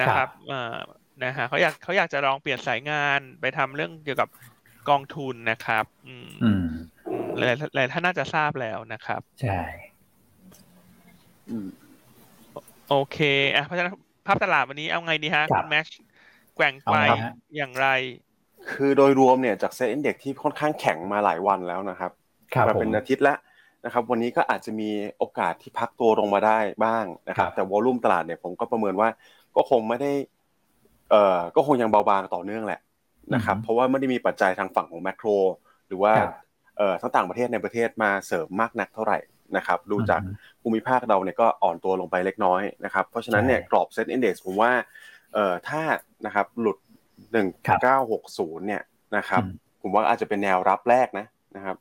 [0.00, 0.76] นะครับอ่า
[1.24, 4.28] นะฮะเขาอยากเขาอยากจะลองเปลี่ยนสายงานไปทำเรื่องเกี่ยวกับ
[4.88, 6.30] กองทุนนะครับ อืม
[7.36, 9.60] หลายหลายท่านน่าจะทราบแล้วนะครับ ใช่
[12.88, 13.18] โอเค
[13.54, 13.92] อะเพราะฉะนั้น
[14.26, 15.86] ภาพตลาดวันนี้เอาไงดีฮะคุณแม็ก
[16.56, 16.96] แกว่งไป
[17.56, 17.88] อย่างไร
[18.72, 22.12] คือโดยรวมเนี่ยจากเซ็ตอินเด็กที่ค่อนข้างแข็งมาหลายวันแล้วนะครับ
[22.66, 23.38] มาเป็นอาทิตย์แล้ว
[23.84, 29.08] นะครับ วันนี้ก็อาจจะมีโอกาสที่พักตัวลงมาได้บ้างนะครับ แต่วอลุ่มตลาดเนี่ยผมก็ประเมินว่า
[29.56, 30.12] ก็คงไม่ได้
[31.10, 32.80] เอ่อก็คงยังเบาบางต่อเนื่องแหละ
[33.34, 35.28] นะครับ เพราะว่าไม่ได้มีปัจจัยทางฝั่งของแมกโร
[35.86, 36.12] หรือว่า
[36.78, 39.18] เอ่อทั้งต่างประเทศในประเทศมาเสริมมากนักเท่าไหร่
[39.56, 40.20] นะครับดูจาก
[40.62, 44.72] ภูมิภาคเราเนี่ยก็อ่อนตัวลงไปเล็กน้อยนะครับเพราะฉะนั้นเนี่ยกรอบเซ็ตอินดี x ผมว่า
[45.34, 45.80] เอ่อถ้า
[46.26, 46.78] นะครับหลุด
[47.32, 47.48] หนึ่ง
[47.82, 48.82] เก้าหกศูนย์เนี่ย
[49.16, 49.42] นะครับ
[49.82, 51.26] ผมว่าอาจจะเป็นแนวรับแรกนะ
[51.56, 51.76] นะครับ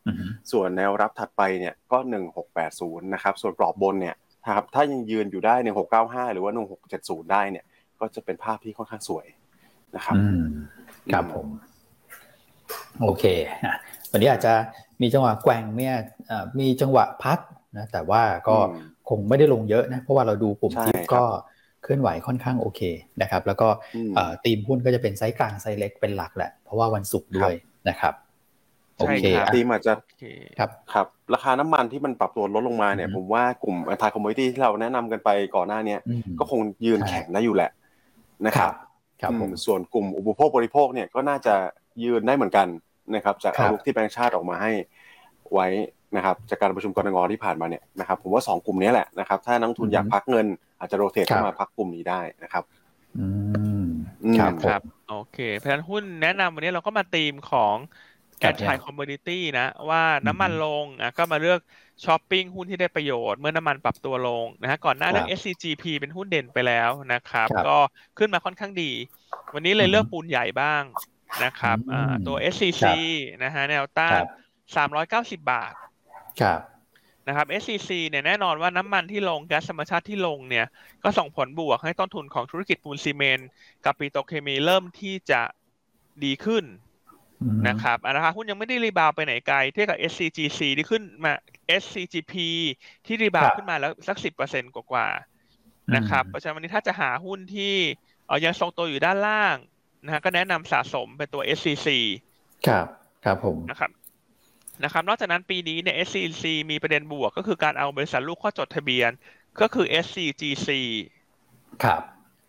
[0.51, 4.15] ส่วนแนวรับถัดไปเนี่ยก็หนึ่งหกแปดศูนย์นะครับส่วนกรอบบนเนี่ย
[4.55, 7.65] ครับถ้ายังยืนอยู่ได้หนึ่งหกเก้าห้าหรือว่าหนึ่งหกเจ็ดศูนย์ได้เนี่ย
[7.99, 9.25] ก็จะเป็นภาพที่ค่อนข้างสวย
[9.95, 10.15] นะครับ
[11.13, 11.47] ครับผม
[13.01, 13.23] โอเค
[14.11, 14.53] วันนี้อาจจะ
[15.01, 15.95] มีจังหวะแกว่งเนี่ย
[16.59, 17.39] มีจังหวะพัก
[17.77, 18.57] นะแต่ว่าก็
[19.09, 21.23] คงไม่ได้ลงเยอะนะ เพราะว่าเราดูกลุ่มทิปก็
[21.83, 22.81] เคลื่อนไหวค่อนข้างโอเค
[23.21, 23.67] นะครับ แล้วก็
[24.45, 27.53] ตีมหุ้นก็จะเป็นไซส์กลางไซส์เล็กเป็นหลักแหละ เพราะว่าวันศุกร์ด้วย
[27.89, 28.13] นะครับ
[28.97, 29.93] โอเคทีมอาจจะ
[30.59, 35.97] ครับครับ ราคาน้ำมันที่มันปรับตัวลดลงมาเนี่ย ผมว่ากลุ่ม anti-commodity ที่เราแนะนำกันไปก่อนหน้านี้
[36.39, 37.71] ก็คงยืนแข็งได้อยู่แหละ
[38.45, 38.73] นะครับ
[39.21, 41.55] ครับผมส่วนกลุ่มอุปโภคบริโภคเนี่ยก็น่าจะ
[42.03, 42.67] ยืนได้เหมือนกัน
[43.15, 44.71] นะครับ จากอาวุธที่แบงก์ชาติออกมาให้
[45.53, 45.67] ไว้
[46.15, 50.45] นะครับจากการประชุมกนงที่ผ่านมาเนี่ยนะครับผมว่าสองกลุ่มนี้แหละนะครับถ้านักลงทุนอยากพักเงิน
[50.79, 52.63] อาจจะ rotate เข้ามาพักกลุ่มนี้ได้นะครับ
[53.17, 53.27] อื
[53.81, 53.85] ม
[54.39, 54.41] ค
[54.71, 57.75] รับโอเค เพราะฉะนั้นหุ้นแนะนำวันนี้เราก็มาตีมของ
[58.39, 61.59] anti-commodity นะ ว่าน้ำมันลงอะก็มาเลือก
[62.05, 67.77] ช้อปปิ้งหุ้นที่ได้ประโยชน์เมื่อน้ำมันปรับตัวลงนะฮะก่อนหน้าเรื่อง SCGP เป็นหุ้นเด่นไปแล้วนะครับ ก็
[68.17, 68.91] ขึ้นมาค่อนข้างดี
[69.53, 70.83] วันนี้เลยเลือกปูนใหญ่บ้าง
[71.43, 72.83] นะครับอ่าตัว SCC
[73.43, 74.19] นะฮะแนวต้าน
[74.75, 75.73] สามร้อยเก้าสิบบาท
[76.41, 76.59] ครับ
[77.27, 80.65] นะครับ SCC เนี่ยแน่นอนว่าน้ำมันที่ลงแก๊สธรรมชาติที่ลงเนี่ย
[81.03, 83.49] ก็ส่งผลบวกให้ต้นทุนของธุรกิจปูนซีเมนต์
[83.85, 85.41] กับปิโตรเคมีเริ่มที่จะ
[86.23, 86.63] ดีขึ้น
[87.67, 91.33] นะครับราคาหุ้นยังไม่ได้ rebound ไปไหนไกล เทียบกับ SCGC ที่ขึ้นมา
[91.81, 92.33] SCGP
[93.05, 95.07] ที่ rebound ขึ้นมาแล้วสักสิบเปอร์เซ็นต์กว่า
[95.95, 97.73] นะครับเพราะฉะนั้นวันนี้ถ้าจะหาหุ้นที่
[98.27, 99.55] เอยังทรงตัวอยู่ด้านล่าง
[100.03, 101.87] นะฮะก็แนะนำสะสมเป็นตัว SCC
[102.67, 102.87] ครับ
[103.25, 103.89] ครับผมนะครับ
[104.83, 109.11] นะครับนอกจากนั้นปีนี้เนี่ย SCC มีประเด็นบวกก็คือการเอาบริษัทลูกข้อจดทะเบียน
[109.61, 110.69] ก็คือ SCGC
[111.83, 112.01] ครับ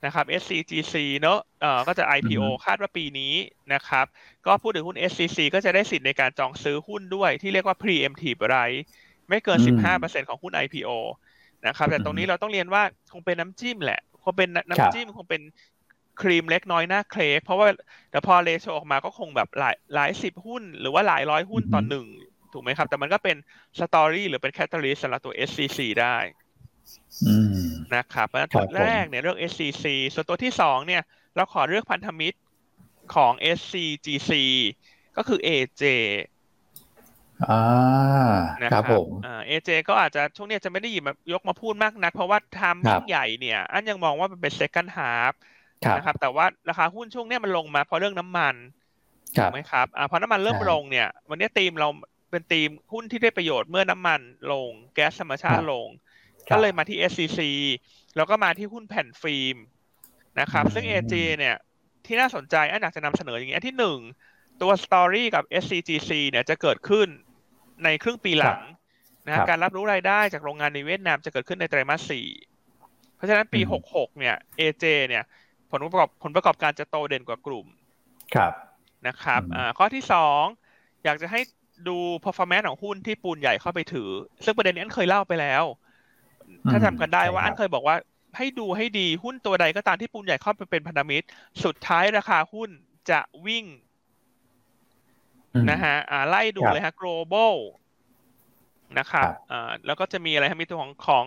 [0.05, 3.35] นะครับ SCGC เนอะเอ่อก็จะ IPO คาดว่าปีนี้
[3.75, 4.07] นะครับ
[4.47, 8.79] ก็พูดถึงหุ้น SCC ก็จะได้สิทธิ์ในการจองซื้อหุ้นด้วยที่เรียกว่า preemptive right
[9.29, 9.59] ไม่เกิน
[9.95, 10.91] 15%ของหุ้น IPO
[11.67, 15.43] นะครับ แต่ตรงนี้เราต้องเรียนว่าคงเป็นน้ำจิ้มแหละ คงเป็นน้ำจิ้มคงเป็น
[16.21, 17.69] ครีมเล็กน้อยหน้าเคลกเพราะว่า
[18.11, 22.07] แต่พอเลโชออกมาก็คงแบบหลายหลายสิบหุ้น หรือว่าหลายร้อยหุ้นต่อหนึ่ง
[22.53, 23.37] ถูกไหมครับ แต่มันก็เป็น
[23.79, 26.17] story หรือเป็น catalyst สำหรับตัว SCC ได้
[27.95, 29.85] นะครับเพราะตัวแรกเนี่ยเลือก SCC
[30.15, 31.03] ส่วนตัวที่สองเนี่ย
[31.37, 32.39] เราขอเลือกพันธมิตร
[33.15, 34.33] ของ SCGC
[35.17, 35.85] ก็คือ AJ
[37.51, 37.63] อ่า
[38.73, 45.33] ครับผมอ่า AJ ก็อาจจะช่วงนี้จะไม่ได้หยิบมายกมาพูดมากนัก เพราะว่าทำยิ่งใหญ่เนี่ย อันยังมองว่ามันเป็น second half
[45.97, 48.55] นะครับ แต่ว่าราคาหุ้นช่วงนี้มันลงมาเพราะเรื่องน้ำมัน
[49.37, 51.89] ถูกไหมครับอ่าพอน้ำมันเริ่มลงเนี่ย วันนี้ธีมเรา
[52.31, 54.21] เป็นธีมหุ้นที่ได้ประโยชน์เมื่อน้ำมัน
[54.53, 55.87] ลง แก๊สธรรมชาติลง
[56.51, 57.41] ก็เลยมาที่ SCC
[58.17, 59.57] แล้วก็มาที่หุ้นแผ่นฟิล์ม
[60.41, 61.57] นะครับ ซึ่ง AJ เนี่ย
[62.07, 63.99] ที่น่าสนใจอันอยากจะนำเสนออย่างนี้ที่หนึ่ง
[64.63, 67.09] ตัว Story กับ SCGC เนี่ยจะเกิดขึ้น
[67.85, 68.61] ในครึ่งปีหลัง
[69.27, 72.27] นะการรับรู้รายได้จากโรงงานในเวียดนามจะเกิดขึ้นในไตรมาสสี่
[73.17, 75.25] เพราะฉะนั้นปีหกหกเนี่ย AJ เนี่ย
[75.73, 77.67] ผลประกอบผลประกอบการจะโตเด่นกว่ากลุ่ม
[78.35, 78.53] ครับ
[79.07, 79.43] นะครับ
[79.79, 80.43] ข้อที่สอง
[81.05, 81.41] อยากจะให้
[81.89, 84.11] ดู performance ของหุ้นที่ปูนใหญ่เข้าไปถือ
[84.45, 85.65] ซึ่งประเด็นนี้อันเคยเล่าไปแล้ว
[86.71, 87.97] ถ้าจำกันได้ว่าอันเคยบอกว่า
[88.37, 91.27] ให้ดูให้ดีหุ้นตัวใดก็ตามที่ปูนใหญ่เข้าไปเป็นพันธมิตร
[91.65, 92.71] สุดท้ายราคาหุ้น
[93.11, 93.65] จะวิ่ง
[95.71, 97.55] นะฮะอ่าไล่ดูเลยฮะ global
[98.99, 101.25] นะครับอ่าแล้วก็จะมีอะไรฮะมีตัวของของ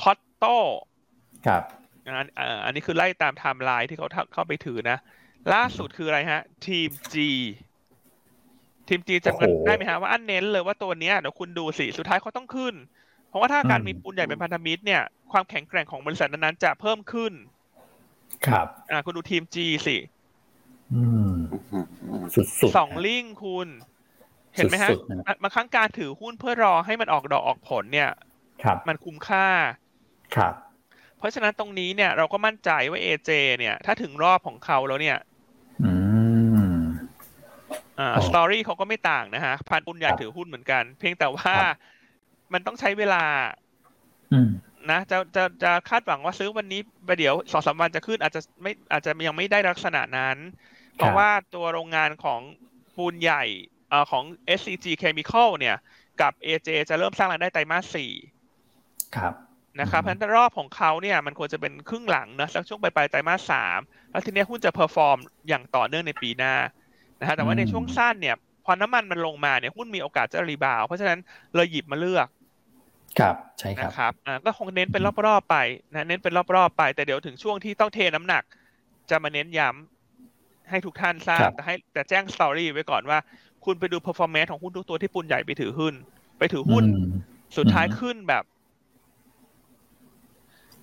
[0.00, 0.56] COTTO
[1.46, 1.62] ครับ
[2.38, 4.98] อ่าอันนี้คือไล่ตามไทม์ไลน์ที่เขาเข้าไปถือนะ
[5.54, 7.16] ล่าสุดคืออะไรฮะ TEAMG
[8.88, 12.74] TEAMG จำกันได้ไหมฮะว่าอันเน้นเลยว่าตัวเนี้ยเดี๋ยวคุณดูสิสุดท้ายเขาต้องขึ้น
[13.28, 15.02] เพราะว่าถ้าการมีปูนใหญ่เป็นพันธมิตรเนี่ย
[15.32, 17.32] ความแข็งแกร่งของบริษัทนั้นๆจะเพิ่มขึ้น
[18.46, 19.96] ครับ อ่า คุณดู TEAMG สิ
[22.34, 23.68] สุดๆสอง ceiling คุณ
[24.54, 24.90] เห็นไหมฮะ
[25.42, 28.10] บางครั้งการถือหุ้นเพื่อรอให้มันออกดอกออกผลเนี่ย
[28.88, 29.46] มันคุ้มค่า
[30.36, 30.54] ครับ
[31.18, 35.18] เพราะฉะนั้นตรงนี้เนี่ยเราก็มั่นใจว่าเอเจเนี่ย ถ้าถึงรอบของเขาแล้วเนี่ย
[35.84, 35.92] อื
[36.76, 36.78] ม
[37.98, 41.54] อ่าสตอรี่เขาก็ไม่ต่างนะฮะพันปุนใหญ่ถือหุ้นเหมือนกัน เพียงแต่ว่า
[42.52, 43.24] มันต้องใช้เวลา
[44.90, 50.36] นะจะจะจะคาดหวังว่าซื้อวันนี้ไปเดี๋ยวสองสามวันจะขึ้นอาจจะไม่อาจจะยังไม่ได้ลักษณะนั้น
[50.96, 52.40] เพราะว่าตัวโรงงานของ
[52.96, 53.44] ปูนใหญ่
[54.10, 54.24] ของ
[54.58, 55.76] SCG Chemical เนี่ย
[56.20, 58.12] กับ AJ จะเริ่มสร้างรายได้ไตรมาสสี่
[59.16, 59.34] ครับ
[59.80, 66.54] นะครับเพราะฉะนั้นรอบของเขาเนี่ยมันควรจะเป็นครึ่งหลังนะสักช่วงปลายไตรมาสสามแล้วทีนี้หุ้นจะ perform อย่างต่อเนื่องในปีหน้า
[67.20, 71.18] นะฮะแต่ว่าในช่วงสั้นเนี่ยพอน้ำมันมันลงมาเนี่ยหุ้นมีโอกาสจะ rebound เพราะฉะนั้น
[71.54, 72.28] เลยหยิบมาเลือก
[73.18, 75.56] ครับใช่ครับนะครับอ่าก็คงเน้นเป็นรอบๆไป
[75.92, 78.42] นะเน้นเป็นรอบๆไป แต่เดี๋ยวถึงช่วงที่ต้องเทน้ำหนัก
[79.10, 83.18] จะมาเน้นย้ำให้ทุกท่านทราบแต่ให้แต่แจ้ง story ไว้ก่อนว่า
[83.64, 85.94] คุณไปดู performance ของหุ้นทุกตัวที่ปูนใหญ่ไปถือหุ้น
[86.38, 86.84] ไปถือหุ้น
[87.56, 88.44] สุดท้ายขึ้นแบบ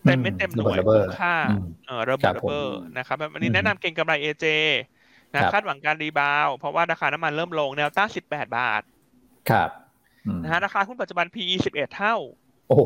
[0.08, 1.36] เต็มไม่เต็มหน่วยคุ้มค่า
[1.88, 4.46] เออระเบิดระเบิดนะครับวันนี้แนะนำเก็งกำไร AJ
[5.34, 8.82] นะคาดหวังการ rebound เพราะว่าราคาน้ำมันเริ่มลงแนวต้านสิบแปดบาท
[9.50, 9.70] ครับ
[10.44, 12.16] นะฮะราคาหุ้นปัจจุบัน PE สิบเอ็ดเท่า
[12.70, 12.78] โอ้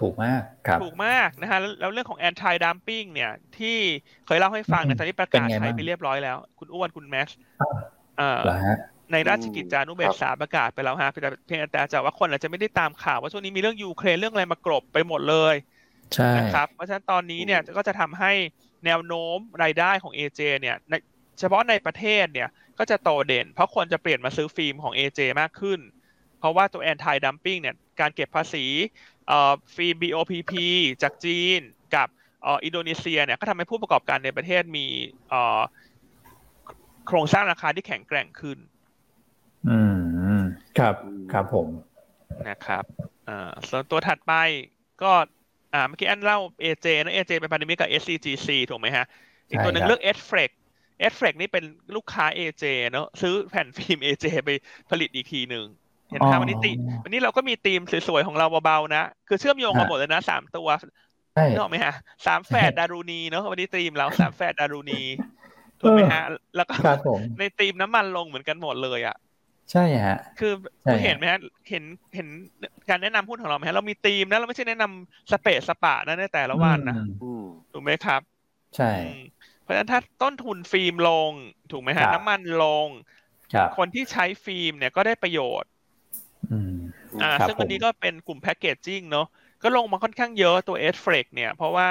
[0.00, 3.78] ถูกมากครับ ถูกมากนะฮะแล้วเรื่องของ anti dumping เนี่ย ที่
[4.26, 7.36] เคยเล่าให้ฟังเนี่ยตอนนี้ประกาศใช้ไปเรียบร้อยแล้ว คุณอ้วนคุณแม็กซ์
[9.12, 15.54] ในราชกิจจานุเบกษาประกาศไปแล้วฮะเพียงแต่จะว่าคนอาจจะไม่ได้ตามข่าวว่าช่วงนี้มีเรื่องยูเครนเรื่องอะไรมากรบไปหมดเลย
[16.14, 18.32] ใช่นะครับเพราะฉะนั้นตอนนี้เนี่ยก็จะทำให้
[18.86, 20.76] แนวโน้มรายได้ของ AJ เนี่ย
[21.38, 22.48] เฉพาะในประเทศเนี่ย
[22.78, 25.80] ก็จะโตเด่น เพราะคนจะเปลี่ยนมาซื้อฟิล์มของ AJ มากขึ้น
[26.38, 28.64] เพราะว่าตัว anti dumping เนี่ยการเก็บภาษี
[29.74, 30.52] ฟิล์ม BOPP
[31.02, 31.60] จากจีน
[31.94, 32.08] กับ
[32.46, 34.86] อินโดนีเซียเนี่ยก็ทำให้ผู้ประกอบการในประเทศมี
[37.06, 38.58] โครงสร้างราคาที่แข็งแกร่งขึ้น
[39.68, 39.78] อื
[40.38, 40.40] ม
[40.78, 40.94] ครับ
[41.32, 41.66] ครับผม
[42.48, 42.84] นะครับ
[43.28, 44.32] อ่า ส่วนตัวถัดไป
[45.02, 45.12] ก็
[45.76, 49.04] อ่าเมื่อกี้อันเล่า AJ นะ AJ เป็นพันธมิตรกับ SCGC ถูกไหมฮะ
[49.48, 50.50] อีกตัวหนึ่งเลือก s f r e x
[51.10, 51.64] s f r e x นี่เป็น
[51.94, 54.50] ลูกค้า AJ เนอะซื้อแผ่นฟิล์ม AJ ไป
[54.90, 55.64] ผลิตอีกทีหนึ่ง
[56.10, 56.70] เห็นไหมวันนี้ตี
[57.04, 60.68] วันนี้เราก็มีธีมสวยๆ ของเราเบาๆนะ คือเชื่อมโยงกันหมดเลยนะสามตัว
[61.50, 61.94] นึกออกไหมฮะ
[62.26, 65.00] สามแฝดดารุณีเนาะวันนี้ธีมเราสามแฝดดารุณี
[65.80, 66.22] ถูกไหมฮะ
[66.56, 66.74] แล้วก็
[67.38, 69.16] ในธีมน้ำมันลงเหมือนกันหมดเลยอะ
[69.72, 70.52] ใช่ฮะ คือ
[71.04, 71.40] เห็นไหมฮะ
[71.70, 72.28] เห็นเห็น
[72.88, 76.96] การแนะนำหุ้นของเราไหมฮะเรามีธีมนะเราไม่ใช่แนะนำสเปซสปะนะในแต่ละวันนะ
[77.72, 78.20] ถูกไหมครับ
[78.76, 78.92] ใช่
[79.62, 81.32] เพราะฉะนั้นถ้าต้นทุนฟิล์มลง
[81.70, 82.88] ถูกไหมฮะน้ำมันลง
[83.76, 85.70] คนที่ใช้ฟิล์มเนี่ยก็ได้ประโยชน์
[87.22, 89.26] อ่าซึ่งวันนี้ก็เป็นกลุ่ม packaging เนาะ
[89.62, 91.88] ก็ลงมาค่อนข้างเยอะตัว SFLEX เนี่ย เพราะว่า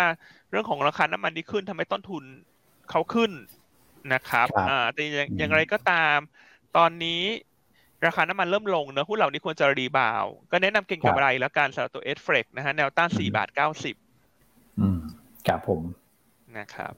[0.50, 2.24] เรื่องของราคาน้ำมันที่ขึ้นทำให้ต้นทุน
[2.90, 3.32] เขาขึ้น
[4.14, 5.02] นะครับ อ่าแต่
[5.38, 6.18] อย่างไรก็ตาม
[6.78, 7.22] ตอนนี้
[8.06, 13.95] ราคาน้ำมันเริ่มลงเนอะหุ้นเหล่านี้ควรจะ rebound ก็แนะนำเก็งกำไรแล้วกันสำหรับตัว SFLEX นะฮะแนวต้านสี่บาทเก้าสิบ
[14.80, 14.99] อืม
[15.47, 15.82] ครับผม
[16.58, 16.93] นะครับ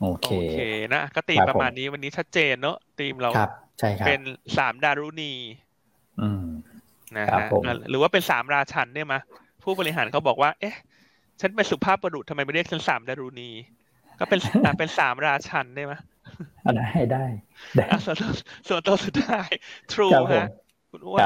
[0.00, 0.58] โอเคโอเค
[0.94, 3.30] นะก็ตีประมาณนี้วันนี้ชัดเจนเนอะตีมเรา
[3.78, 4.20] ใช่ครับเป็น
[4.58, 5.32] สามดารุณี
[6.20, 6.44] อืม
[7.16, 7.46] นะฮะ
[7.90, 9.20] หรือว่าเป็นสามราชันเนี่ยมะ
[9.62, 10.76] ผู้บริหารเขาบอกว่า เอ๊ะ
[11.40, 13.50] ฉันเป็นสุภาพบุรุษทำไมไม่เรียกฉันสามดารุณี
[14.18, 14.40] ก็เป็น
[14.78, 15.94] เป็นสามราชันได้ไหม
[16.76, 17.24] ได้ได้
[18.04, 18.16] ส่วน
[18.68, 19.50] ส่วนตัวสุดท้าย
[19.92, 20.48] True ฮะ
[20.90, 21.20] คุณอ้วน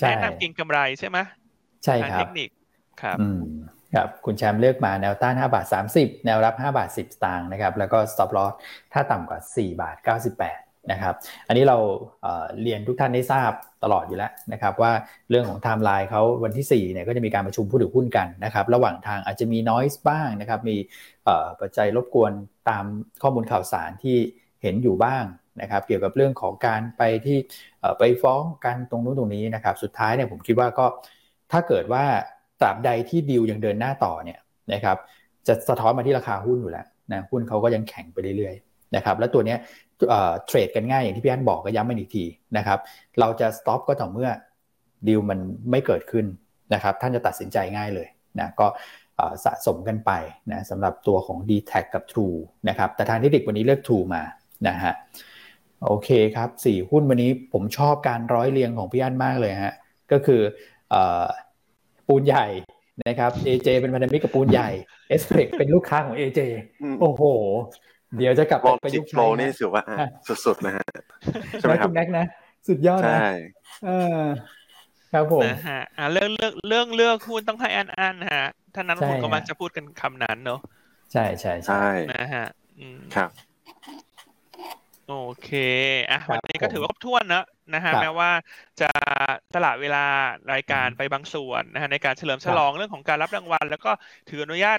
[0.00, 1.18] แนะนำกินกำไรใช่ไหม
[1.84, 2.48] ใช่ครับเทคนิค
[3.02, 3.18] ครับ
[3.94, 5.66] ครับคุณแชมป์เลือกมาแนวต้าน 5 บาท
[5.96, 8.54] 30 แนวรับ 5 บาท 10 สตางค์นะครับ แล้วก็ stop loss
[8.92, 9.96] ถ้าต่ำกว่า 4 บาท
[10.36, 11.14] 98 นะครับ
[11.48, 11.78] อันนี้เรา
[12.62, 13.50] เรียนทุกท่านได้ทราบ
[13.84, 14.92] ตลอดอยู่แล้วนะครับว่า
[15.30, 20.76] เรื่องของไทม์ไลน์เขาวันที่4เนี่ยก็จะมีการประชุมผู้ถือหุ้นกันนะครับ ระหว่างทางอาจจะมีน้อยส์บ้างนะครับ มี
[21.60, 22.32] ปัจจัยรบกวน
[22.68, 22.84] ตาม
[23.22, 24.16] ข้อมูลข่าวสารที่
[24.62, 25.24] เห็นอยู่บ้าง
[25.60, 27.38] นะครับ เกี่ยวกับเรื่องของการไปที่
[27.98, 30.86] ไปฟ้องกันตรงนู้นตรงนี้นะครับ สุดท้ายเนี่ยผมคิดว่าก็
[31.52, 32.04] ถ้าเกิดว่า
[32.60, 34.38] ตราบใดที่ดีลยังเดินหน้าต่อเนี่ย
[34.72, 34.96] นะครับ
[35.46, 39.58] จะสะท้อนมาที่ราคาหุ้นอยู่แล้วนะหุ้นเขาก็ยังแข็งไปเรื่อยๆนะครับ แล้วตัวเนี้ย
[40.46, 42.24] เทรดกันง่ายอย่างที่พี่อันบอกก็ย้ำมาอีกที
[42.56, 42.78] นะครับ
[43.20, 44.30] เราจะสต็อปก็ต่อเมื่อ
[45.06, 45.38] ดีลมัน
[45.70, 46.26] ไม่เกิดขึ้น
[46.74, 48.66] นะครับ ท่านจะตัดสินใจง่ายเลยนะก็
[49.44, 50.12] สะสมกันไป
[50.52, 52.36] นะสำหรับตัวของ d t แทกับ True
[52.68, 54.22] นะครับ แต่ทางเทคนิควันนี้เลือก True มา
[54.68, 54.92] นะฮะ
[55.86, 59.74] โอเคครับสี่หุ้นวันนี้ผมชอบการร้อยเรียงของพี่อันมากเลยฮะ
[60.12, 60.40] ก็คือ
[62.06, 62.46] ปูนใหญ่
[63.08, 64.70] นะครับ AJ เป็นพันธมิตรกับปูนใหญ่
[65.08, 66.40] เอสเพกเป็นลูกค้าของ AJ
[67.00, 67.22] โอ้โห
[68.16, 69.82] เดี๋ยวจะกลับไปประยุกต์ใช้นี่ถือว่า
[70.46, 70.86] สุดๆนะฮะ
[71.58, 72.26] ใช่ไหมครับคุณแม็กนะ
[72.68, 73.18] สุดยอดนะ
[73.84, 73.90] เอ
[74.20, 74.22] อ
[75.12, 75.80] ครับผมนะฮะ
[76.12, 80.60] เรื่องเรื่องเรื่องเลือกหุ้นต้องให้อันอันฮะท่านั้นคุณก็มักจะพูดกันคำนั้นเนาะ
[81.12, 81.84] ใช่ใช่ใช่
[82.14, 82.46] นะฮะ
[83.14, 83.30] ครับ
[85.08, 85.50] โอเค
[86.10, 87.44] อะวันนี้ก็ถือว่าครบถ้วนนะ
[87.74, 88.30] นะฮะแม้ว่า
[88.80, 88.90] จะ
[89.54, 90.04] สละเวลา
[90.52, 93.90] รายการไปบางส่วนนะฮะในการเฉลิมฉลองเรื่องของการรับรางวัล แล้วก็
[94.28, 94.78] ถืออนุญาต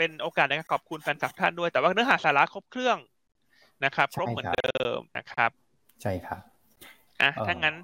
[0.00, 2.98] เป็นโอกาสในการขอบคุณแฟนคลับท่านด้วย แต่ว่าเนื้อหาสาระครบเครื่อง
[3.84, 5.50] นะครับ ครบเหมือนเดิมนะครับ
[6.02, 6.42] ใช่ครับ
[7.22, 7.76] อะถ้างั้น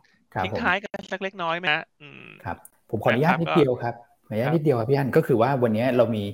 [0.44, 1.66] ทิ้งท้ายกันสักเล็กน้อยไหม
[2.44, 2.56] ครับ
[2.90, 3.94] ผมขออนุญาตนิดเดียวครับ
[4.26, 6.24] ขออนุญาตนิดเดียวครับพี่อันก็คือว่าวันนี้เรามี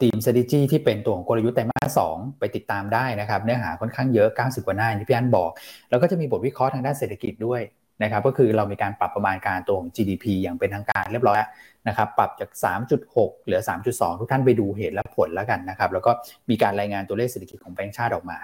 [0.00, 5.50] ทีม strategy ที่เป็นตัวของกลยุทธ์ไตรมาสสองไปติดตามได้นะครับ เนื้อหาค่อนข้างเยอะ 90 กว่าหน้าที่พี่อันบอก
[5.90, 7.60] แล้วก็จะมีบทวิเคราะห์ทางด้านเศรษฐกิจด้วย
[8.02, 11.38] นะครับก็คือเรามีการปรับประมาณการตัวของ GDP อย่างเป็นทางการเรียบร้อย
[11.88, 12.50] นะครับปรับจาก
[12.98, 16.10] 3.6 เหลือ 3.2 ทุกท่านไปดูเหตุและผลแล้วกันนะครับแล้วก็
[16.50, 18.38] มีการรายงานตัวเลขเศรษฐกิจของแบงก์ชาติออกมา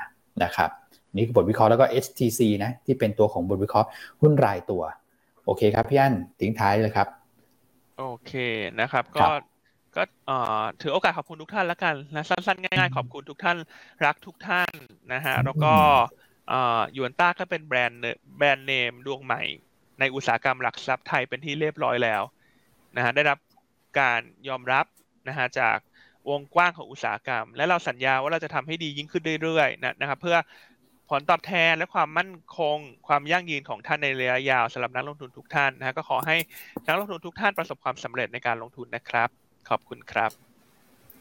[0.45, 0.71] นะครับ
[1.15, 3.89] นี่คือบทวิเคราะห์แล้วก็ HTC นะที่เป็นตัวของบทวิเคราะห์
[4.21, 4.83] หุ้นรายตัว
[5.45, 7.09] โอเคครับพี่อันทิ้งท้ายเลยครับ
[7.99, 8.33] โอเค
[8.81, 9.27] นะครับก็
[9.97, 10.03] ก็
[10.81, 13.57] ถือโอกาสขอบคุณทุกท่านแล้วกันนะสั้นๆง่ายๆขอบคุณทุกท่าน
[14.05, 14.71] รักทุกท่าน
[15.13, 15.73] นะฮะแล้วก็
[16.97, 18.01] ยูนต้าก็เป็นแบรนด์
[18.37, 19.43] แบรนด์เนมดวงใหม่
[20.01, 22.23] ในอุตสาหกรรมหลักทรัพย์ไทยเป็นที่เรียบร้อยแล้ว
[22.97, 23.39] นะฮะได้รับ
[24.01, 24.87] การยอมรับ
[25.29, 25.79] นะฮะจาก
[26.31, 30.37] วงกว้างของอุตสาหกรรม และเราสัญญาว่าเราจะทำให้ดียิ่งขึ้นเรื่อยๆนะนะครับเพื่อ
[31.11, 32.79] ผลตอบแทนและความมั่นคง
[33.09, 36.37] ความยั่งยืนของท่านในระยะยาวสำหรับนักลงทุนทุกท่านนะก็ขอให้
[36.87, 39.29] นักลงทุนทุกท่านประสบความสำเร็จในการลงทุนนะครับ
[39.69, 40.31] ขอบคุณครับ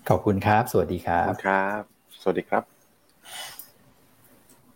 [0.10, 1.82] ขอบคุณครับ สวัสดีครับครับ
[2.22, 2.75] สวัสดีครับ